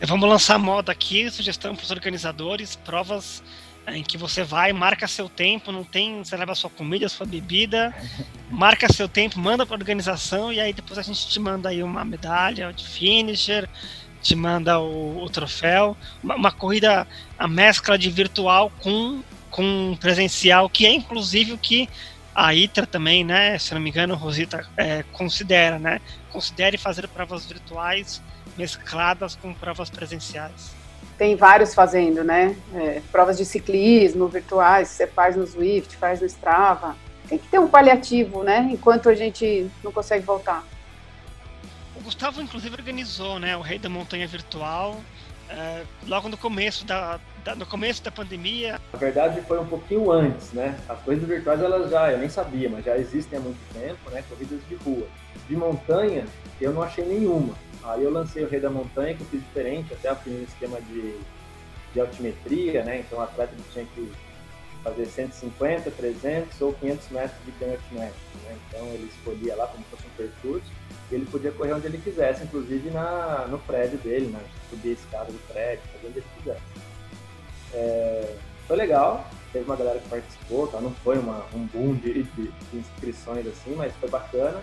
Vamos 0.00 0.28
lançar 0.28 0.58
moda 0.58 0.92
aqui, 0.92 1.28
sugestão 1.30 1.74
para 1.74 1.82
os 1.82 1.90
organizadores, 1.90 2.76
provas 2.76 3.42
em 3.96 4.02
que 4.02 4.18
você 4.18 4.42
vai, 4.42 4.72
marca 4.72 5.06
seu 5.06 5.28
tempo, 5.28 5.72
não 5.72 5.84
tem, 5.84 6.18
você 6.18 6.36
leva 6.36 6.54
sua 6.54 6.70
comida, 6.70 7.08
sua 7.08 7.26
bebida, 7.26 7.94
marca 8.50 8.92
seu 8.92 9.08
tempo, 9.08 9.38
manda 9.38 9.64
para 9.64 9.76
organização 9.76 10.52
e 10.52 10.60
aí 10.60 10.72
depois 10.72 10.98
a 10.98 11.02
gente 11.02 11.26
te 11.26 11.40
manda 11.40 11.68
aí 11.68 11.82
uma 11.82 12.04
medalha 12.04 12.72
de 12.72 12.86
finisher, 12.86 13.68
te 14.22 14.34
manda 14.34 14.78
o, 14.78 15.22
o 15.22 15.30
troféu, 15.30 15.96
uma, 16.22 16.36
uma, 16.36 16.52
corrida, 16.52 17.06
a 17.38 17.48
mescla 17.48 17.98
de 17.98 18.10
virtual 18.10 18.70
com, 18.80 19.22
com 19.50 19.96
presencial, 20.00 20.68
que 20.68 20.86
é 20.86 20.92
inclusive 20.92 21.52
o 21.52 21.58
que 21.58 21.88
a 22.34 22.54
ITRA 22.54 22.86
também, 22.86 23.24
né, 23.24 23.58
se 23.58 23.74
não 23.74 23.80
me 23.80 23.90
engano, 23.90 24.14
Rosita 24.14 24.64
é, 24.76 25.02
considera, 25.12 25.78
né, 25.78 26.00
considere 26.30 26.78
fazer 26.78 27.08
provas 27.08 27.46
virtuais 27.46 28.22
mescladas 28.56 29.34
com 29.34 29.52
provas 29.54 29.90
presenciais 29.90 30.78
tem 31.18 31.34
vários 31.34 31.74
fazendo, 31.74 32.22
né? 32.22 32.56
É, 32.72 33.02
provas 33.10 33.36
de 33.36 33.44
ciclismo 33.44 34.28
virtuais, 34.28 34.88
você 34.88 35.06
faz 35.06 35.34
no 35.34 35.46
Swift, 35.46 35.96
faz 35.96 36.20
no 36.20 36.26
Strava. 36.26 36.96
Tem 37.28 37.36
que 37.36 37.48
ter 37.48 37.58
um 37.58 37.68
paliativo, 37.68 38.44
né? 38.44 38.68
Enquanto 38.70 39.08
a 39.08 39.14
gente 39.14 39.68
não 39.82 39.90
consegue 39.90 40.24
voltar. 40.24 40.64
O 41.96 42.00
Gustavo, 42.00 42.40
inclusive, 42.40 42.74
organizou, 42.76 43.40
né? 43.40 43.56
O 43.56 43.60
Rei 43.60 43.80
da 43.80 43.88
Montanha 43.88 44.28
Virtual, 44.28 44.96
é, 45.50 45.82
logo 46.06 46.28
no 46.28 46.36
começo 46.36 46.86
da, 46.86 47.18
da, 47.44 47.56
no 47.56 47.66
começo 47.66 48.02
da 48.02 48.12
pandemia. 48.12 48.80
Na 48.92 48.98
verdade, 48.98 49.40
foi 49.42 49.58
um 49.58 49.66
pouquinho 49.66 50.12
antes, 50.12 50.52
né? 50.52 50.78
As 50.88 51.00
coisas 51.00 51.26
virtuais, 51.28 51.60
elas 51.60 51.90
já, 51.90 52.12
eu 52.12 52.18
nem 52.18 52.28
sabia, 52.28 52.70
mas 52.70 52.84
já 52.84 52.96
existem 52.96 53.40
há 53.40 53.42
muito 53.42 53.58
tempo, 53.74 54.08
né? 54.10 54.22
Corridas 54.28 54.60
de 54.68 54.76
rua. 54.76 55.08
De 55.48 55.56
montanha, 55.56 56.24
eu 56.60 56.72
não 56.72 56.82
achei 56.82 57.04
nenhuma 57.04 57.54
Aí 57.84 58.02
eu 58.02 58.10
lancei 58.10 58.44
o 58.44 58.48
Rei 58.48 58.60
da 58.60 58.70
Montanha, 58.70 59.14
que 59.14 59.22
eu 59.22 59.26
fiz 59.26 59.40
diferente, 59.40 59.94
até 59.94 60.08
aprendi 60.08 60.40
um 60.40 60.44
esquema 60.44 60.80
de, 60.80 61.18
de 61.92 62.00
altimetria, 62.00 62.84
né? 62.84 63.00
Então 63.00 63.18
o 63.18 63.22
atleta 63.22 63.54
tinha 63.72 63.84
que 63.94 64.12
fazer 64.82 65.06
150, 65.06 65.90
300 65.90 66.60
ou 66.60 66.72
500 66.74 67.08
metros 67.10 67.44
de 67.44 67.50
ganho 67.52 67.72
altimétrico, 67.72 68.38
né? 68.44 68.56
Então 68.68 68.86
ele 68.88 69.10
escolhia 69.14 69.56
lá 69.56 69.66
como 69.66 69.84
se 69.84 69.90
fosse 69.90 70.06
um 70.06 70.16
percurso 70.16 70.72
e 71.10 71.14
ele 71.14 71.26
podia 71.26 71.52
correr 71.52 71.72
onde 71.72 71.86
ele 71.86 71.98
quisesse, 71.98 72.44
inclusive 72.44 72.90
na, 72.90 73.46
no 73.48 73.58
prédio 73.60 73.98
dele, 73.98 74.26
né? 74.26 74.40
Subir 74.70 74.90
a 74.90 74.92
escada 74.92 75.32
do 75.32 75.48
prédio, 75.48 75.82
fazer 75.92 76.08
onde 76.08 76.18
ele 76.18 76.26
quisesse. 76.36 76.62
É, 77.74 78.36
foi 78.66 78.76
legal, 78.76 79.26
teve 79.52 79.64
uma 79.64 79.76
galera 79.76 79.98
que 79.98 80.08
participou, 80.08 80.66
tá? 80.66 80.80
não 80.80 80.92
foi 80.92 81.18
uma, 81.18 81.46
um 81.54 81.64
boom 81.66 81.94
de, 81.94 82.22
de 82.22 82.52
inscrições 82.74 83.46
assim, 83.46 83.74
mas 83.74 83.94
foi 83.96 84.08
bacana. 84.10 84.60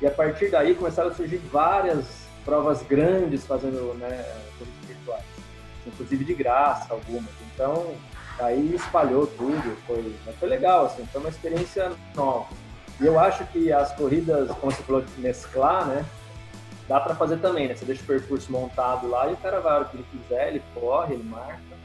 E 0.00 0.06
a 0.06 0.10
partir 0.12 0.48
daí 0.50 0.76
começaram 0.76 1.10
a 1.10 1.14
surgir 1.14 1.38
várias 1.38 2.27
provas 2.44 2.82
grandes 2.82 3.46
fazendo 3.46 3.94
né, 3.94 4.24
corridas 4.58 4.84
virtuais, 4.86 5.24
inclusive 5.86 6.24
de 6.24 6.34
graça 6.34 6.92
algumas. 6.92 7.30
Então, 7.54 7.94
aí 8.38 8.74
espalhou 8.74 9.26
tudo, 9.26 9.76
foi, 9.86 10.14
foi 10.38 10.48
legal, 10.48 10.86
assim, 10.86 11.06
foi 11.06 11.20
uma 11.20 11.30
experiência 11.30 11.92
nova. 12.14 12.48
E 13.00 13.06
eu 13.06 13.18
acho 13.18 13.44
que 13.46 13.72
as 13.72 13.92
corridas, 13.94 14.50
como 14.56 14.72
você 14.72 14.82
falou, 14.82 15.02
de 15.02 15.20
mesclar, 15.20 15.86
né? 15.86 16.04
Dá 16.88 16.98
para 16.98 17.14
fazer 17.14 17.36
também, 17.38 17.68
né? 17.68 17.74
Você 17.74 17.84
deixa 17.84 18.02
o 18.02 18.06
percurso 18.06 18.50
montado 18.50 19.08
lá 19.08 19.28
e 19.28 19.34
o 19.34 19.36
cara 19.36 19.60
vai 19.60 19.82
o 19.82 19.84
que 19.84 19.96
ele 19.98 20.06
quiser, 20.10 20.48
ele 20.48 20.62
corre, 20.74 21.14
ele 21.14 21.22
marca. 21.22 21.78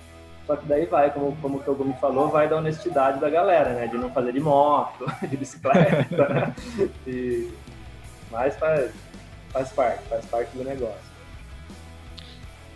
Só 0.48 0.56
que 0.56 0.66
daí 0.66 0.86
vai, 0.86 1.12
como, 1.12 1.36
como 1.38 1.58
o 1.58 1.64
Togo 1.64 1.86
me 1.86 1.94
falou, 1.96 2.30
vai 2.30 2.50
da 2.50 2.58
honestidade 2.58 3.20
da 3.20 3.30
galera, 3.30 3.74
né? 3.74 3.88
De 3.88 3.98
não 3.98 4.12
fazer 4.12 4.34
de 4.34 4.40
moto, 4.40 5.06
de 5.28 5.38
bicicleta? 5.38 6.56
E, 7.06 7.52
mas 8.32 8.56
faz, 8.58 8.92
faz 9.54 9.72
parte, 9.72 10.04
faz 10.10 10.26
parte 10.26 10.58
do 10.58 10.64
negócio. 10.64 11.14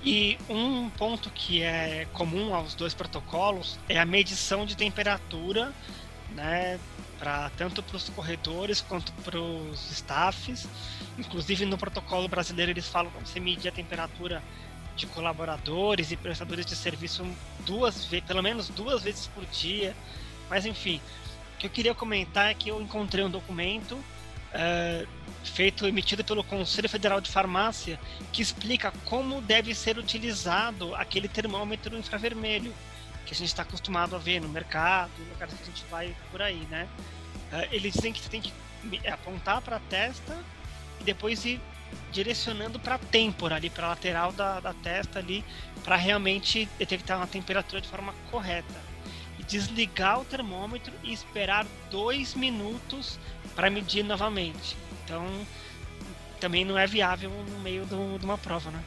E 0.04 0.38
um 0.48 0.90
ponto 0.92 1.30
que 1.32 1.64
é 1.64 2.08
comum 2.14 2.54
aos 2.54 2.76
dois 2.76 2.94
protocolos 2.94 3.78
é 3.90 4.00
a 4.00 4.06
medição 4.06 4.66
de 4.66 4.78
temperatura, 4.78 5.74
né, 6.30 6.80
para 7.18 7.50
tanto 7.58 7.82
para 7.82 7.98
os 7.98 8.08
corredores 8.10 8.80
quanto 8.80 9.12
para 9.24 9.40
os 9.42 9.92
staffs. 9.92 10.68
Inclusive 11.18 11.66
no 11.66 11.78
protocolo 11.78 12.28
brasileiro 12.28 12.72
eles 12.72 12.88
falam 12.88 13.12
que 13.12 13.28
você 13.28 13.40
medir 13.40 13.68
a 13.68 13.72
temperatura 13.72 14.42
de 14.96 15.08
colaboradores 15.08 16.12
e 16.12 16.16
prestadores 16.18 16.66
de 16.66 16.76
serviço 16.76 17.26
duas 17.66 18.06
pelo 18.26 18.42
menos 18.42 18.70
duas 18.70 19.04
vezes 19.04 19.28
por 19.28 19.46
dia. 19.48 19.96
Mas 20.50 20.66
enfim, 20.66 21.02
o 21.56 21.58
que 21.58 21.66
eu 21.66 21.72
queria 21.72 21.96
comentar 21.96 22.52
é 22.52 22.54
que 22.54 22.70
eu 22.70 22.80
encontrei 22.82 23.26
um 23.26 23.30
documento 23.30 23.98
é, 24.54 25.06
feito 25.44 25.88
emitido 25.88 26.24
pelo 26.24 26.44
Conselho 26.44 26.90
Federal 26.90 27.20
de 27.22 27.30
Farmácia 27.30 28.00
que 28.32 28.42
explica 28.42 28.92
como 29.06 29.42
deve 29.42 29.74
ser 29.74 29.98
utilizado 29.98 30.96
aquele 30.96 31.28
termômetro 31.28 31.98
infravermelho 31.98 32.74
que 33.26 33.34
a 33.34 33.36
gente 33.36 33.48
está 33.48 33.64
acostumado 33.64 34.16
a 34.16 34.20
ver 34.20 34.40
no 34.40 34.48
mercado, 34.48 35.12
no 35.20 35.34
lugares 35.34 35.54
que 35.54 35.64
a 35.64 35.66
gente 35.66 35.84
vai 35.90 36.16
por 36.32 36.42
aí, 36.42 36.66
né? 36.70 36.88
É, 37.52 37.68
eles 37.72 37.94
dizem 37.94 38.14
que 38.14 38.22
você 38.22 38.30
tem 38.30 38.42
que 38.42 38.54
apontar 39.08 39.62
para 39.62 39.76
a 39.76 39.80
testa 39.80 40.38
e 41.02 41.04
depois 41.04 41.44
ir 41.44 41.60
direcionando 42.12 42.80
para 42.80 42.96
a 42.96 43.00
têmpora 43.00 43.56
ali, 43.56 43.70
para 43.70 43.88
a 43.88 43.90
lateral 43.90 44.32
da, 44.32 44.60
da 44.60 44.74
testa 44.74 45.20
ali, 45.20 45.44
para 45.84 45.96
realmente 45.98 46.70
detectar 46.80 47.18
uma 47.18 47.28
temperatura 47.28 47.82
de 47.82 47.88
forma 47.88 48.14
correta 48.32 48.88
desligar 49.48 50.20
o 50.20 50.26
termômetro 50.26 50.94
e 51.04 51.14
esperar 51.14 51.66
dois 51.90 52.36
minutos 52.36 53.18
para 53.58 53.72
medir 53.72 54.04
novamente. 54.04 54.78
Então, 55.04 55.26
também 56.40 56.64
não 56.64 56.78
é 56.78 56.86
viável 56.86 57.32
no 57.32 57.60
meio 57.60 57.84
do, 57.88 58.20
de 58.20 58.24
uma 58.24 58.38
prova, 58.38 58.70
né? 58.70 58.80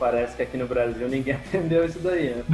Parece 0.00 0.36
que 0.36 0.42
aqui 0.42 0.56
no 0.56 0.66
Brasil 0.66 1.08
ninguém 1.08 1.36
aprendeu 1.46 1.86
isso 1.86 2.00
daí, 2.00 2.34
né? 2.34 2.44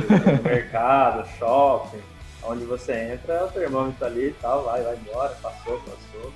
Mercado, 0.44 1.26
shopping, 1.38 2.02
onde 2.42 2.66
você 2.66 3.14
entra, 3.14 3.46
o 3.46 3.48
termômetro 3.48 4.04
ali 4.04 4.28
e 4.28 4.34
tal, 4.34 4.64
vai, 4.64 4.82
vai 4.82 4.94
embora, 4.96 5.34
passou, 5.42 5.80
passou. 5.80 6.32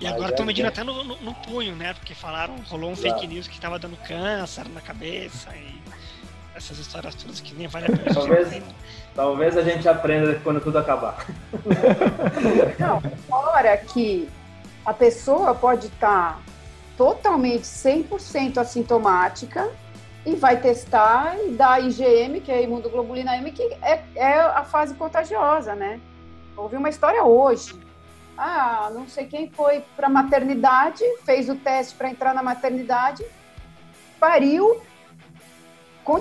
E 0.00 0.06
agora 0.06 0.30
estão 0.30 0.44
é 0.44 0.46
medindo 0.46 0.66
até 0.66 0.82
no, 0.82 1.04
no, 1.04 1.16
no, 1.16 1.34
punho, 1.34 1.76
né? 1.76 1.92
Porque 1.92 2.14
falaram, 2.14 2.56
rolou 2.70 2.90
um 2.90 2.96
fake 2.96 3.26
news 3.26 3.46
que 3.46 3.56
estava 3.56 3.78
dando 3.78 3.98
câncer 3.98 4.66
na 4.70 4.80
cabeça 4.80 5.54
e 5.54 5.78
essas 6.60 6.78
histórias 6.78 7.14
todas 7.14 7.40
que 7.40 7.54
nem 7.54 7.66
vale 7.66 7.86
a 7.86 7.96
pena. 7.96 8.14
Talvez, 8.14 8.62
talvez 9.14 9.56
a 9.56 9.62
gente 9.62 9.88
aprenda 9.88 10.38
quando 10.44 10.60
tudo 10.60 10.78
acabar. 10.78 11.26
Não, 12.78 13.00
fora 13.26 13.76
que 13.78 14.28
a 14.84 14.92
pessoa 14.92 15.54
pode 15.54 15.86
estar 15.86 16.34
tá 16.34 16.38
totalmente 16.96 17.62
100% 17.62 18.58
assintomática 18.58 19.70
e 20.24 20.36
vai 20.36 20.60
testar 20.60 21.34
e 21.46 21.52
dar 21.52 21.82
IgM, 21.82 22.40
que 22.40 22.52
é 22.52 22.56
a 22.56 22.60
imunoglobulina 22.60 23.36
M, 23.36 23.50
que 23.52 23.62
é, 23.82 24.02
é 24.14 24.38
a 24.38 24.62
fase 24.64 24.94
contagiosa, 24.94 25.74
né? 25.74 25.98
Ouvi 26.56 26.76
uma 26.76 26.90
história 26.90 27.24
hoje. 27.24 27.74
Ah, 28.36 28.90
não 28.92 29.08
sei 29.08 29.26
quem 29.26 29.50
foi 29.50 29.82
para 29.96 30.08
a 30.08 30.10
maternidade, 30.10 31.02
fez 31.24 31.48
o 31.48 31.56
teste 31.56 31.94
para 31.94 32.10
entrar 32.10 32.34
na 32.34 32.42
maternidade, 32.42 33.24
pariu 34.18 34.82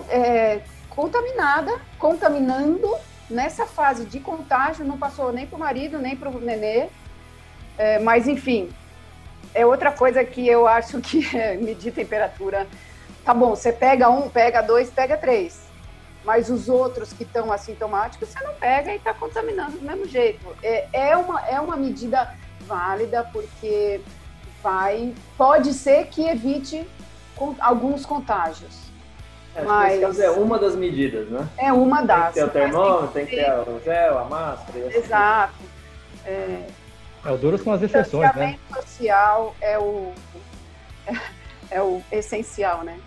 é, 0.10 0.62
contaminada, 0.90 1.80
contaminando 1.98 2.90
nessa 3.30 3.66
fase 3.66 4.06
de 4.06 4.20
contágio, 4.20 4.86
não 4.86 4.98
passou 4.98 5.32
nem 5.32 5.46
para 5.46 5.56
o 5.56 5.60
marido, 5.60 6.00
nem 6.00 6.16
para 6.16 6.30
o 6.30 6.40
nenê, 6.40 6.88
é, 7.78 8.00
mas 8.00 8.28
enfim, 8.28 8.70
é 9.54 9.66
outra 9.66 9.92
coisa 9.92 10.24
que 10.24 10.46
eu 10.48 10.68
acho 10.68 11.00
que 11.00 11.26
é 11.38 11.56
medir 11.56 11.94
temperatura. 11.94 12.68
Tá 13.24 13.34
bom, 13.34 13.56
você 13.56 13.72
pega 13.72 14.10
um, 14.10 14.30
pega 14.30 14.62
dois, 14.62 14.90
pega 14.90 15.16
três, 15.16 15.62
mas 16.26 16.50
os 16.50 16.68
outros 16.68 17.14
que 17.14 17.24
estão 17.24 17.52
assintomáticos 17.52 18.30
você 18.30 18.44
não 18.44 18.54
pega 18.56 18.92
e 18.92 18.96
está 18.96 19.14
contaminando 19.14 19.78
do 19.78 19.86
mesmo 19.86 20.06
jeito. 20.06 20.46
É, 20.64 20.88
é, 20.92 21.18
uma, 21.18 21.42
é 21.48 21.60
uma 21.60 21.78
medida 21.78 22.36
válida 22.62 23.24
porque 23.32 24.02
vai, 24.62 25.14
pode 25.38 25.74
ser 25.74 26.08
que 26.08 26.28
evite 26.28 26.86
alguns 27.62 28.06
contágios 28.06 28.89
mas... 29.66 30.00
caso 30.00 30.22
é 30.22 30.30
uma 30.32 30.58
das 30.58 30.76
medidas, 30.76 31.28
né? 31.30 31.48
É 31.58 31.74
uma 31.74 32.02
das. 32.02 32.34
Tem 32.34 32.46
que 32.46 32.52
ter 32.52 32.60
o 32.60 32.62
termômetro, 32.62 33.08
tem 33.08 33.26
que 33.26 33.36
ter 33.36 33.52
o 33.52 33.82
gel, 33.84 34.20
a 34.20 34.26
máscara. 34.26 34.88
Assim. 34.88 34.98
Exato. 34.98 35.54
É, 36.26 36.68
é 37.26 37.32
o 37.32 37.38
duro 37.38 37.58
são 37.58 37.74
as 37.74 37.82
exceções, 37.82 38.34
né? 38.36 38.58
O 38.70 38.76
social 38.76 39.56
é 39.62 39.78
o, 39.80 40.14
é, 41.08 41.14
é 41.78 41.82
o 41.82 42.02
essencial, 42.12 42.84
né? 42.84 43.00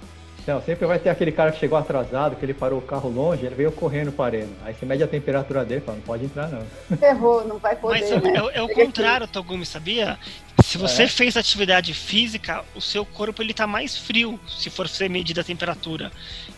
Não, 0.46 0.60
sempre 0.60 0.86
vai 0.86 0.98
ter 0.98 1.08
aquele 1.08 1.30
cara 1.30 1.52
que 1.52 1.60
chegou 1.60 1.78
atrasado, 1.78 2.34
que 2.34 2.44
ele 2.44 2.52
parou 2.54 2.80
o 2.80 2.82
carro 2.82 3.08
longe, 3.08 3.46
ele 3.46 3.54
veio 3.54 3.70
correndo 3.70 4.10
para 4.10 4.24
a 4.24 4.26
arena. 4.26 4.52
Aí 4.64 4.74
você 4.74 4.84
mede 4.84 5.02
a 5.02 5.06
temperatura 5.06 5.64
dele 5.64 5.80
e 5.80 5.84
fala, 5.84 5.98
não 5.98 6.04
pode 6.04 6.24
entrar 6.24 6.48
não. 6.48 6.66
Ferrou, 6.98 7.46
não 7.46 7.58
vai 7.58 7.76
poder. 7.76 8.00
Mas 8.00 8.10
né? 8.10 8.32
é, 8.52 8.58
é 8.58 8.62
o 8.62 8.68
contrário, 8.68 9.28
Togumi, 9.28 9.64
sabia? 9.64 10.18
Se 10.64 10.78
você 10.78 11.04
É. 11.04 11.08
fez 11.08 11.36
atividade 11.36 11.94
física, 11.94 12.64
o 12.74 12.80
seu 12.80 13.04
corpo 13.06 13.40
ele 13.40 13.54
tá 13.54 13.66
mais 13.66 13.96
frio, 13.96 14.38
se 14.48 14.68
for 14.68 14.88
ser 14.88 15.08
medida 15.08 15.42
a 15.42 15.44
temperatura. 15.44 16.10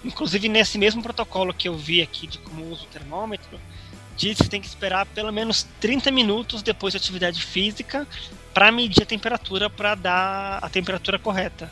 Inclusive 0.03 0.49
nesse 0.49 0.79
mesmo 0.79 1.03
protocolo 1.03 1.53
que 1.53 1.69
eu 1.69 1.77
vi 1.77 2.01
aqui 2.01 2.27
de 2.27 2.39
como 2.39 2.71
usa 2.71 2.85
o 2.85 2.87
termômetro, 2.87 3.61
diz 4.17 4.39
que 4.39 4.49
tem 4.49 4.61
que 4.61 4.67
esperar 4.67 5.05
pelo 5.07 5.33
menos 5.33 5.67
30 5.81 6.11
minutos 6.11 6.63
depois 6.63 6.95
da 6.95 6.99
atividade 6.99 7.43
física 7.43 8.07
para 8.55 8.71
medir 8.73 9.03
a 9.03 9.07
temperatura 9.07 9.69
para 9.69 9.95
dar 9.95 10.59
a 10.63 10.69
temperatura 10.71 11.19
correta. 11.19 11.69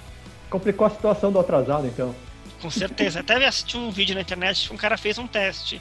Complicou 0.53 0.87
a 0.87 0.91
situação 0.91 1.33
do 1.33 1.39
atrasado, 1.41 1.87
então. 1.87 2.15
Com 2.61 2.71
certeza. 2.71 3.21
Até 3.21 3.45
assisti 3.47 3.77
um 3.79 3.91
vídeo 3.91 4.15
na 4.15 4.21
internet 4.21 4.69
que 4.69 4.75
um 4.75 4.77
cara 4.77 4.99
fez 4.99 5.17
um 5.17 5.27
teste. 5.27 5.81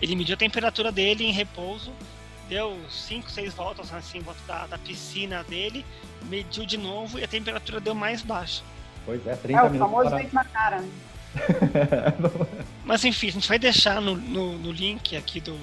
Ele 0.00 0.14
mediu 0.14 0.34
a 0.34 0.38
temperatura 0.38 0.92
dele 0.92 1.24
em 1.24 1.32
repouso, 1.32 1.92
deu 2.48 2.78
5, 2.88 3.28
6 3.30 3.52
voltas 3.54 3.92
assim, 3.92 4.18
em 4.18 4.20
volta 4.20 4.40
da, 4.46 4.66
da 4.68 4.78
piscina 4.78 5.42
dele, 5.44 5.84
mediu 6.28 6.64
de 6.64 6.76
novo 6.78 7.18
e 7.18 7.24
a 7.24 7.28
temperatura 7.28 7.80
deu 7.80 7.94
mais 7.96 8.22
baixa. 8.22 8.62
Pois 9.04 9.26
é, 9.26 9.34
30 9.34 9.58
É 9.58 9.62
o 9.64 9.70
minutos 9.70 9.92
famoso 9.92 10.16
vento 10.16 10.34
na 10.34 10.44
cara. 10.44 10.80
né? 10.80 10.88
Mas 12.84 13.04
enfim, 13.04 13.28
a 13.28 13.32
gente 13.32 13.48
vai 13.48 13.58
deixar 13.58 14.00
no, 14.00 14.14
no, 14.16 14.58
no 14.58 14.70
link 14.72 15.16
aqui 15.16 15.40
do, 15.40 15.56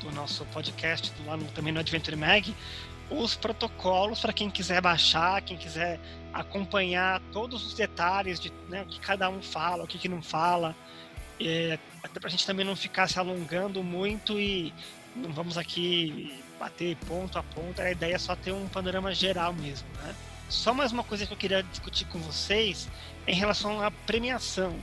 do 0.00 0.10
nosso 0.12 0.44
podcast, 0.46 1.12
do- 1.12 1.26
lá 1.28 1.36
no, 1.36 1.44
também 1.46 1.72
no 1.72 1.80
Adventure 1.80 2.16
Mag, 2.16 2.54
os 3.10 3.34
protocolos 3.34 4.20
para 4.20 4.32
quem 4.32 4.48
quiser 4.50 4.80
baixar, 4.80 5.40
quem 5.42 5.56
quiser 5.56 5.98
acompanhar 6.32 7.20
todos 7.32 7.66
os 7.66 7.74
detalhes 7.74 8.38
de 8.38 8.52
né, 8.68 8.82
o 8.82 8.86
que 8.86 9.00
cada 9.00 9.28
um 9.28 9.42
fala, 9.42 9.84
o 9.84 9.86
que, 9.86 9.98
que 9.98 10.08
não 10.08 10.22
fala. 10.22 10.74
É, 11.40 11.78
até 12.02 12.20
para 12.20 12.28
a 12.28 12.30
gente 12.30 12.46
também 12.46 12.64
não 12.64 12.76
ficar 12.76 13.08
se 13.08 13.18
alongando 13.18 13.82
muito 13.82 14.38
e 14.38 14.72
não 15.16 15.32
vamos 15.32 15.56
aqui 15.56 16.42
bater 16.58 16.96
ponto 17.08 17.38
a 17.38 17.42
ponto. 17.42 17.80
A 17.80 17.90
ideia 17.90 18.14
é 18.14 18.18
só 18.18 18.36
ter 18.36 18.52
um 18.52 18.68
panorama 18.68 19.14
geral 19.14 19.52
mesmo, 19.52 19.88
né? 20.02 20.14
Só 20.48 20.74
mais 20.74 20.90
uma 20.90 21.04
coisa 21.04 21.26
que 21.26 21.32
eu 21.32 21.36
queria 21.36 21.62
discutir 21.62 22.04
com 22.06 22.18
vocês 22.18 22.88
em 23.26 23.34
relação 23.34 23.80
à 23.80 23.90
premiação. 23.90 24.76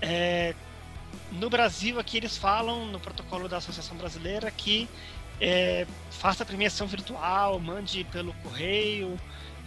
É, 0.00 0.54
no 1.32 1.50
Brasil, 1.50 1.98
aqui 1.98 2.16
eles 2.16 2.36
falam 2.36 2.86
no 2.86 3.00
protocolo 3.00 3.48
da 3.48 3.56
Associação 3.58 3.96
Brasileira 3.96 4.50
que 4.50 4.88
é, 5.40 5.86
faça 6.10 6.42
a 6.42 6.46
premiação 6.46 6.86
virtual, 6.86 7.58
mande 7.58 8.04
pelo 8.04 8.32
correio, 8.34 9.18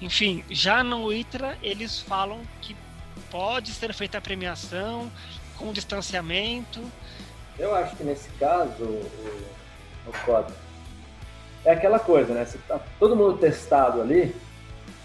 enfim. 0.04 0.44
Já 0.50 0.84
no 0.84 1.12
ITRA, 1.14 1.58
eles 1.64 2.00
falam 2.00 2.42
que 2.62 2.76
pode 3.32 3.72
ser 3.72 3.94
feita 3.94 4.18
a 4.18 4.22
premiação 4.22 5.10
com 5.58 5.72
distanciamento. 5.72 6.82
Eu 7.58 7.74
acho 7.74 7.96
que 7.96 8.04
nesse 8.04 8.30
caso, 8.32 8.84
o, 8.84 10.10
o 10.10 10.46
é 11.66 11.72
aquela 11.72 12.00
coisa, 12.00 12.34
né? 12.34 12.46
Se 12.46 12.58
tá 12.60 12.80
todo 13.00 13.16
mundo 13.16 13.38
testado 13.38 14.02
ali, 14.02 14.36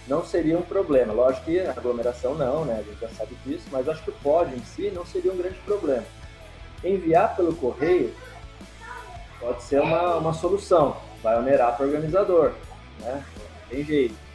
não 0.09 0.25
seria 0.25 0.59
um 0.59 0.63
problema. 0.63 1.13
Lógico 1.13 1.45
que 1.45 1.61
a 1.61 1.71
aglomeração 1.71 2.35
não, 2.35 2.65
né? 2.65 2.81
A 2.81 2.83
gente 2.83 3.01
já 3.01 3.09
sabe 3.11 3.37
disso, 3.47 3.67
mas 3.71 3.89
acho 3.89 4.03
que 4.03 4.11
o 4.11 4.15
pódio 4.15 4.57
em 4.57 4.65
si 4.65 4.91
não 4.91 5.07
seria 5.07 5.33
um 5.33 5.37
grande 5.37 5.59
problema. 5.61 6.05
Enviar 6.83 7.37
pelo 7.37 7.55
correio 7.55 8.13
pode 9.39 9.63
ser 9.63 9.81
uma, 9.81 10.17
uma 10.17 10.33
solução, 10.33 10.97
vai 11.23 11.39
onerar 11.39 11.77
para 11.77 11.87
o 11.87 11.89
organizador, 11.89 12.53
né? 12.99 13.25
Não 13.37 13.69
tem 13.71 13.85
jeito. 13.85 14.28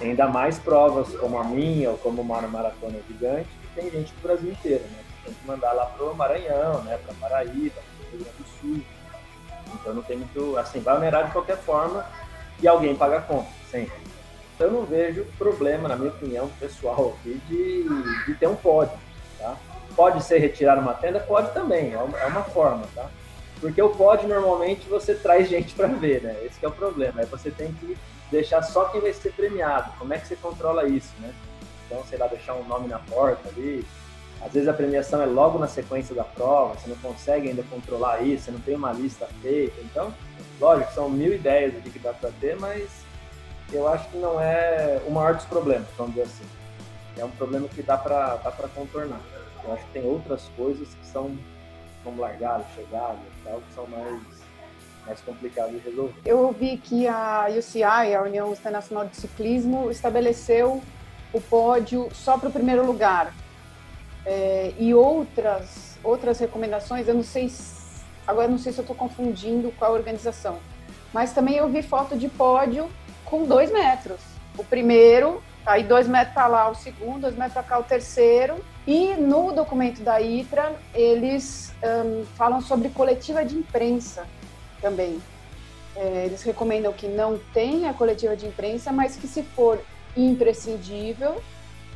Ainda 0.00 0.26
mais 0.26 0.58
provas 0.58 1.14
como 1.16 1.38
a 1.38 1.44
minha 1.44 1.90
ou 1.90 1.98
como 1.98 2.20
uma 2.20 2.40
maratona 2.42 2.98
gigante, 3.08 3.48
que 3.62 3.80
tem 3.80 3.90
gente 3.90 4.12
do 4.12 4.22
Brasil 4.22 4.50
inteiro, 4.50 4.84
né? 4.84 4.98
Tem 5.24 5.32
que 5.32 5.46
mandar 5.46 5.72
lá 5.72 5.86
pro 5.86 6.14
Maranhão, 6.14 6.82
né? 6.82 6.98
Para 7.04 7.14
Paraíba, 7.14 7.80
para 7.80 8.10
Rio 8.10 8.20
Grande 8.20 8.36
do 8.38 8.44
Sul. 8.60 8.84
Então 9.74 9.94
não 9.94 10.02
tem 10.02 10.16
muito, 10.16 10.56
assim, 10.56 10.80
vai 10.80 10.96
onerar 10.96 11.26
de 11.26 11.32
qualquer 11.32 11.56
forma 11.56 12.04
e 12.60 12.68
alguém 12.68 12.94
paga 12.94 13.18
a 13.18 13.22
conta, 13.22 13.48
sempre. 13.70 13.96
Então 14.54 14.68
eu 14.68 14.72
não 14.72 14.84
vejo 14.84 15.24
problema, 15.38 15.88
na 15.88 15.96
minha 15.96 16.10
opinião, 16.10 16.48
pessoal 16.60 17.16
aqui, 17.18 17.40
de, 17.48 17.84
de 18.26 18.34
ter 18.34 18.46
um 18.46 18.54
pódio, 18.54 18.96
tá? 19.38 19.56
Pode 19.96 20.22
ser 20.24 20.38
retirar 20.38 20.78
uma 20.78 20.94
tenda? 20.94 21.20
Pode 21.20 21.52
também, 21.52 21.92
é 21.92 21.98
uma, 21.98 22.18
é 22.18 22.26
uma 22.26 22.42
forma, 22.42 22.84
tá? 22.94 23.08
Porque 23.60 23.80
o 23.80 23.90
pódio, 23.90 24.28
normalmente, 24.28 24.88
você 24.88 25.14
traz 25.14 25.48
gente 25.50 25.74
para 25.74 25.88
ver, 25.88 26.22
né? 26.22 26.36
Esse 26.44 26.64
é 26.64 26.68
o 26.68 26.72
problema. 26.72 27.20
Aí 27.20 27.26
você 27.26 27.50
tem 27.50 27.72
que 27.72 27.96
deixar 28.34 28.62
só 28.62 28.86
quem 28.86 29.00
vai 29.00 29.12
ser 29.12 29.32
premiado. 29.32 29.92
Como 29.98 30.12
é 30.12 30.18
que 30.18 30.26
você 30.26 30.36
controla 30.36 30.86
isso, 30.88 31.12
né? 31.20 31.32
Então, 31.86 32.04
sei 32.04 32.18
lá, 32.18 32.26
deixar 32.26 32.54
um 32.54 32.64
nome 32.64 32.88
na 32.88 32.98
porta 32.98 33.48
ali. 33.48 33.84
Às 34.40 34.52
vezes 34.52 34.68
a 34.68 34.72
premiação 34.72 35.22
é 35.22 35.26
logo 35.26 35.58
na 35.58 35.68
sequência 35.68 36.14
da 36.14 36.24
prova, 36.24 36.74
você 36.74 36.88
não 36.90 36.96
consegue 36.96 37.48
ainda 37.48 37.62
controlar 37.62 38.22
isso, 38.22 38.44
você 38.44 38.50
não 38.50 38.60
tem 38.60 38.74
uma 38.74 38.92
lista 38.92 39.26
feita. 39.40 39.80
Então, 39.80 40.12
lógico, 40.60 40.92
são 40.92 41.08
mil 41.08 41.32
ideias 41.32 41.74
aqui 41.76 41.90
que 41.90 41.98
dá 41.98 42.12
para 42.12 42.30
ter, 42.40 42.56
mas 42.56 42.90
eu 43.72 43.88
acho 43.88 44.08
que 44.10 44.18
não 44.18 44.40
é 44.40 45.00
o 45.06 45.10
maior 45.10 45.34
dos 45.34 45.44
problemas, 45.46 45.86
vamos 45.96 46.14
dizer 46.14 46.26
assim. 46.26 46.44
É 47.16 47.24
um 47.24 47.30
problema 47.30 47.68
que 47.68 47.82
dá 47.82 47.96
para 47.96 48.36
dá 48.36 48.50
pra 48.50 48.68
contornar. 48.68 49.20
Eu 49.62 49.72
acho 49.72 49.84
que 49.84 49.92
tem 49.92 50.04
outras 50.04 50.50
coisas 50.56 50.88
que 50.88 51.06
são, 51.06 51.38
como 52.02 52.20
largada, 52.20 52.64
chegada 52.74 53.18
e 53.18 53.44
tal, 53.44 53.60
que 53.60 53.74
são 53.74 53.86
mais, 53.86 54.20
mais 55.06 55.20
complicadas 55.20 55.72
de 55.72 55.78
resolver. 55.78 56.14
Eu 56.24 56.40
ouvi 56.40 56.76
que 56.76 57.06
a 57.06 57.46
UCI, 57.56 58.14
a 58.14 58.22
União 58.22 58.52
Internacional 58.52 59.06
de 59.06 59.16
Ciclismo, 59.16 59.90
estabeleceu 59.90 60.82
o 61.32 61.40
pódio 61.40 62.08
só 62.12 62.38
para 62.38 62.48
o 62.48 62.52
primeiro 62.52 62.84
lugar. 62.84 63.32
É, 64.24 64.72
e 64.78 64.94
outras, 64.94 65.98
outras 66.02 66.38
recomendações, 66.38 67.06
eu 67.06 67.14
não 67.14 67.22
sei, 67.22 67.48
se, 67.48 68.02
agora 68.26 68.48
não 68.48 68.58
sei 68.58 68.72
se 68.72 68.78
eu 68.78 68.82
estou 68.82 68.96
confundindo 68.96 69.70
com 69.72 69.84
a 69.84 69.90
organização, 69.90 70.58
mas 71.12 71.32
também 71.32 71.56
eu 71.56 71.68
vi 71.68 71.82
foto 71.82 72.16
de 72.16 72.28
pódio 72.28 72.88
com 73.24 73.44
dois 73.44 73.70
metros. 73.70 74.20
O 74.56 74.64
primeiro, 74.64 75.42
aí 75.66 75.82
dois 75.82 76.08
metros 76.08 76.32
para 76.32 76.46
lá 76.46 76.70
o 76.70 76.74
segundo, 76.74 77.22
dois 77.22 77.34
metros 77.36 77.52
para 77.52 77.62
cá 77.62 77.78
o 77.78 77.82
terceiro. 77.82 78.56
E 78.86 79.14
no 79.14 79.52
documento 79.52 80.02
da 80.02 80.20
ITRA, 80.20 80.74
eles 80.94 81.72
hum, 81.82 82.24
falam 82.36 82.60
sobre 82.60 82.88
coletiva 82.90 83.44
de 83.44 83.56
imprensa 83.56 84.26
também. 84.84 85.18
É, 85.96 86.26
eles 86.26 86.42
recomendam 86.42 86.92
que 86.92 87.08
não 87.08 87.38
tenha 87.54 87.94
coletiva 87.94 88.36
de 88.36 88.46
imprensa, 88.46 88.92
mas 88.92 89.16
que 89.16 89.26
se 89.26 89.42
for 89.42 89.80
imprescindível, 90.14 91.42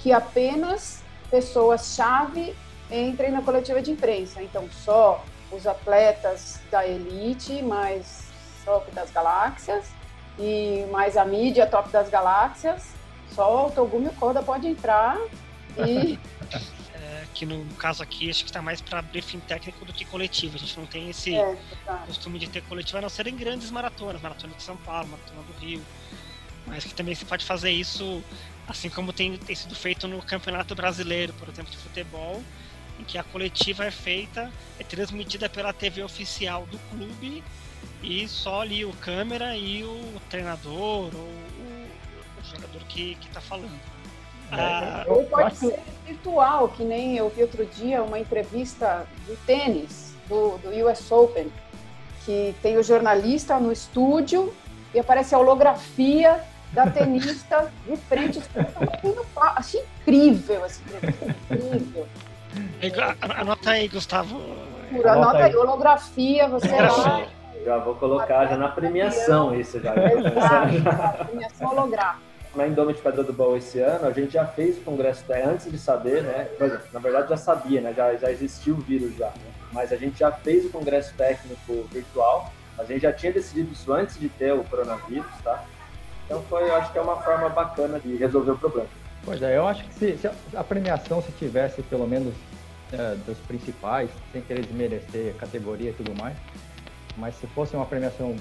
que 0.01 0.11
apenas 0.11 1.03
pessoas-chave 1.31 2.57
entrem 2.91 3.31
na 3.31 3.43
coletiva 3.43 3.83
de 3.83 3.91
imprensa. 3.91 4.43
Então, 4.43 4.67
só 4.71 5.23
os 5.53 5.67
atletas 5.67 6.61
da 6.71 6.87
elite, 6.87 7.61
mais 7.63 8.25
top 8.65 8.91
das 8.93 9.11
galáxias, 9.11 9.85
e 10.39 10.87
mais 10.91 11.17
a 11.19 11.25
mídia 11.25 11.67
top 11.67 11.91
das 11.91 12.09
galáxias, 12.09 12.95
só 13.35 13.67
o 13.67 13.71
Togumi 13.71 14.09
Koda 14.11 14.43
pode 14.43 14.67
entrar 14.67 15.19
e 15.77 16.19
que 17.39 17.47
no 17.47 17.65
caso 17.77 18.03
aqui, 18.03 18.29
acho 18.29 18.43
que 18.43 18.51
está 18.51 18.61
mais 18.61 18.81
para 18.81 19.01
briefing 19.01 19.39
técnico 19.39 19.85
do 19.85 19.93
que 19.93 20.05
coletivo. 20.05 20.57
A 20.57 20.59
gente 20.59 20.77
não 20.77 20.87
tem 20.87 21.09
esse 21.09 21.37
é, 21.37 21.57
tá. 21.87 21.99
costume 21.99 22.37
de 22.37 22.49
ter 22.49 22.63
coletivo, 22.63 22.99
a 22.99 23.03
não 23.03 23.09
ser 23.09 23.29
em 23.29 23.37
grandes 23.37 23.71
maratonas, 23.71 24.21
maratona 24.21 24.55
de 24.55 24.63
São 24.63 24.77
Paulo, 24.79 25.09
maratona 25.09 25.43
do 25.43 25.53
Rio. 25.65 25.81
Mas 26.67 26.83
que 26.83 26.93
também 26.93 27.15
se 27.15 27.25
pode 27.25 27.45
fazer 27.45 27.71
isso, 27.71 28.25
assim 28.67 28.91
como 28.91 29.13
tem, 29.13 29.39
tem 29.39 29.55
sido 29.55 29.75
feito 29.77 30.09
no 30.09 30.21
Campeonato 30.21 30.75
Brasileiro, 30.75 31.33
por 31.35 31.49
exemplo, 31.49 31.71
de 31.71 31.79
futebol, 31.79 32.43
em 32.99 33.05
que 33.05 33.17
a 33.17 33.23
coletiva 33.23 33.85
é 33.85 33.91
feita, 33.93 34.53
é 34.81 34.83
transmitida 34.83 35.49
pela 35.49 35.73
TV 35.73 36.03
oficial 36.03 36.67
do 36.67 36.79
clube 36.91 37.45
e 38.03 38.27
só 38.27 38.63
ali 38.63 38.85
o 38.85 38.93
câmera 38.95 39.57
e 39.57 39.85
o 39.85 40.21
treinador 40.29 41.15
ou 41.15 41.21
o, 41.21 41.89
o 42.41 42.45
jogador 42.45 42.83
que, 42.89 43.15
que 43.15 43.29
tá 43.29 43.41
falando. 43.41 43.98
Ah, 44.53 45.05
Ou 45.07 45.25
pode 45.25 45.57
ser 45.57 45.79
virtual, 46.07 46.69
que 46.69 46.83
nem 46.83 47.17
eu 47.17 47.29
vi 47.29 47.43
outro 47.43 47.65
dia 47.67 48.03
uma 48.03 48.19
entrevista 48.19 49.07
do 49.27 49.37
tênis, 49.45 50.15
do, 50.29 50.59
do 50.59 50.71
US 50.87 51.11
Open, 51.13 51.53
que 52.25 52.55
tem 52.63 52.77
o 52.79 52.83
jornalista 52.83 53.59
no 53.59 53.71
estúdio 53.73 54.53
e 54.95 54.99
aparece 54.99 55.35
a 55.35 55.39
holografia 55.39 56.43
da 56.73 56.91
tenista 56.91 57.71
de 57.87 57.97
frente. 57.97 58.43
Achei 59.57 59.85
incrível 60.01 60.65
essa 60.65 60.81
entrevista, 60.83 61.37
incrível. 61.51 62.07
Anota 63.37 63.71
aí, 63.71 63.89
Gustavo. 63.89 64.41
Anota 64.91 65.11
Anota 65.13 65.37
aí, 65.39 65.45
aí. 65.45 65.57
holografia, 65.57 66.49
você 66.49 66.69
Era 66.69 66.93
lá, 66.93 67.27
Já 67.65 67.79
vou 67.79 67.95
colocar 67.97 68.47
já 68.47 68.57
na 68.57 68.69
premiação 68.69 69.55
isso 69.55 69.81
já. 69.81 69.95
exato, 69.95 71.25
premiação 71.27 71.71
holográfica. 71.71 72.28
Na 72.59 72.67
Indômito 72.67 73.01
Pedra 73.01 73.23
do 73.23 73.33
Baú 73.33 73.57
esse 73.57 73.79
ano, 73.79 74.07
a 74.07 74.13
gente 74.13 74.33
já 74.33 74.45
fez 74.45 74.77
o 74.79 74.81
congresso 74.81 75.25
técnico 75.25 75.51
antes 75.51 75.71
de 75.71 75.79
saber, 75.79 76.23
né? 76.25 76.49
Na 76.93 76.99
verdade 76.99 77.29
já 77.31 77.37
sabia, 77.37 77.81
né? 77.81 77.95
Já, 77.97 78.15
já 78.17 78.31
existia 78.33 78.75
o 78.75 78.77
vírus 78.77 79.17
já. 79.17 79.29
né? 79.29 79.53
Mas 79.73 79.93
a 79.93 79.97
gente 79.97 80.19
já 80.19 80.33
fez 80.33 80.65
o 80.67 80.71
congresso 80.71 81.15
técnico 81.15 81.85
virtual, 81.93 82.53
a 82.77 82.85
gente 82.85 83.03
já 83.03 83.13
tinha 83.13 83.33
decidido 83.33 83.73
isso 83.73 83.93
antes 83.93 84.19
de 84.19 84.29
ter 84.29 84.53
o 84.53 84.65
coronavírus, 84.65 85.31
tá? 85.45 85.65
Então 86.27 86.43
foi, 86.43 86.65
eu 86.65 86.75
acho 86.75 86.93
que 86.93 86.99
é 86.99 87.01
uma 87.01 87.23
forma 87.23 87.49
bacana 87.49 88.01
de 88.01 88.17
resolver 88.17 88.51
o 88.51 88.59
problema. 88.59 88.89
Pois 89.25 89.41
é, 89.41 89.57
eu 89.57 89.67
acho 89.67 89.85
que 89.85 89.95
se, 89.95 90.19
se 90.19 90.29
a 90.55 90.65
premiação 90.65 91.23
se 91.23 91.31
tivesse 91.33 91.81
pelo 91.83 92.09
menos 92.09 92.35
é, 92.93 93.15
dos 93.25 93.39
principais, 93.39 94.11
sem 94.33 94.43
querer 94.43 94.63
desmerecer 94.67 95.35
categoria 95.37 95.91
e 95.91 95.95
tudo 95.95 96.13
mais, 96.21 96.37
mas 97.17 97.37
se 97.37 97.47
fosse 97.49 97.77
uma 97.77 97.87
premiação 97.87 98.35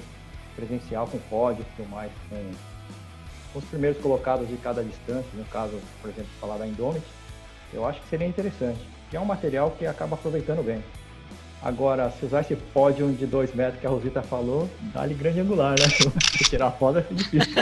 presencial 0.56 1.08
com 1.08 1.20
pódio 1.30 1.62
e 1.62 1.76
tudo 1.76 1.90
mais, 1.90 2.12
com, 2.30 2.52
com 3.58 3.60
os 3.60 3.66
primeiros 3.66 4.00
colocados 4.02 4.48
de 4.48 4.56
cada 4.58 4.84
distância, 4.84 5.30
no 5.34 5.44
caso, 5.46 5.80
por 6.02 6.12
exemplo, 6.12 6.30
falar 6.40 6.58
da 6.58 6.68
Indomit, 6.68 7.04
eu 7.74 7.86
acho 7.86 8.00
que 8.02 8.08
seria 8.08 8.28
interessante. 8.28 8.80
Que 9.10 9.18
é 9.18 9.20
um 9.20 9.26
material 9.26 9.72
que 9.72 9.86
acaba 9.86 10.16
aproveitando 10.16 10.64
bem. 10.64 10.84
Agora, 11.64 12.12
se 12.12 12.26
usar 12.26 12.42
esse 12.42 12.56
pódio 12.56 13.12
de 13.12 13.26
2 13.26 13.56
metros 13.56 13.80
que 13.82 13.88
a 13.88 13.90
Rosita 13.90 14.22
falou, 14.22 14.70
dá-lhe 14.94 15.16
grande 15.16 15.40
angular, 15.40 15.72
né? 15.72 15.88
tirar 16.48 16.68
a 16.68 16.72
foto 16.72 17.00
é 17.00 17.06
difícil. 17.10 17.56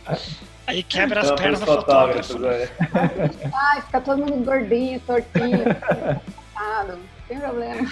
Aí 0.66 0.82
quebra 0.82 1.20
as 1.20 1.30
pernas 1.32 1.60
do 1.60 1.66
fotógrafo. 1.66 2.38
Né? 2.38 2.68
Ai, 3.54 3.82
fica 3.82 4.00
todo 4.00 4.18
mundo 4.18 4.44
gordinho, 4.44 4.98
tortinho, 5.00 5.64
não 6.88 6.98
tem 7.28 7.38
problema. 7.38 7.88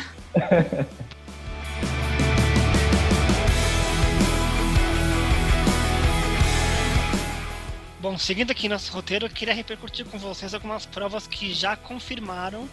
Bom, 8.04 8.18
seguindo 8.18 8.50
aqui 8.50 8.68
nosso 8.68 8.92
roteiro, 8.92 9.24
eu 9.24 9.30
queria 9.30 9.54
repercutir 9.54 10.04
com 10.04 10.18
vocês 10.18 10.52
algumas 10.52 10.84
provas 10.84 11.26
que 11.26 11.54
já 11.54 11.74
confirmaram 11.74 12.68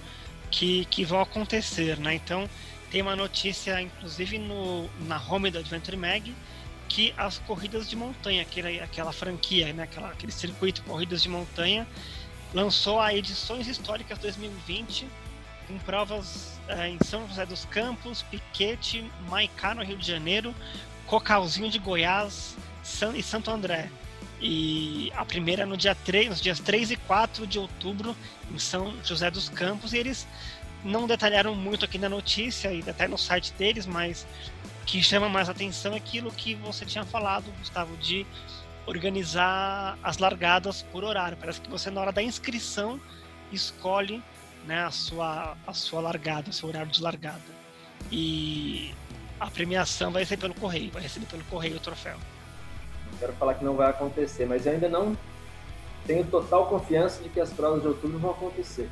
que, 0.52 0.84
que 0.92 1.06
vão 1.06 1.22
acontecer, 1.22 1.98
né? 1.98 2.16
Então, 2.16 2.50
tem 2.92 3.02
uma 3.02 3.16
notícia, 3.16 3.82
inclusive, 3.82 4.38
no, 4.38 4.90
na 5.08 5.24
home 5.26 5.50
do 5.50 5.60
Adventure 5.60 5.96
Mag, 5.96 6.36
que 6.90 7.14
as 7.16 7.38
corridas 7.38 7.90
de 7.90 7.96
montanha, 7.96 8.42
aquela, 8.42 8.84
aquela 8.84 9.14
franquia, 9.14 9.72
né? 9.72 9.84
aquela, 9.84 10.10
aquele 10.10 10.34
circuito 10.34 10.84
corridas 10.84 11.24
de 11.24 11.30
montanha, 11.30 11.88
lançou 12.54 13.00
a 13.00 13.16
edições 13.16 13.70
históricas 13.70 14.20
2020 14.20 15.08
com 15.66 15.78
provas 15.80 16.60
é, 16.68 16.90
em 16.90 16.98
São 17.06 17.26
José 17.30 17.46
dos 17.46 17.64
Campos, 17.64 18.22
Piquete, 18.24 19.10
Maicá 19.30 19.74
no 19.74 19.82
Rio 19.82 19.96
de 19.96 20.06
Janeiro, 20.06 20.54
Cocalzinho 21.08 21.72
de 21.72 21.80
Goiás 21.80 22.58
e 23.16 23.24
Santo 23.24 23.50
André. 23.50 23.90
E 24.42 25.12
a 25.16 25.24
primeira 25.24 25.68
no 25.68 25.78
dia 25.78 25.94
3, 25.94 26.30
nos 26.30 26.42
dias 26.42 26.60
3 26.60 26.92
e 26.92 26.98
4 26.98 27.46
de 27.46 27.60
outubro, 27.60 28.16
em 28.52 28.58
São 28.58 28.94
José 29.04 29.30
dos 29.30 29.50
Campos, 29.50 29.94
e 29.94 29.98
eles 29.98 30.28
não 30.84 31.06
detalharam 31.06 31.54
muito 31.54 31.86
aqui 31.86 32.00
na 32.00 32.10
notícia 32.10 32.74
e 32.74 32.84
até 32.90 33.08
no 33.08 33.20
site 33.20 33.54
deles, 33.54 33.86
mas 33.86 34.26
o 34.82 34.86
que 34.86 35.04
chama 35.04 35.30
mais 35.30 35.48
atenção 35.48 35.94
é 35.94 35.98
aquilo 35.98 36.32
que 36.32 36.56
você 36.56 36.84
tinha 36.86 37.06
falado, 37.06 37.54
Gustavo, 37.60 37.96
de 37.98 38.26
organizar 38.88 39.96
as 40.02 40.18
largadas 40.18 40.82
por 40.82 41.04
horário. 41.04 41.38
Parece 41.38 41.62
que 41.62 41.70
você, 41.70 41.92
na 41.92 42.02
hora 42.02 42.12
da 42.12 42.24
inscrição, 42.24 43.00
escolhe 43.52 44.24
né, 44.66 44.84
a, 44.84 44.90
sua, 44.90 45.56
a 45.68 45.74
sua 45.74 46.02
largada, 46.02 46.50
o 46.50 46.54
seu 46.54 46.68
horário 46.68 46.92
de 46.92 47.00
largada. 47.00 47.62
E 48.12 48.92
a 49.40 49.52
premiação 49.52 50.12
vai 50.12 50.26
ser 50.26 50.38
pelo 50.38 50.56
correio, 50.56 50.90
vai 50.92 51.04
receber 51.04 51.28
pelo 51.28 51.44
correio 51.44 51.78
o 51.78 51.80
troféu 51.80 52.18
quero 53.22 53.34
falar 53.34 53.54
que 53.54 53.64
não 53.64 53.76
vai 53.76 53.90
acontecer, 53.90 54.46
mas 54.46 54.66
eu 54.66 54.74
ainda 54.74 54.90
não 54.90 55.16
tenho 56.08 56.26
total 56.26 56.66
confiança 56.66 57.22
de 57.22 57.30
que 57.30 57.40
as 57.40 57.54
provas 57.54 57.82
de 57.82 57.88
outubro 57.88 58.18
vão 58.18 58.32
acontecer. 58.32 58.90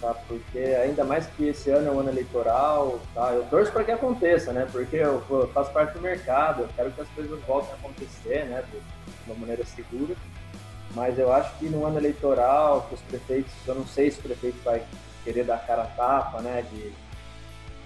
Tá? 0.00 0.12
Porque 0.28 0.58
ainda 0.58 1.04
mais 1.04 1.26
que 1.26 1.44
esse 1.48 1.70
ano 1.70 1.88
é 1.88 1.90
um 1.90 2.00
ano 2.00 2.10
eleitoral, 2.10 3.00
tá? 3.14 3.32
Eu 3.32 3.44
torço 3.44 3.72
para 3.72 3.84
que 3.84 3.92
aconteça, 3.92 4.52
né? 4.52 4.68
Porque 4.70 4.96
eu, 4.96 5.22
faço 5.54 5.72
parte 5.72 5.94
do 5.94 6.00
mercado, 6.00 6.62
eu 6.62 6.68
quero 6.76 6.90
que 6.90 7.00
as 7.00 7.08
coisas 7.10 7.40
voltem 7.44 7.70
a 7.72 7.74
acontecer, 7.76 8.44
né? 8.44 8.62
De 8.70 8.78
uma 9.26 9.38
maneira 9.38 9.64
segura. 9.64 10.14
Mas 10.94 11.18
eu 11.18 11.32
acho 11.32 11.56
que 11.58 11.66
no 11.66 11.86
ano 11.86 11.98
eleitoral, 11.98 12.86
que 12.88 12.94
os 12.94 13.00
prefeitos, 13.02 13.52
eu 13.66 13.74
não 13.74 13.86
sei 13.86 14.10
se 14.10 14.18
o 14.18 14.22
prefeito 14.22 14.62
vai 14.62 14.82
querer 15.24 15.44
dar 15.44 15.64
cara 15.64 15.82
a 15.82 15.86
tapa, 15.86 16.42
né? 16.42 16.62
De, 16.70 16.92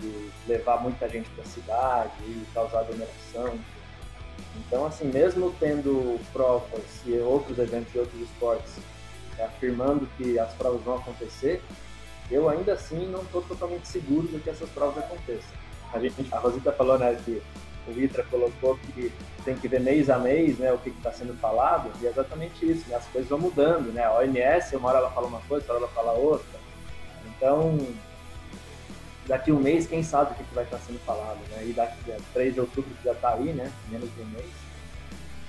de 0.01 0.31
levar 0.49 0.81
muita 0.81 1.09
gente 1.09 1.29
para 1.31 1.45
a 1.45 1.47
cidade 1.47 2.13
e 2.23 2.45
causar 2.53 2.81
aglomeração, 2.81 3.57
então, 4.57 4.87
assim, 4.87 5.07
mesmo 5.07 5.55
tendo 5.59 6.21
provas 6.33 6.83
e 7.07 7.19
outros 7.19 7.59
eventos 7.59 7.93
de 7.93 7.99
outros 7.99 8.21
esportes 8.21 8.75
afirmando 9.43 10.07
que 10.17 10.39
as 10.39 10.53
provas 10.53 10.83
vão 10.83 10.97
acontecer, 10.97 11.63
eu 12.31 12.49
ainda 12.49 12.75
assim 12.75 13.07
não 13.07 13.23
estou 13.23 13.43
totalmente 13.43 13.89
seguro 13.89 14.29
de 14.29 14.39
que 14.39 14.51
essas 14.51 14.69
provas 14.71 14.99
aconteçam. 15.05 15.51
A, 15.93 15.99
gente, 15.99 16.27
a 16.31 16.39
Rosita 16.39 16.73
falou 16.73 16.99
né, 16.99 17.19
que 17.25 17.43
o 17.89 17.93
Vitra 17.93 18.23
colocou 18.25 18.79
que 18.95 19.13
tem 19.45 19.57
que 19.57 19.67
ver 19.67 19.81
mês 19.81 20.11
a 20.11 20.19
mês 20.19 20.59
né, 20.59 20.73
o 20.73 20.79
que 20.79 20.91
está 20.91 21.11
sendo 21.11 21.35
falado, 21.35 21.91
e 22.01 22.07
é 22.07 22.11
exatamente 22.11 22.71
isso, 22.71 22.89
né, 22.89 22.97
as 22.97 23.07
coisas 23.07 23.29
vão 23.29 23.39
mudando. 23.39 23.93
Né? 23.93 24.05
A 24.05 24.19
OMS, 24.19 24.77
uma 24.77 24.89
hora 24.91 24.99
ela 24.99 25.11
fala 25.11 25.27
uma 25.27 25.41
coisa, 25.41 25.73
outra 25.73 25.75
hora 25.75 25.85
ela 25.85 25.93
fala 25.93 26.13
outra. 26.13 26.61
Então, 27.27 27.79
daqui 29.31 29.53
um 29.53 29.61
mês, 29.61 29.87
quem 29.87 30.03
sabe 30.03 30.33
o 30.33 30.35
que, 30.35 30.55
vai 30.55 30.65
estar 30.65 30.79
sendo 30.79 30.99
falado, 31.07 31.39
né? 31.51 31.65
E 31.65 31.73
daqui 31.73 32.13
a 32.13 32.17
3 32.33 32.53
de 32.53 32.61
outubro, 32.61 32.91
que 32.97 33.05
já 33.05 33.13
está 33.13 33.35
aí, 33.35 33.53
né? 33.53 33.73
Menos 33.89 34.13
de 34.13 34.23
um 34.23 34.27
mês, 34.27 34.51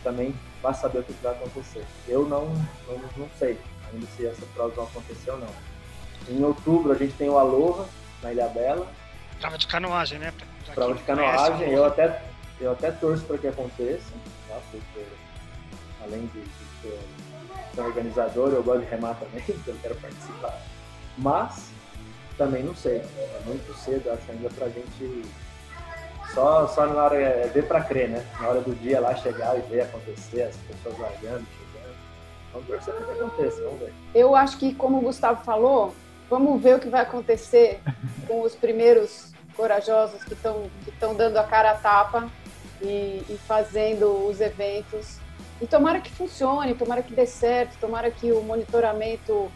também 0.03 0.35
vai 0.61 0.73
saber 0.75 0.99
o 0.99 1.03
que, 1.03 1.13
vai 1.13 1.31
acontecer. 1.31 1.83
Eu 2.07 2.27
não, 2.29 2.45
não, 2.87 2.97
não 3.17 3.29
sei 3.39 3.59
ainda 3.91 4.05
se 4.15 4.27
essas 4.27 4.47
provas 4.49 4.75
vão 4.75 4.85
acontecer 4.85 5.31
ou 5.31 5.39
não. 5.39 5.49
Em 6.29 6.43
outubro, 6.43 6.91
a 6.91 6.95
gente 6.95 7.15
tem 7.15 7.27
o 7.27 7.39
Aloha, 7.39 7.87
na 8.21 8.31
Ilha 8.31 8.47
Bela. 8.49 8.87
Prova 9.39 9.57
de 9.57 9.65
canoagem, 9.65 10.19
né? 10.19 10.31
Pra 10.65 10.75
Prova 10.75 10.93
de 10.93 11.01
canoagem, 11.01 11.71
eu 11.71 11.83
até, 11.83 12.21
eu 12.59 12.71
até 12.71 12.91
torço 12.91 13.25
para 13.25 13.39
que 13.39 13.47
aconteça, 13.47 14.13
tá? 14.47 14.59
Porque 14.69 15.03
além 16.03 16.27
de, 16.27 16.41
de 16.41 16.99
ser 17.73 17.81
organizador, 17.81 18.49
eu 18.49 18.61
gosto 18.61 18.81
de 18.83 18.91
remar 18.91 19.15
também, 19.15 19.43
então 19.49 19.73
eu 19.73 19.79
quero 19.81 19.95
participar. 19.95 20.61
Mas 21.17 21.71
também 22.41 22.63
não 22.63 22.73
sei. 22.75 22.97
É 22.97 23.41
muito 23.45 23.71
cedo, 23.77 24.09
acho 24.09 24.31
ainda 24.31 24.49
pra 24.49 24.67
gente. 24.67 25.23
Só, 26.33 26.67
só 26.67 26.87
na 26.87 27.03
hora 27.03 27.15
é 27.15 27.47
ver 27.53 27.67
pra 27.67 27.83
crer, 27.83 28.09
né? 28.09 28.25
Na 28.39 28.47
hora 28.47 28.61
do 28.61 28.73
dia 28.73 28.99
lá 28.99 29.13
chegar 29.15 29.55
e 29.57 29.61
ver 29.61 29.81
acontecer, 29.81 30.43
as 30.43 30.55
pessoas 30.55 30.97
largando, 30.97 31.45
chegando. 31.45 31.95
Vamos 32.51 32.67
torcer 32.67 32.95
que 32.95 33.11
aconteça, 33.11 33.61
vamos 33.61 33.79
ver. 33.79 33.93
Eu 34.15 34.35
acho 34.35 34.57
que, 34.57 34.73
como 34.73 34.97
o 34.97 35.01
Gustavo 35.01 35.43
falou, 35.43 35.93
vamos 36.29 36.59
ver 36.61 36.77
o 36.77 36.79
que 36.79 36.89
vai 36.89 37.01
acontecer 37.01 37.79
com 38.27 38.41
os 38.41 38.55
primeiros 38.55 39.33
corajosos 39.55 40.23
que 40.23 40.33
estão 40.33 40.63
que 40.83 40.91
dando 41.13 41.37
a 41.37 41.43
cara 41.43 41.71
a 41.71 41.75
tapa 41.75 42.27
e, 42.81 43.23
e 43.29 43.39
fazendo 43.45 44.27
os 44.27 44.41
eventos. 44.41 45.19
E 45.61 45.67
tomara 45.67 45.99
que 45.99 46.09
funcione, 46.09 46.73
tomara 46.73 47.03
que 47.03 47.13
dê 47.13 47.27
certo, 47.27 47.77
tomara 47.79 48.09
que 48.09 48.31
o 48.31 48.41
monitoramento 48.41 49.51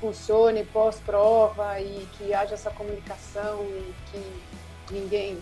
funcione 0.00 0.64
pós-prova 0.64 1.78
e 1.80 2.08
que 2.16 2.32
haja 2.32 2.54
essa 2.54 2.70
comunicação 2.70 3.62
e 3.64 3.94
que 4.10 4.94
ninguém 4.94 5.38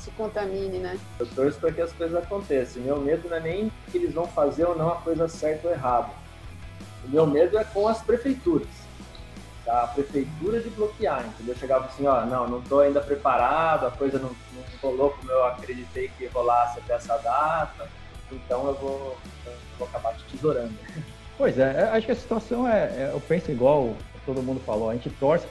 se 0.00 0.10
contamine, 0.12 0.78
né? 0.78 0.98
Eu 1.18 1.26
torço 1.26 1.58
para 1.58 1.72
que 1.72 1.80
as 1.80 1.92
coisas 1.92 2.16
aconteçam. 2.22 2.82
Meu 2.82 3.00
medo 3.00 3.28
não 3.28 3.36
é 3.36 3.40
nem 3.40 3.72
que 3.90 3.98
eles 3.98 4.12
vão 4.12 4.26
fazer 4.26 4.64
ou 4.64 4.76
não 4.76 4.90
a 4.90 4.96
coisa 4.96 5.28
certa 5.28 5.68
ou 5.68 5.74
errada. 5.74 6.10
O 7.04 7.08
meu 7.08 7.26
medo 7.26 7.56
é 7.58 7.64
com 7.64 7.88
as 7.88 8.02
prefeituras. 8.02 8.68
Tá? 9.64 9.82
A 9.82 9.86
prefeitura 9.88 10.60
de 10.60 10.70
bloquear, 10.70 11.26
entendeu? 11.26 11.56
Chegava 11.56 11.86
assim, 11.86 12.06
ó, 12.06 12.24
não, 12.24 12.46
não 12.46 12.58
estou 12.60 12.80
ainda 12.80 13.00
preparado, 13.00 13.86
a 13.86 13.90
coisa 13.90 14.18
não, 14.18 14.30
não 14.30 14.62
rolou 14.80 15.10
como 15.10 15.30
eu 15.30 15.44
acreditei 15.44 16.08
que 16.16 16.26
rolasse 16.26 16.78
até 16.78 16.94
essa 16.94 17.16
data, 17.18 17.88
então 18.30 18.68
eu 18.68 18.74
vou, 18.74 19.18
eu 19.44 19.52
vou 19.78 19.88
acabar 19.88 20.14
te 20.14 20.24
tesourando. 20.24 20.74
Pois 21.38 21.58
é, 21.58 21.62
é, 21.62 21.82
acho 21.92 22.06
que 22.06 22.12
a 22.12 22.16
situação 22.16 22.66
é, 22.68 22.84
é 22.84 23.10
eu 23.12 23.20
penso 23.20 23.50
igual 23.50 23.94
todo 24.24 24.42
mundo 24.42 24.60
falou, 24.66 24.90
a 24.90 24.94
gente 24.94 25.08
torce, 25.10 25.46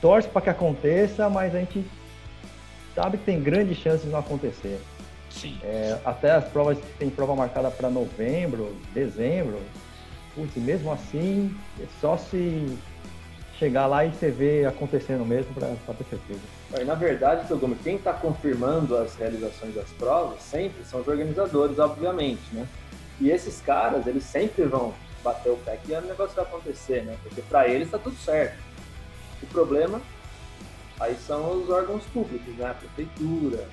torce 0.00 0.28
para 0.28 0.42
que 0.42 0.50
aconteça, 0.50 1.30
mas 1.30 1.54
a 1.54 1.60
gente 1.60 1.84
sabe 2.94 3.18
que 3.18 3.24
tem 3.24 3.40
grandes 3.40 3.78
chances 3.78 4.02
de 4.02 4.08
não 4.08 4.18
acontecer. 4.18 4.80
Sim. 5.30 5.58
É, 5.62 5.98
até 6.04 6.32
as 6.32 6.44
provas, 6.44 6.78
tem 6.98 7.08
prova 7.08 7.34
marcada 7.34 7.70
para 7.70 7.88
novembro, 7.88 8.76
dezembro, 8.92 9.60
putz, 10.34 10.56
mesmo 10.56 10.92
assim, 10.92 11.54
é 11.80 11.86
só 12.00 12.16
se 12.16 12.76
chegar 13.58 13.86
lá 13.86 14.04
e 14.04 14.10
você 14.10 14.30
ver 14.30 14.66
acontecendo 14.66 15.24
mesmo 15.24 15.54
para 15.54 15.94
ter 15.94 16.04
certeza. 16.04 16.40
Na 16.84 16.94
verdade, 16.94 17.46
Togumi, 17.46 17.76
quem 17.76 17.96
está 17.96 18.12
confirmando 18.12 18.96
as 18.96 19.14
realizações 19.14 19.74
das 19.74 19.88
provas 19.90 20.40
sempre 20.42 20.84
são 20.84 21.00
os 21.00 21.08
organizadores, 21.08 21.78
obviamente, 21.78 22.42
né? 22.52 22.66
E 23.20 23.30
esses 23.30 23.60
caras, 23.60 24.06
eles 24.06 24.24
sempre 24.24 24.64
vão 24.64 24.94
bater 25.22 25.50
o 25.50 25.56
pé 25.56 25.78
que 25.82 25.92
o 25.92 26.00
negócio 26.02 26.34
vai 26.34 26.44
acontecer, 26.44 27.02
né? 27.04 27.16
Porque 27.22 27.40
para 27.42 27.68
eles 27.68 27.90
tá 27.90 27.98
tudo 27.98 28.16
certo. 28.16 28.58
O 29.42 29.46
problema 29.46 30.00
aí 31.00 31.16
são 31.16 31.62
os 31.62 31.70
órgãos 31.70 32.04
públicos, 32.12 32.54
né? 32.56 32.70
A 32.70 32.74
prefeitura. 32.74 33.66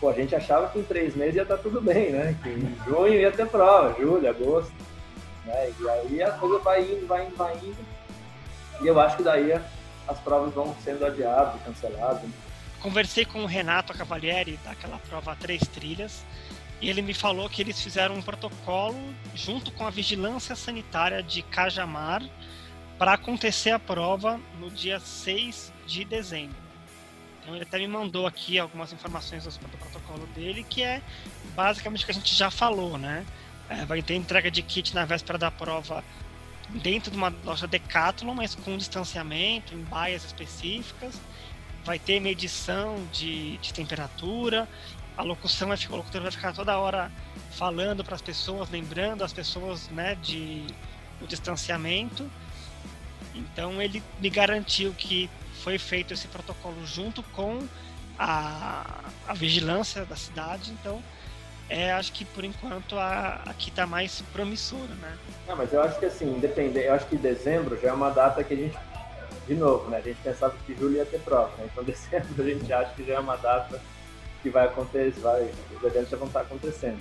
Pô, 0.00 0.08
a 0.08 0.12
gente 0.12 0.34
achava 0.34 0.68
que 0.68 0.78
em 0.78 0.84
três 0.84 1.14
meses 1.14 1.36
ia 1.36 1.42
estar 1.42 1.56
tá 1.56 1.62
tudo 1.62 1.80
bem, 1.80 2.10
né? 2.10 2.36
Que 2.42 2.50
em 2.50 2.76
junho 2.84 3.14
ia 3.14 3.32
ter 3.32 3.46
prova, 3.46 3.94
julho, 3.98 4.28
agosto. 4.28 4.72
Né? 5.44 5.72
E 5.80 5.88
aí 5.88 6.22
a 6.22 6.32
coisa 6.32 6.58
vai 6.58 6.82
indo, 6.82 7.06
vai 7.06 7.26
indo, 7.26 7.36
vai 7.36 7.54
indo. 7.56 7.76
E 8.80 8.86
eu 8.86 8.98
acho 9.00 9.16
que 9.16 9.22
daí 9.22 9.52
as 10.08 10.18
provas 10.20 10.52
vão 10.52 10.74
sendo 10.84 11.06
adiadas, 11.06 11.60
canceladas. 11.62 12.22
Conversei 12.80 13.24
com 13.24 13.44
o 13.44 13.46
Renato 13.46 13.94
Cavalieri 13.94 14.58
daquela 14.64 14.98
prova 14.98 15.36
Três 15.36 15.62
Trilhas 15.68 16.24
E 16.82 16.90
ele 16.90 17.00
me 17.00 17.14
falou 17.14 17.48
que 17.48 17.62
eles 17.62 17.80
fizeram 17.80 18.16
um 18.16 18.22
protocolo 18.22 18.98
junto 19.36 19.70
com 19.70 19.86
a 19.86 19.90
vigilância 19.90 20.56
sanitária 20.56 21.22
de 21.22 21.40
Cajamar 21.40 22.28
para 22.98 23.12
acontecer 23.12 23.70
a 23.70 23.78
prova 23.78 24.40
no 24.58 24.68
dia 24.68 24.98
6 24.98 25.72
de 25.86 26.04
dezembro. 26.04 26.56
Então 27.40 27.54
ele 27.54 27.62
até 27.62 27.78
me 27.78 27.86
mandou 27.86 28.26
aqui 28.26 28.58
algumas 28.58 28.92
informações 28.92 29.44
do 29.44 29.68
protocolo 29.78 30.26
dele, 30.34 30.66
que 30.68 30.82
é 30.82 31.00
basicamente 31.54 32.02
o 32.02 32.06
que 32.06 32.10
a 32.10 32.14
gente 32.14 32.34
já 32.34 32.50
falou, 32.50 32.98
né? 32.98 33.24
É, 33.68 33.84
vai 33.84 34.02
ter 34.02 34.14
entrega 34.14 34.50
de 34.50 34.60
kit 34.60 34.92
na 34.92 35.04
véspera 35.04 35.38
da 35.38 35.52
prova 35.52 36.02
dentro 36.68 37.12
de 37.12 37.16
uma 37.16 37.32
loja 37.44 37.68
Decathlon, 37.68 38.34
mas 38.34 38.56
com 38.56 38.76
distanciamento, 38.76 39.72
em 39.72 39.82
baias 39.82 40.24
específicas. 40.24 41.20
Vai 41.84 41.98
ter 41.98 42.20
medição 42.20 43.06
de, 43.12 43.56
de 43.58 43.72
temperatura. 43.72 44.68
A 45.22 45.24
locução 45.24 45.68
vai 45.68 45.76
ficar, 45.76 45.94
o 45.94 45.96
locutor 45.98 46.20
vai 46.20 46.32
ficar 46.32 46.52
toda 46.52 46.76
hora 46.76 47.08
falando 47.52 48.02
para 48.02 48.16
as 48.16 48.20
pessoas, 48.20 48.68
lembrando 48.68 49.22
as 49.22 49.32
pessoas 49.32 49.88
né, 49.90 50.16
de 50.20 50.66
o 51.20 51.28
distanciamento. 51.28 52.28
Então 53.32 53.80
ele 53.80 54.02
me 54.18 54.28
garantiu 54.28 54.92
que 54.92 55.30
foi 55.62 55.78
feito 55.78 56.12
esse 56.12 56.26
protocolo 56.26 56.84
junto 56.84 57.22
com 57.22 57.64
a, 58.18 58.84
a 59.28 59.32
vigilância 59.32 60.04
da 60.04 60.16
cidade. 60.16 60.72
Então 60.72 61.00
é, 61.70 61.92
acho 61.92 62.10
que 62.10 62.24
por 62.24 62.42
enquanto 62.42 62.98
a, 62.98 63.42
aqui 63.46 63.70
está 63.70 63.86
mais 63.86 64.22
promissora, 64.32 64.92
né? 65.00 65.16
Não, 65.46 65.54
mas 65.54 65.72
eu 65.72 65.80
acho 65.84 66.00
que 66.00 66.06
assim, 66.06 66.34
independente, 66.36 66.84
eu 66.84 66.94
acho 66.94 67.06
que 67.06 67.16
dezembro 67.16 67.80
já 67.80 67.90
é 67.90 67.92
uma 67.92 68.10
data 68.10 68.42
que 68.42 68.54
a 68.54 68.56
gente, 68.56 68.76
de 69.46 69.54
novo, 69.54 69.88
né? 69.88 69.98
A 69.98 70.00
gente 70.00 70.18
pensava 70.20 70.52
que 70.66 70.74
julho 70.74 70.96
ia 70.96 71.06
ter 71.06 71.20
prova, 71.20 71.56
né? 71.58 71.68
Então 71.70 71.84
dezembro 71.86 72.42
a 72.42 72.44
gente 72.44 72.72
acha 72.72 72.92
que 72.94 73.04
já 73.04 73.14
é 73.14 73.20
uma 73.20 73.36
data 73.36 73.80
que 74.42 74.50
vai 74.50 74.66
acontecer, 74.66 75.20
vai, 75.20 75.50
os 75.76 75.82
eventos 75.82 76.10
já 76.10 76.16
vão 76.16 76.26
estar 76.26 76.40
acontecendo. 76.40 77.00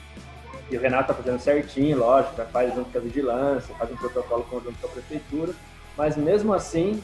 E 0.70 0.78
o 0.78 0.80
Renato 0.80 1.12
está 1.12 1.24
fazendo 1.24 1.40
certinho, 1.40 1.98
lógico, 1.98 2.42
faz 2.52 2.74
junto 2.74 2.92
com 2.92 2.98
a 2.98 3.02
vigilância, 3.02 3.76
faz 3.76 3.92
um 3.92 3.98
protocolo 3.98 4.44
conjunto 4.44 4.80
com 4.80 4.88
a 4.88 4.92
prefeitura, 4.92 5.54
mas 5.98 6.16
mesmo 6.16 6.54
assim, 6.54 7.04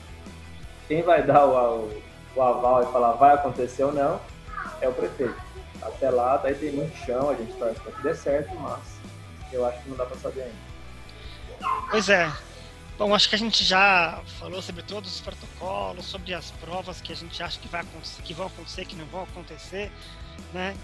quem 0.87 1.01
vai 1.01 1.23
dar 1.23 1.45
o, 1.45 1.81
o, 1.81 2.03
o 2.35 2.41
aval 2.41 2.83
e 2.83 2.91
falar 2.91 3.13
vai 3.13 3.33
acontecer 3.33 3.83
ou 3.83 3.91
não 3.91 4.21
é 4.81 4.87
o 4.87 4.93
prefeito. 4.93 5.35
Até 5.81 6.09
lá, 6.09 6.37
daí 6.37 6.55
tem 6.55 6.71
muito 6.71 6.95
chão, 7.05 7.29
a 7.29 7.33
gente 7.33 7.53
torce 7.53 7.79
para 7.79 7.91
que 7.91 8.03
dê 8.03 8.13
certo, 8.13 8.55
mas 8.55 8.81
eu 9.51 9.65
acho 9.65 9.81
que 9.81 9.89
não 9.89 9.97
dá 9.97 10.05
para 10.05 10.17
saber 10.17 10.41
ainda. 10.43 10.67
Pois 11.89 12.09
é. 12.09 12.31
Bom, 12.97 13.13
acho 13.13 13.29
que 13.29 13.35
a 13.35 13.37
gente 13.37 13.63
já 13.63 14.21
falou 14.39 14.59
sobre 14.61 14.81
todos 14.81 15.13
os 15.13 15.21
protocolos, 15.21 16.05
sobre 16.05 16.33
as 16.33 16.49
provas 16.51 16.99
que 16.99 17.13
a 17.13 17.15
gente 17.15 17.41
acha 17.43 17.59
que, 17.59 17.67
vai 17.67 17.83
que 18.23 18.33
vão 18.33 18.47
acontecer, 18.47 18.85
que 18.85 18.95
não 18.95 19.05
vão 19.05 19.23
acontecer, 19.23 19.91
né? 20.51 20.75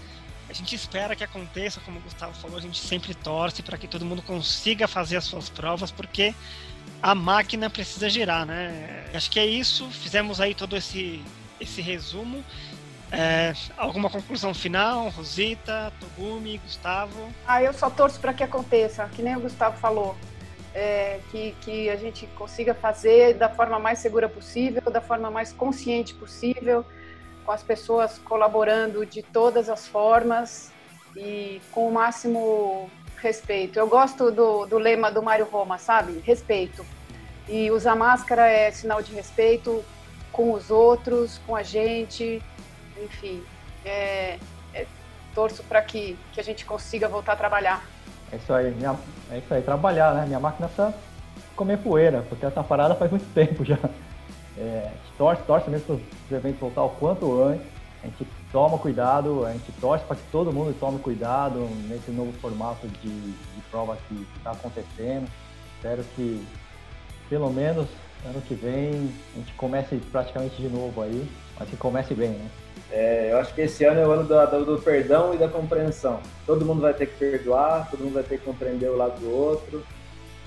A 0.48 0.52
gente 0.52 0.76
espera 0.76 1.16
que 1.16 1.24
aconteça, 1.24 1.80
como 1.80 1.98
o 1.98 2.02
Gustavo 2.02 2.34
falou, 2.34 2.58
a 2.58 2.60
gente 2.60 2.78
sempre 2.78 3.14
torce 3.14 3.62
para 3.62 3.76
que 3.76 3.88
todo 3.88 4.04
mundo 4.04 4.22
consiga 4.22 4.86
fazer 4.86 5.16
as 5.16 5.24
suas 5.24 5.48
provas, 5.48 5.90
porque 5.90 6.34
a 7.02 7.14
máquina 7.14 7.68
precisa 7.68 8.08
girar, 8.08 8.46
né? 8.46 9.10
Acho 9.12 9.30
que 9.30 9.40
é 9.40 9.46
isso. 9.46 9.90
Fizemos 9.90 10.40
aí 10.40 10.54
todo 10.54 10.76
esse, 10.76 11.24
esse 11.58 11.80
resumo 11.80 12.44
é, 13.16 13.52
alguma 13.76 14.10
conclusão 14.10 14.52
final, 14.52 15.08
Rosita, 15.10 15.92
Togumi, 16.00 16.58
Gustavo? 16.58 17.32
Ah, 17.46 17.62
eu 17.62 17.72
só 17.72 17.88
torço 17.88 18.18
para 18.18 18.34
que 18.34 18.42
aconteça, 18.42 19.08
que 19.14 19.22
nem 19.22 19.36
o 19.36 19.40
Gustavo 19.40 19.76
falou. 19.78 20.16
É, 20.74 21.20
que, 21.30 21.54
que 21.60 21.88
a 21.88 21.94
gente 21.94 22.26
consiga 22.36 22.74
fazer 22.74 23.34
da 23.34 23.48
forma 23.48 23.78
mais 23.78 24.00
segura 24.00 24.28
possível, 24.28 24.82
da 24.90 25.00
forma 25.00 25.30
mais 25.30 25.52
consciente 25.52 26.12
possível, 26.14 26.84
com 27.46 27.52
as 27.52 27.62
pessoas 27.62 28.18
colaborando 28.18 29.06
de 29.06 29.22
todas 29.22 29.68
as 29.68 29.86
formas 29.86 30.72
e 31.16 31.60
com 31.70 31.86
o 31.86 31.92
máximo 31.92 32.90
respeito. 33.18 33.78
Eu 33.78 33.86
gosto 33.86 34.30
do, 34.30 34.66
do 34.66 34.76
lema 34.76 35.10
do 35.10 35.22
Mário 35.22 35.46
Roma, 35.46 35.78
sabe? 35.78 36.20
Respeito. 36.24 36.84
E 37.48 37.70
usar 37.70 37.94
máscara 37.94 38.48
é 38.48 38.70
sinal 38.70 39.02
de 39.02 39.14
respeito 39.14 39.84
com 40.32 40.52
os 40.52 40.70
outros, 40.70 41.38
com 41.46 41.54
a 41.54 41.62
gente, 41.62 42.42
enfim, 43.02 43.42
é, 43.84 44.38
é, 44.72 44.86
torço 45.34 45.62
para 45.64 45.80
que, 45.82 46.18
que 46.32 46.40
a 46.40 46.44
gente 46.44 46.64
consiga 46.64 47.08
voltar 47.08 47.32
a 47.32 47.36
trabalhar. 47.36 47.86
É 48.34 48.36
isso 48.36 48.52
aí, 48.52 48.74
minha, 48.74 48.96
é 49.30 49.38
isso 49.38 49.54
aí, 49.54 49.62
trabalhar, 49.62 50.12
né? 50.12 50.26
Minha 50.26 50.40
máquina 50.40 50.66
precisa 50.66 50.92
comer 51.54 51.78
poeira, 51.78 52.24
porque 52.28 52.44
essa 52.44 52.64
parada 52.64 52.96
faz 52.96 53.08
muito 53.08 53.26
tempo 53.32 53.64
já. 53.64 53.78
É, 54.58 54.90
torce, 55.16 55.42
torce 55.44 55.70
mesmo 55.70 55.86
para 55.86 55.94
os 55.94 56.32
eventos 56.32 56.58
voltar 56.58 56.82
o 56.82 56.90
quanto 56.90 57.42
antes. 57.42 57.64
A 58.02 58.06
gente 58.06 58.26
toma 58.50 58.76
cuidado, 58.76 59.46
a 59.46 59.52
gente 59.52 59.70
torce 59.80 60.04
para 60.04 60.16
que 60.16 60.22
todo 60.32 60.52
mundo 60.52 60.76
tome 60.80 60.98
cuidado 60.98 61.60
nesse 61.88 62.10
novo 62.10 62.32
formato 62.40 62.88
de, 62.88 63.08
de 63.08 63.60
prova 63.70 63.96
que 64.08 64.26
está 64.36 64.50
acontecendo. 64.50 65.30
Espero 65.76 66.02
que 66.16 66.44
pelo 67.30 67.50
menos 67.50 67.86
ano 68.26 68.42
que 68.42 68.54
vem 68.54 69.10
a 69.34 69.38
gente 69.38 69.52
comece 69.54 69.96
praticamente 70.10 70.60
de 70.60 70.68
novo 70.68 71.02
aí, 71.02 71.26
mas 71.58 71.68
que 71.68 71.76
comece 71.76 72.14
bem, 72.14 72.30
né? 72.30 72.50
É, 72.96 73.30
eu 73.32 73.38
acho 73.38 73.52
que 73.52 73.62
esse 73.62 73.84
ano 73.84 74.00
é 74.00 74.06
o 74.06 74.12
ano 74.12 74.22
do, 74.22 74.64
do, 74.64 74.80
perdão 74.80 75.34
e 75.34 75.36
da 75.36 75.48
compreensão. 75.48 76.20
Todo 76.46 76.64
mundo 76.64 76.80
vai 76.80 76.94
ter 76.94 77.06
que 77.06 77.16
perdoar, 77.16 77.90
todo 77.90 78.04
mundo 78.04 78.14
vai 78.14 78.22
ter 78.22 78.38
que 78.38 78.44
compreender 78.44 78.88
o 78.88 78.96
lado 78.96 79.18
do 79.18 79.28
outro. 79.32 79.84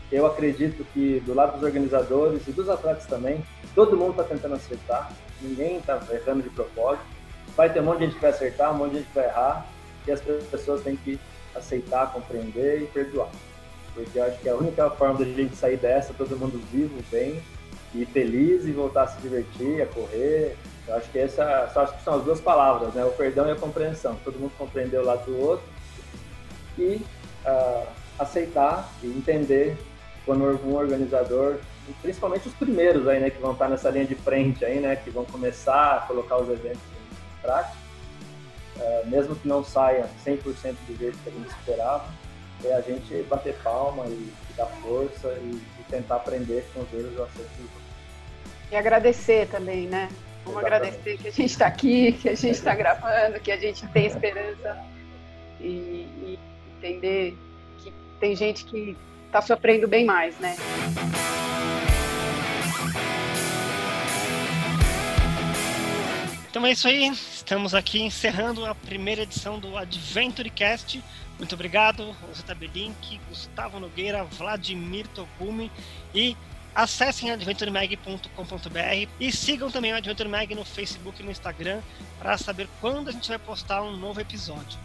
Eu 0.09 0.25
acredito 0.25 0.85
que 0.93 1.19
do 1.25 1.33
lado 1.33 1.55
dos 1.55 1.63
organizadores 1.63 2.47
e 2.47 2.53
dos 2.53 2.69
atletas 2.69 3.05
também, 3.05 3.43
todo 3.75 3.97
mundo 3.97 4.11
está 4.11 4.23
tentando 4.23 4.55
acertar, 4.55 5.11
ninguém 5.41 5.79
está 5.79 6.01
errando 6.09 6.41
de 6.41 6.49
propósito. 6.51 7.03
Vai 7.53 7.69
ter 7.69 7.81
um 7.81 7.83
monte 7.83 7.97
de 7.97 8.05
gente 8.05 8.15
que 8.15 8.21
vai 8.21 8.29
acertar, 8.29 8.73
um 8.73 8.77
monte 8.77 8.91
de 8.91 8.97
gente 8.99 9.07
que 9.09 9.15
vai 9.15 9.25
errar, 9.25 9.67
e 10.07 10.11
as 10.13 10.21
pessoas 10.21 10.81
têm 10.83 10.95
que 10.95 11.19
aceitar, 11.53 12.13
compreender 12.13 12.83
e 12.83 12.85
perdoar. 12.85 13.27
Porque 13.93 14.17
eu 14.17 14.23
acho 14.23 14.39
que 14.39 14.47
é 14.47 14.53
a 14.53 14.55
única 14.55 14.89
forma 14.91 15.19
da 15.19 15.25
gente 15.25 15.53
sair 15.53 15.75
dessa, 15.75 16.13
todo 16.13 16.37
mundo 16.37 16.63
vivo, 16.71 16.97
bem 17.11 17.43
e 17.93 18.05
feliz 18.05 18.65
e 18.65 18.71
voltar 18.71 19.03
a 19.03 19.07
se 19.07 19.21
divertir, 19.21 19.81
a 19.81 19.85
correr, 19.87 20.57
eu 20.87 20.95
acho 20.95 21.09
que 21.09 21.19
essa 21.19 21.69
só 21.73 21.81
acho 21.81 21.97
que 21.97 22.03
são 22.03 22.15
as 22.15 22.23
duas 22.23 22.39
palavras, 22.39 22.93
né? 22.93 23.03
O 23.03 23.11
perdão 23.11 23.47
e 23.47 23.51
a 23.51 23.55
compreensão. 23.55 24.17
Todo 24.23 24.39
mundo 24.39 24.53
compreender 24.57 24.97
o 24.97 25.05
lado 25.05 25.25
do 25.25 25.37
outro 25.37 25.65
e 26.77 27.01
uh, 27.45 27.87
aceitar 28.17 28.89
e 29.03 29.07
entender 29.07 29.77
quando 30.25 30.43
um 30.65 30.75
organizador, 30.75 31.59
principalmente 32.01 32.47
os 32.47 32.53
primeiros 32.53 33.07
aí, 33.07 33.19
né, 33.19 33.29
que 33.29 33.39
vão 33.39 33.53
estar 33.53 33.69
nessa 33.69 33.89
linha 33.89 34.05
de 34.05 34.15
frente 34.15 34.63
aí, 34.65 34.79
né, 34.79 34.95
que 34.97 35.09
vão 35.09 35.23
começar 35.23 35.95
a 35.95 35.99
colocar 36.01 36.37
os 36.37 36.49
eventos 36.49 36.81
em 36.81 37.41
prática, 37.41 37.77
uh, 38.77 39.07
mesmo 39.07 39.35
que 39.35 39.47
não 39.47 39.63
saia 39.63 40.09
100% 40.25 40.75
do 40.85 40.97
jeito 40.97 41.17
que 41.23 41.29
a 41.29 41.31
gente 41.31 41.47
esperava, 41.47 42.05
é 42.63 42.73
a 42.73 42.81
gente 42.81 43.23
bater 43.29 43.55
palma 43.63 44.05
e, 44.07 44.11
e 44.11 44.53
dar 44.57 44.65
força 44.65 45.29
e, 45.41 45.61
tentar 45.89 46.17
aprender 46.17 46.65
com 46.73 46.81
os 46.81 46.93
erros 46.93 47.13
e 47.13 47.21
acertos. 47.21 47.87
E 48.71 48.75
agradecer 48.75 49.47
também, 49.47 49.87
né? 49.87 50.09
Vamos 50.45 50.63
agradecer 50.63 51.17
que 51.17 51.27
a 51.27 51.31
gente 51.31 51.51
está 51.51 51.67
aqui, 51.67 52.13
que 52.13 52.29
a 52.29 52.35
gente 52.35 52.55
está 52.55 52.73
gravando, 52.75 53.39
que 53.39 53.51
a 53.51 53.57
gente 53.57 53.85
tem 53.87 54.05
esperança 54.05 54.77
e, 55.59 55.65
e, 55.65 56.39
entender 56.77 57.37
que 57.79 57.93
tem 58.19 58.35
gente 58.35 58.65
que 58.65 58.95
está 59.25 59.41
sofrendo 59.41 59.87
bem 59.87 60.05
mais, 60.05 60.37
né? 60.39 60.55
Então 66.49 66.65
é 66.65 66.71
isso 66.71 66.87
aí, 66.87 67.07
estamos 67.09 67.75
aqui 67.75 68.01
encerrando 68.01 68.65
a 68.65 68.73
primeira 68.73 69.21
edição 69.23 69.59
do 69.59 69.77
Adventure 69.77 70.49
Cast. 70.49 71.03
Muito 71.37 71.53
obrigado, 71.53 72.11
Rosita 72.27 72.55
Belink, 72.55 73.19
Gustavo 73.29 73.79
Nogueira, 73.79 74.23
Vladimir 74.23 75.07
Togumi 75.07 75.71
e 76.13 76.35
Acessem 76.77 77.31
adventuremag.com.br 77.31 79.09
e 79.19 79.31
sigam 79.31 79.71
também 79.71 79.93
o 79.93 79.95
Adventure 79.95 80.29
Mag 80.29 80.53
no 80.53 80.63
Facebook 80.63 81.19
e 81.19 81.25
no 81.25 81.31
Instagram 81.31 81.81
para 82.19 82.37
saber 82.37 82.69
quando 82.79 83.07
a 83.07 83.11
gente 83.11 83.27
vai 83.27 83.39
postar 83.39 83.81
um 83.81 83.97
novo 83.97 84.21
episódio. 84.21 84.77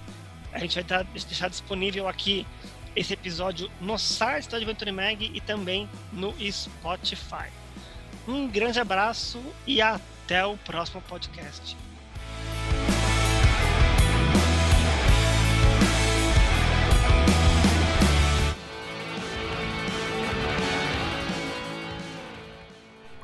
A 0.55 0.59
gente 0.59 0.81
vai 0.81 1.05
deixar 1.05 1.51
disponível 1.51 2.09
aqui 2.09 2.47
esse 2.97 3.13
episódio 3.13 3.71
no 3.79 3.99
site 3.99 4.49
do 4.49 4.57
Adventure 4.57 4.91
Mag 4.91 5.33
e 5.35 5.39
também 5.43 5.87
no 6.11 6.35
Spotify. 6.51 7.51
Um 8.27 8.49
grande 8.49 8.81
abraço 8.81 9.39
e 9.67 9.83
até 9.83 10.47
o 10.47 10.57
próximo 10.57 11.03
podcast. 11.03 11.77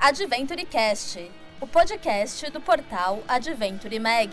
Adventure 0.01 0.65
Cast, 0.65 1.19
o 1.61 1.67
podcast 1.67 2.49
do 2.51 2.61
portal 2.61 3.21
Adventure 3.27 3.99
Mag. 3.99 4.31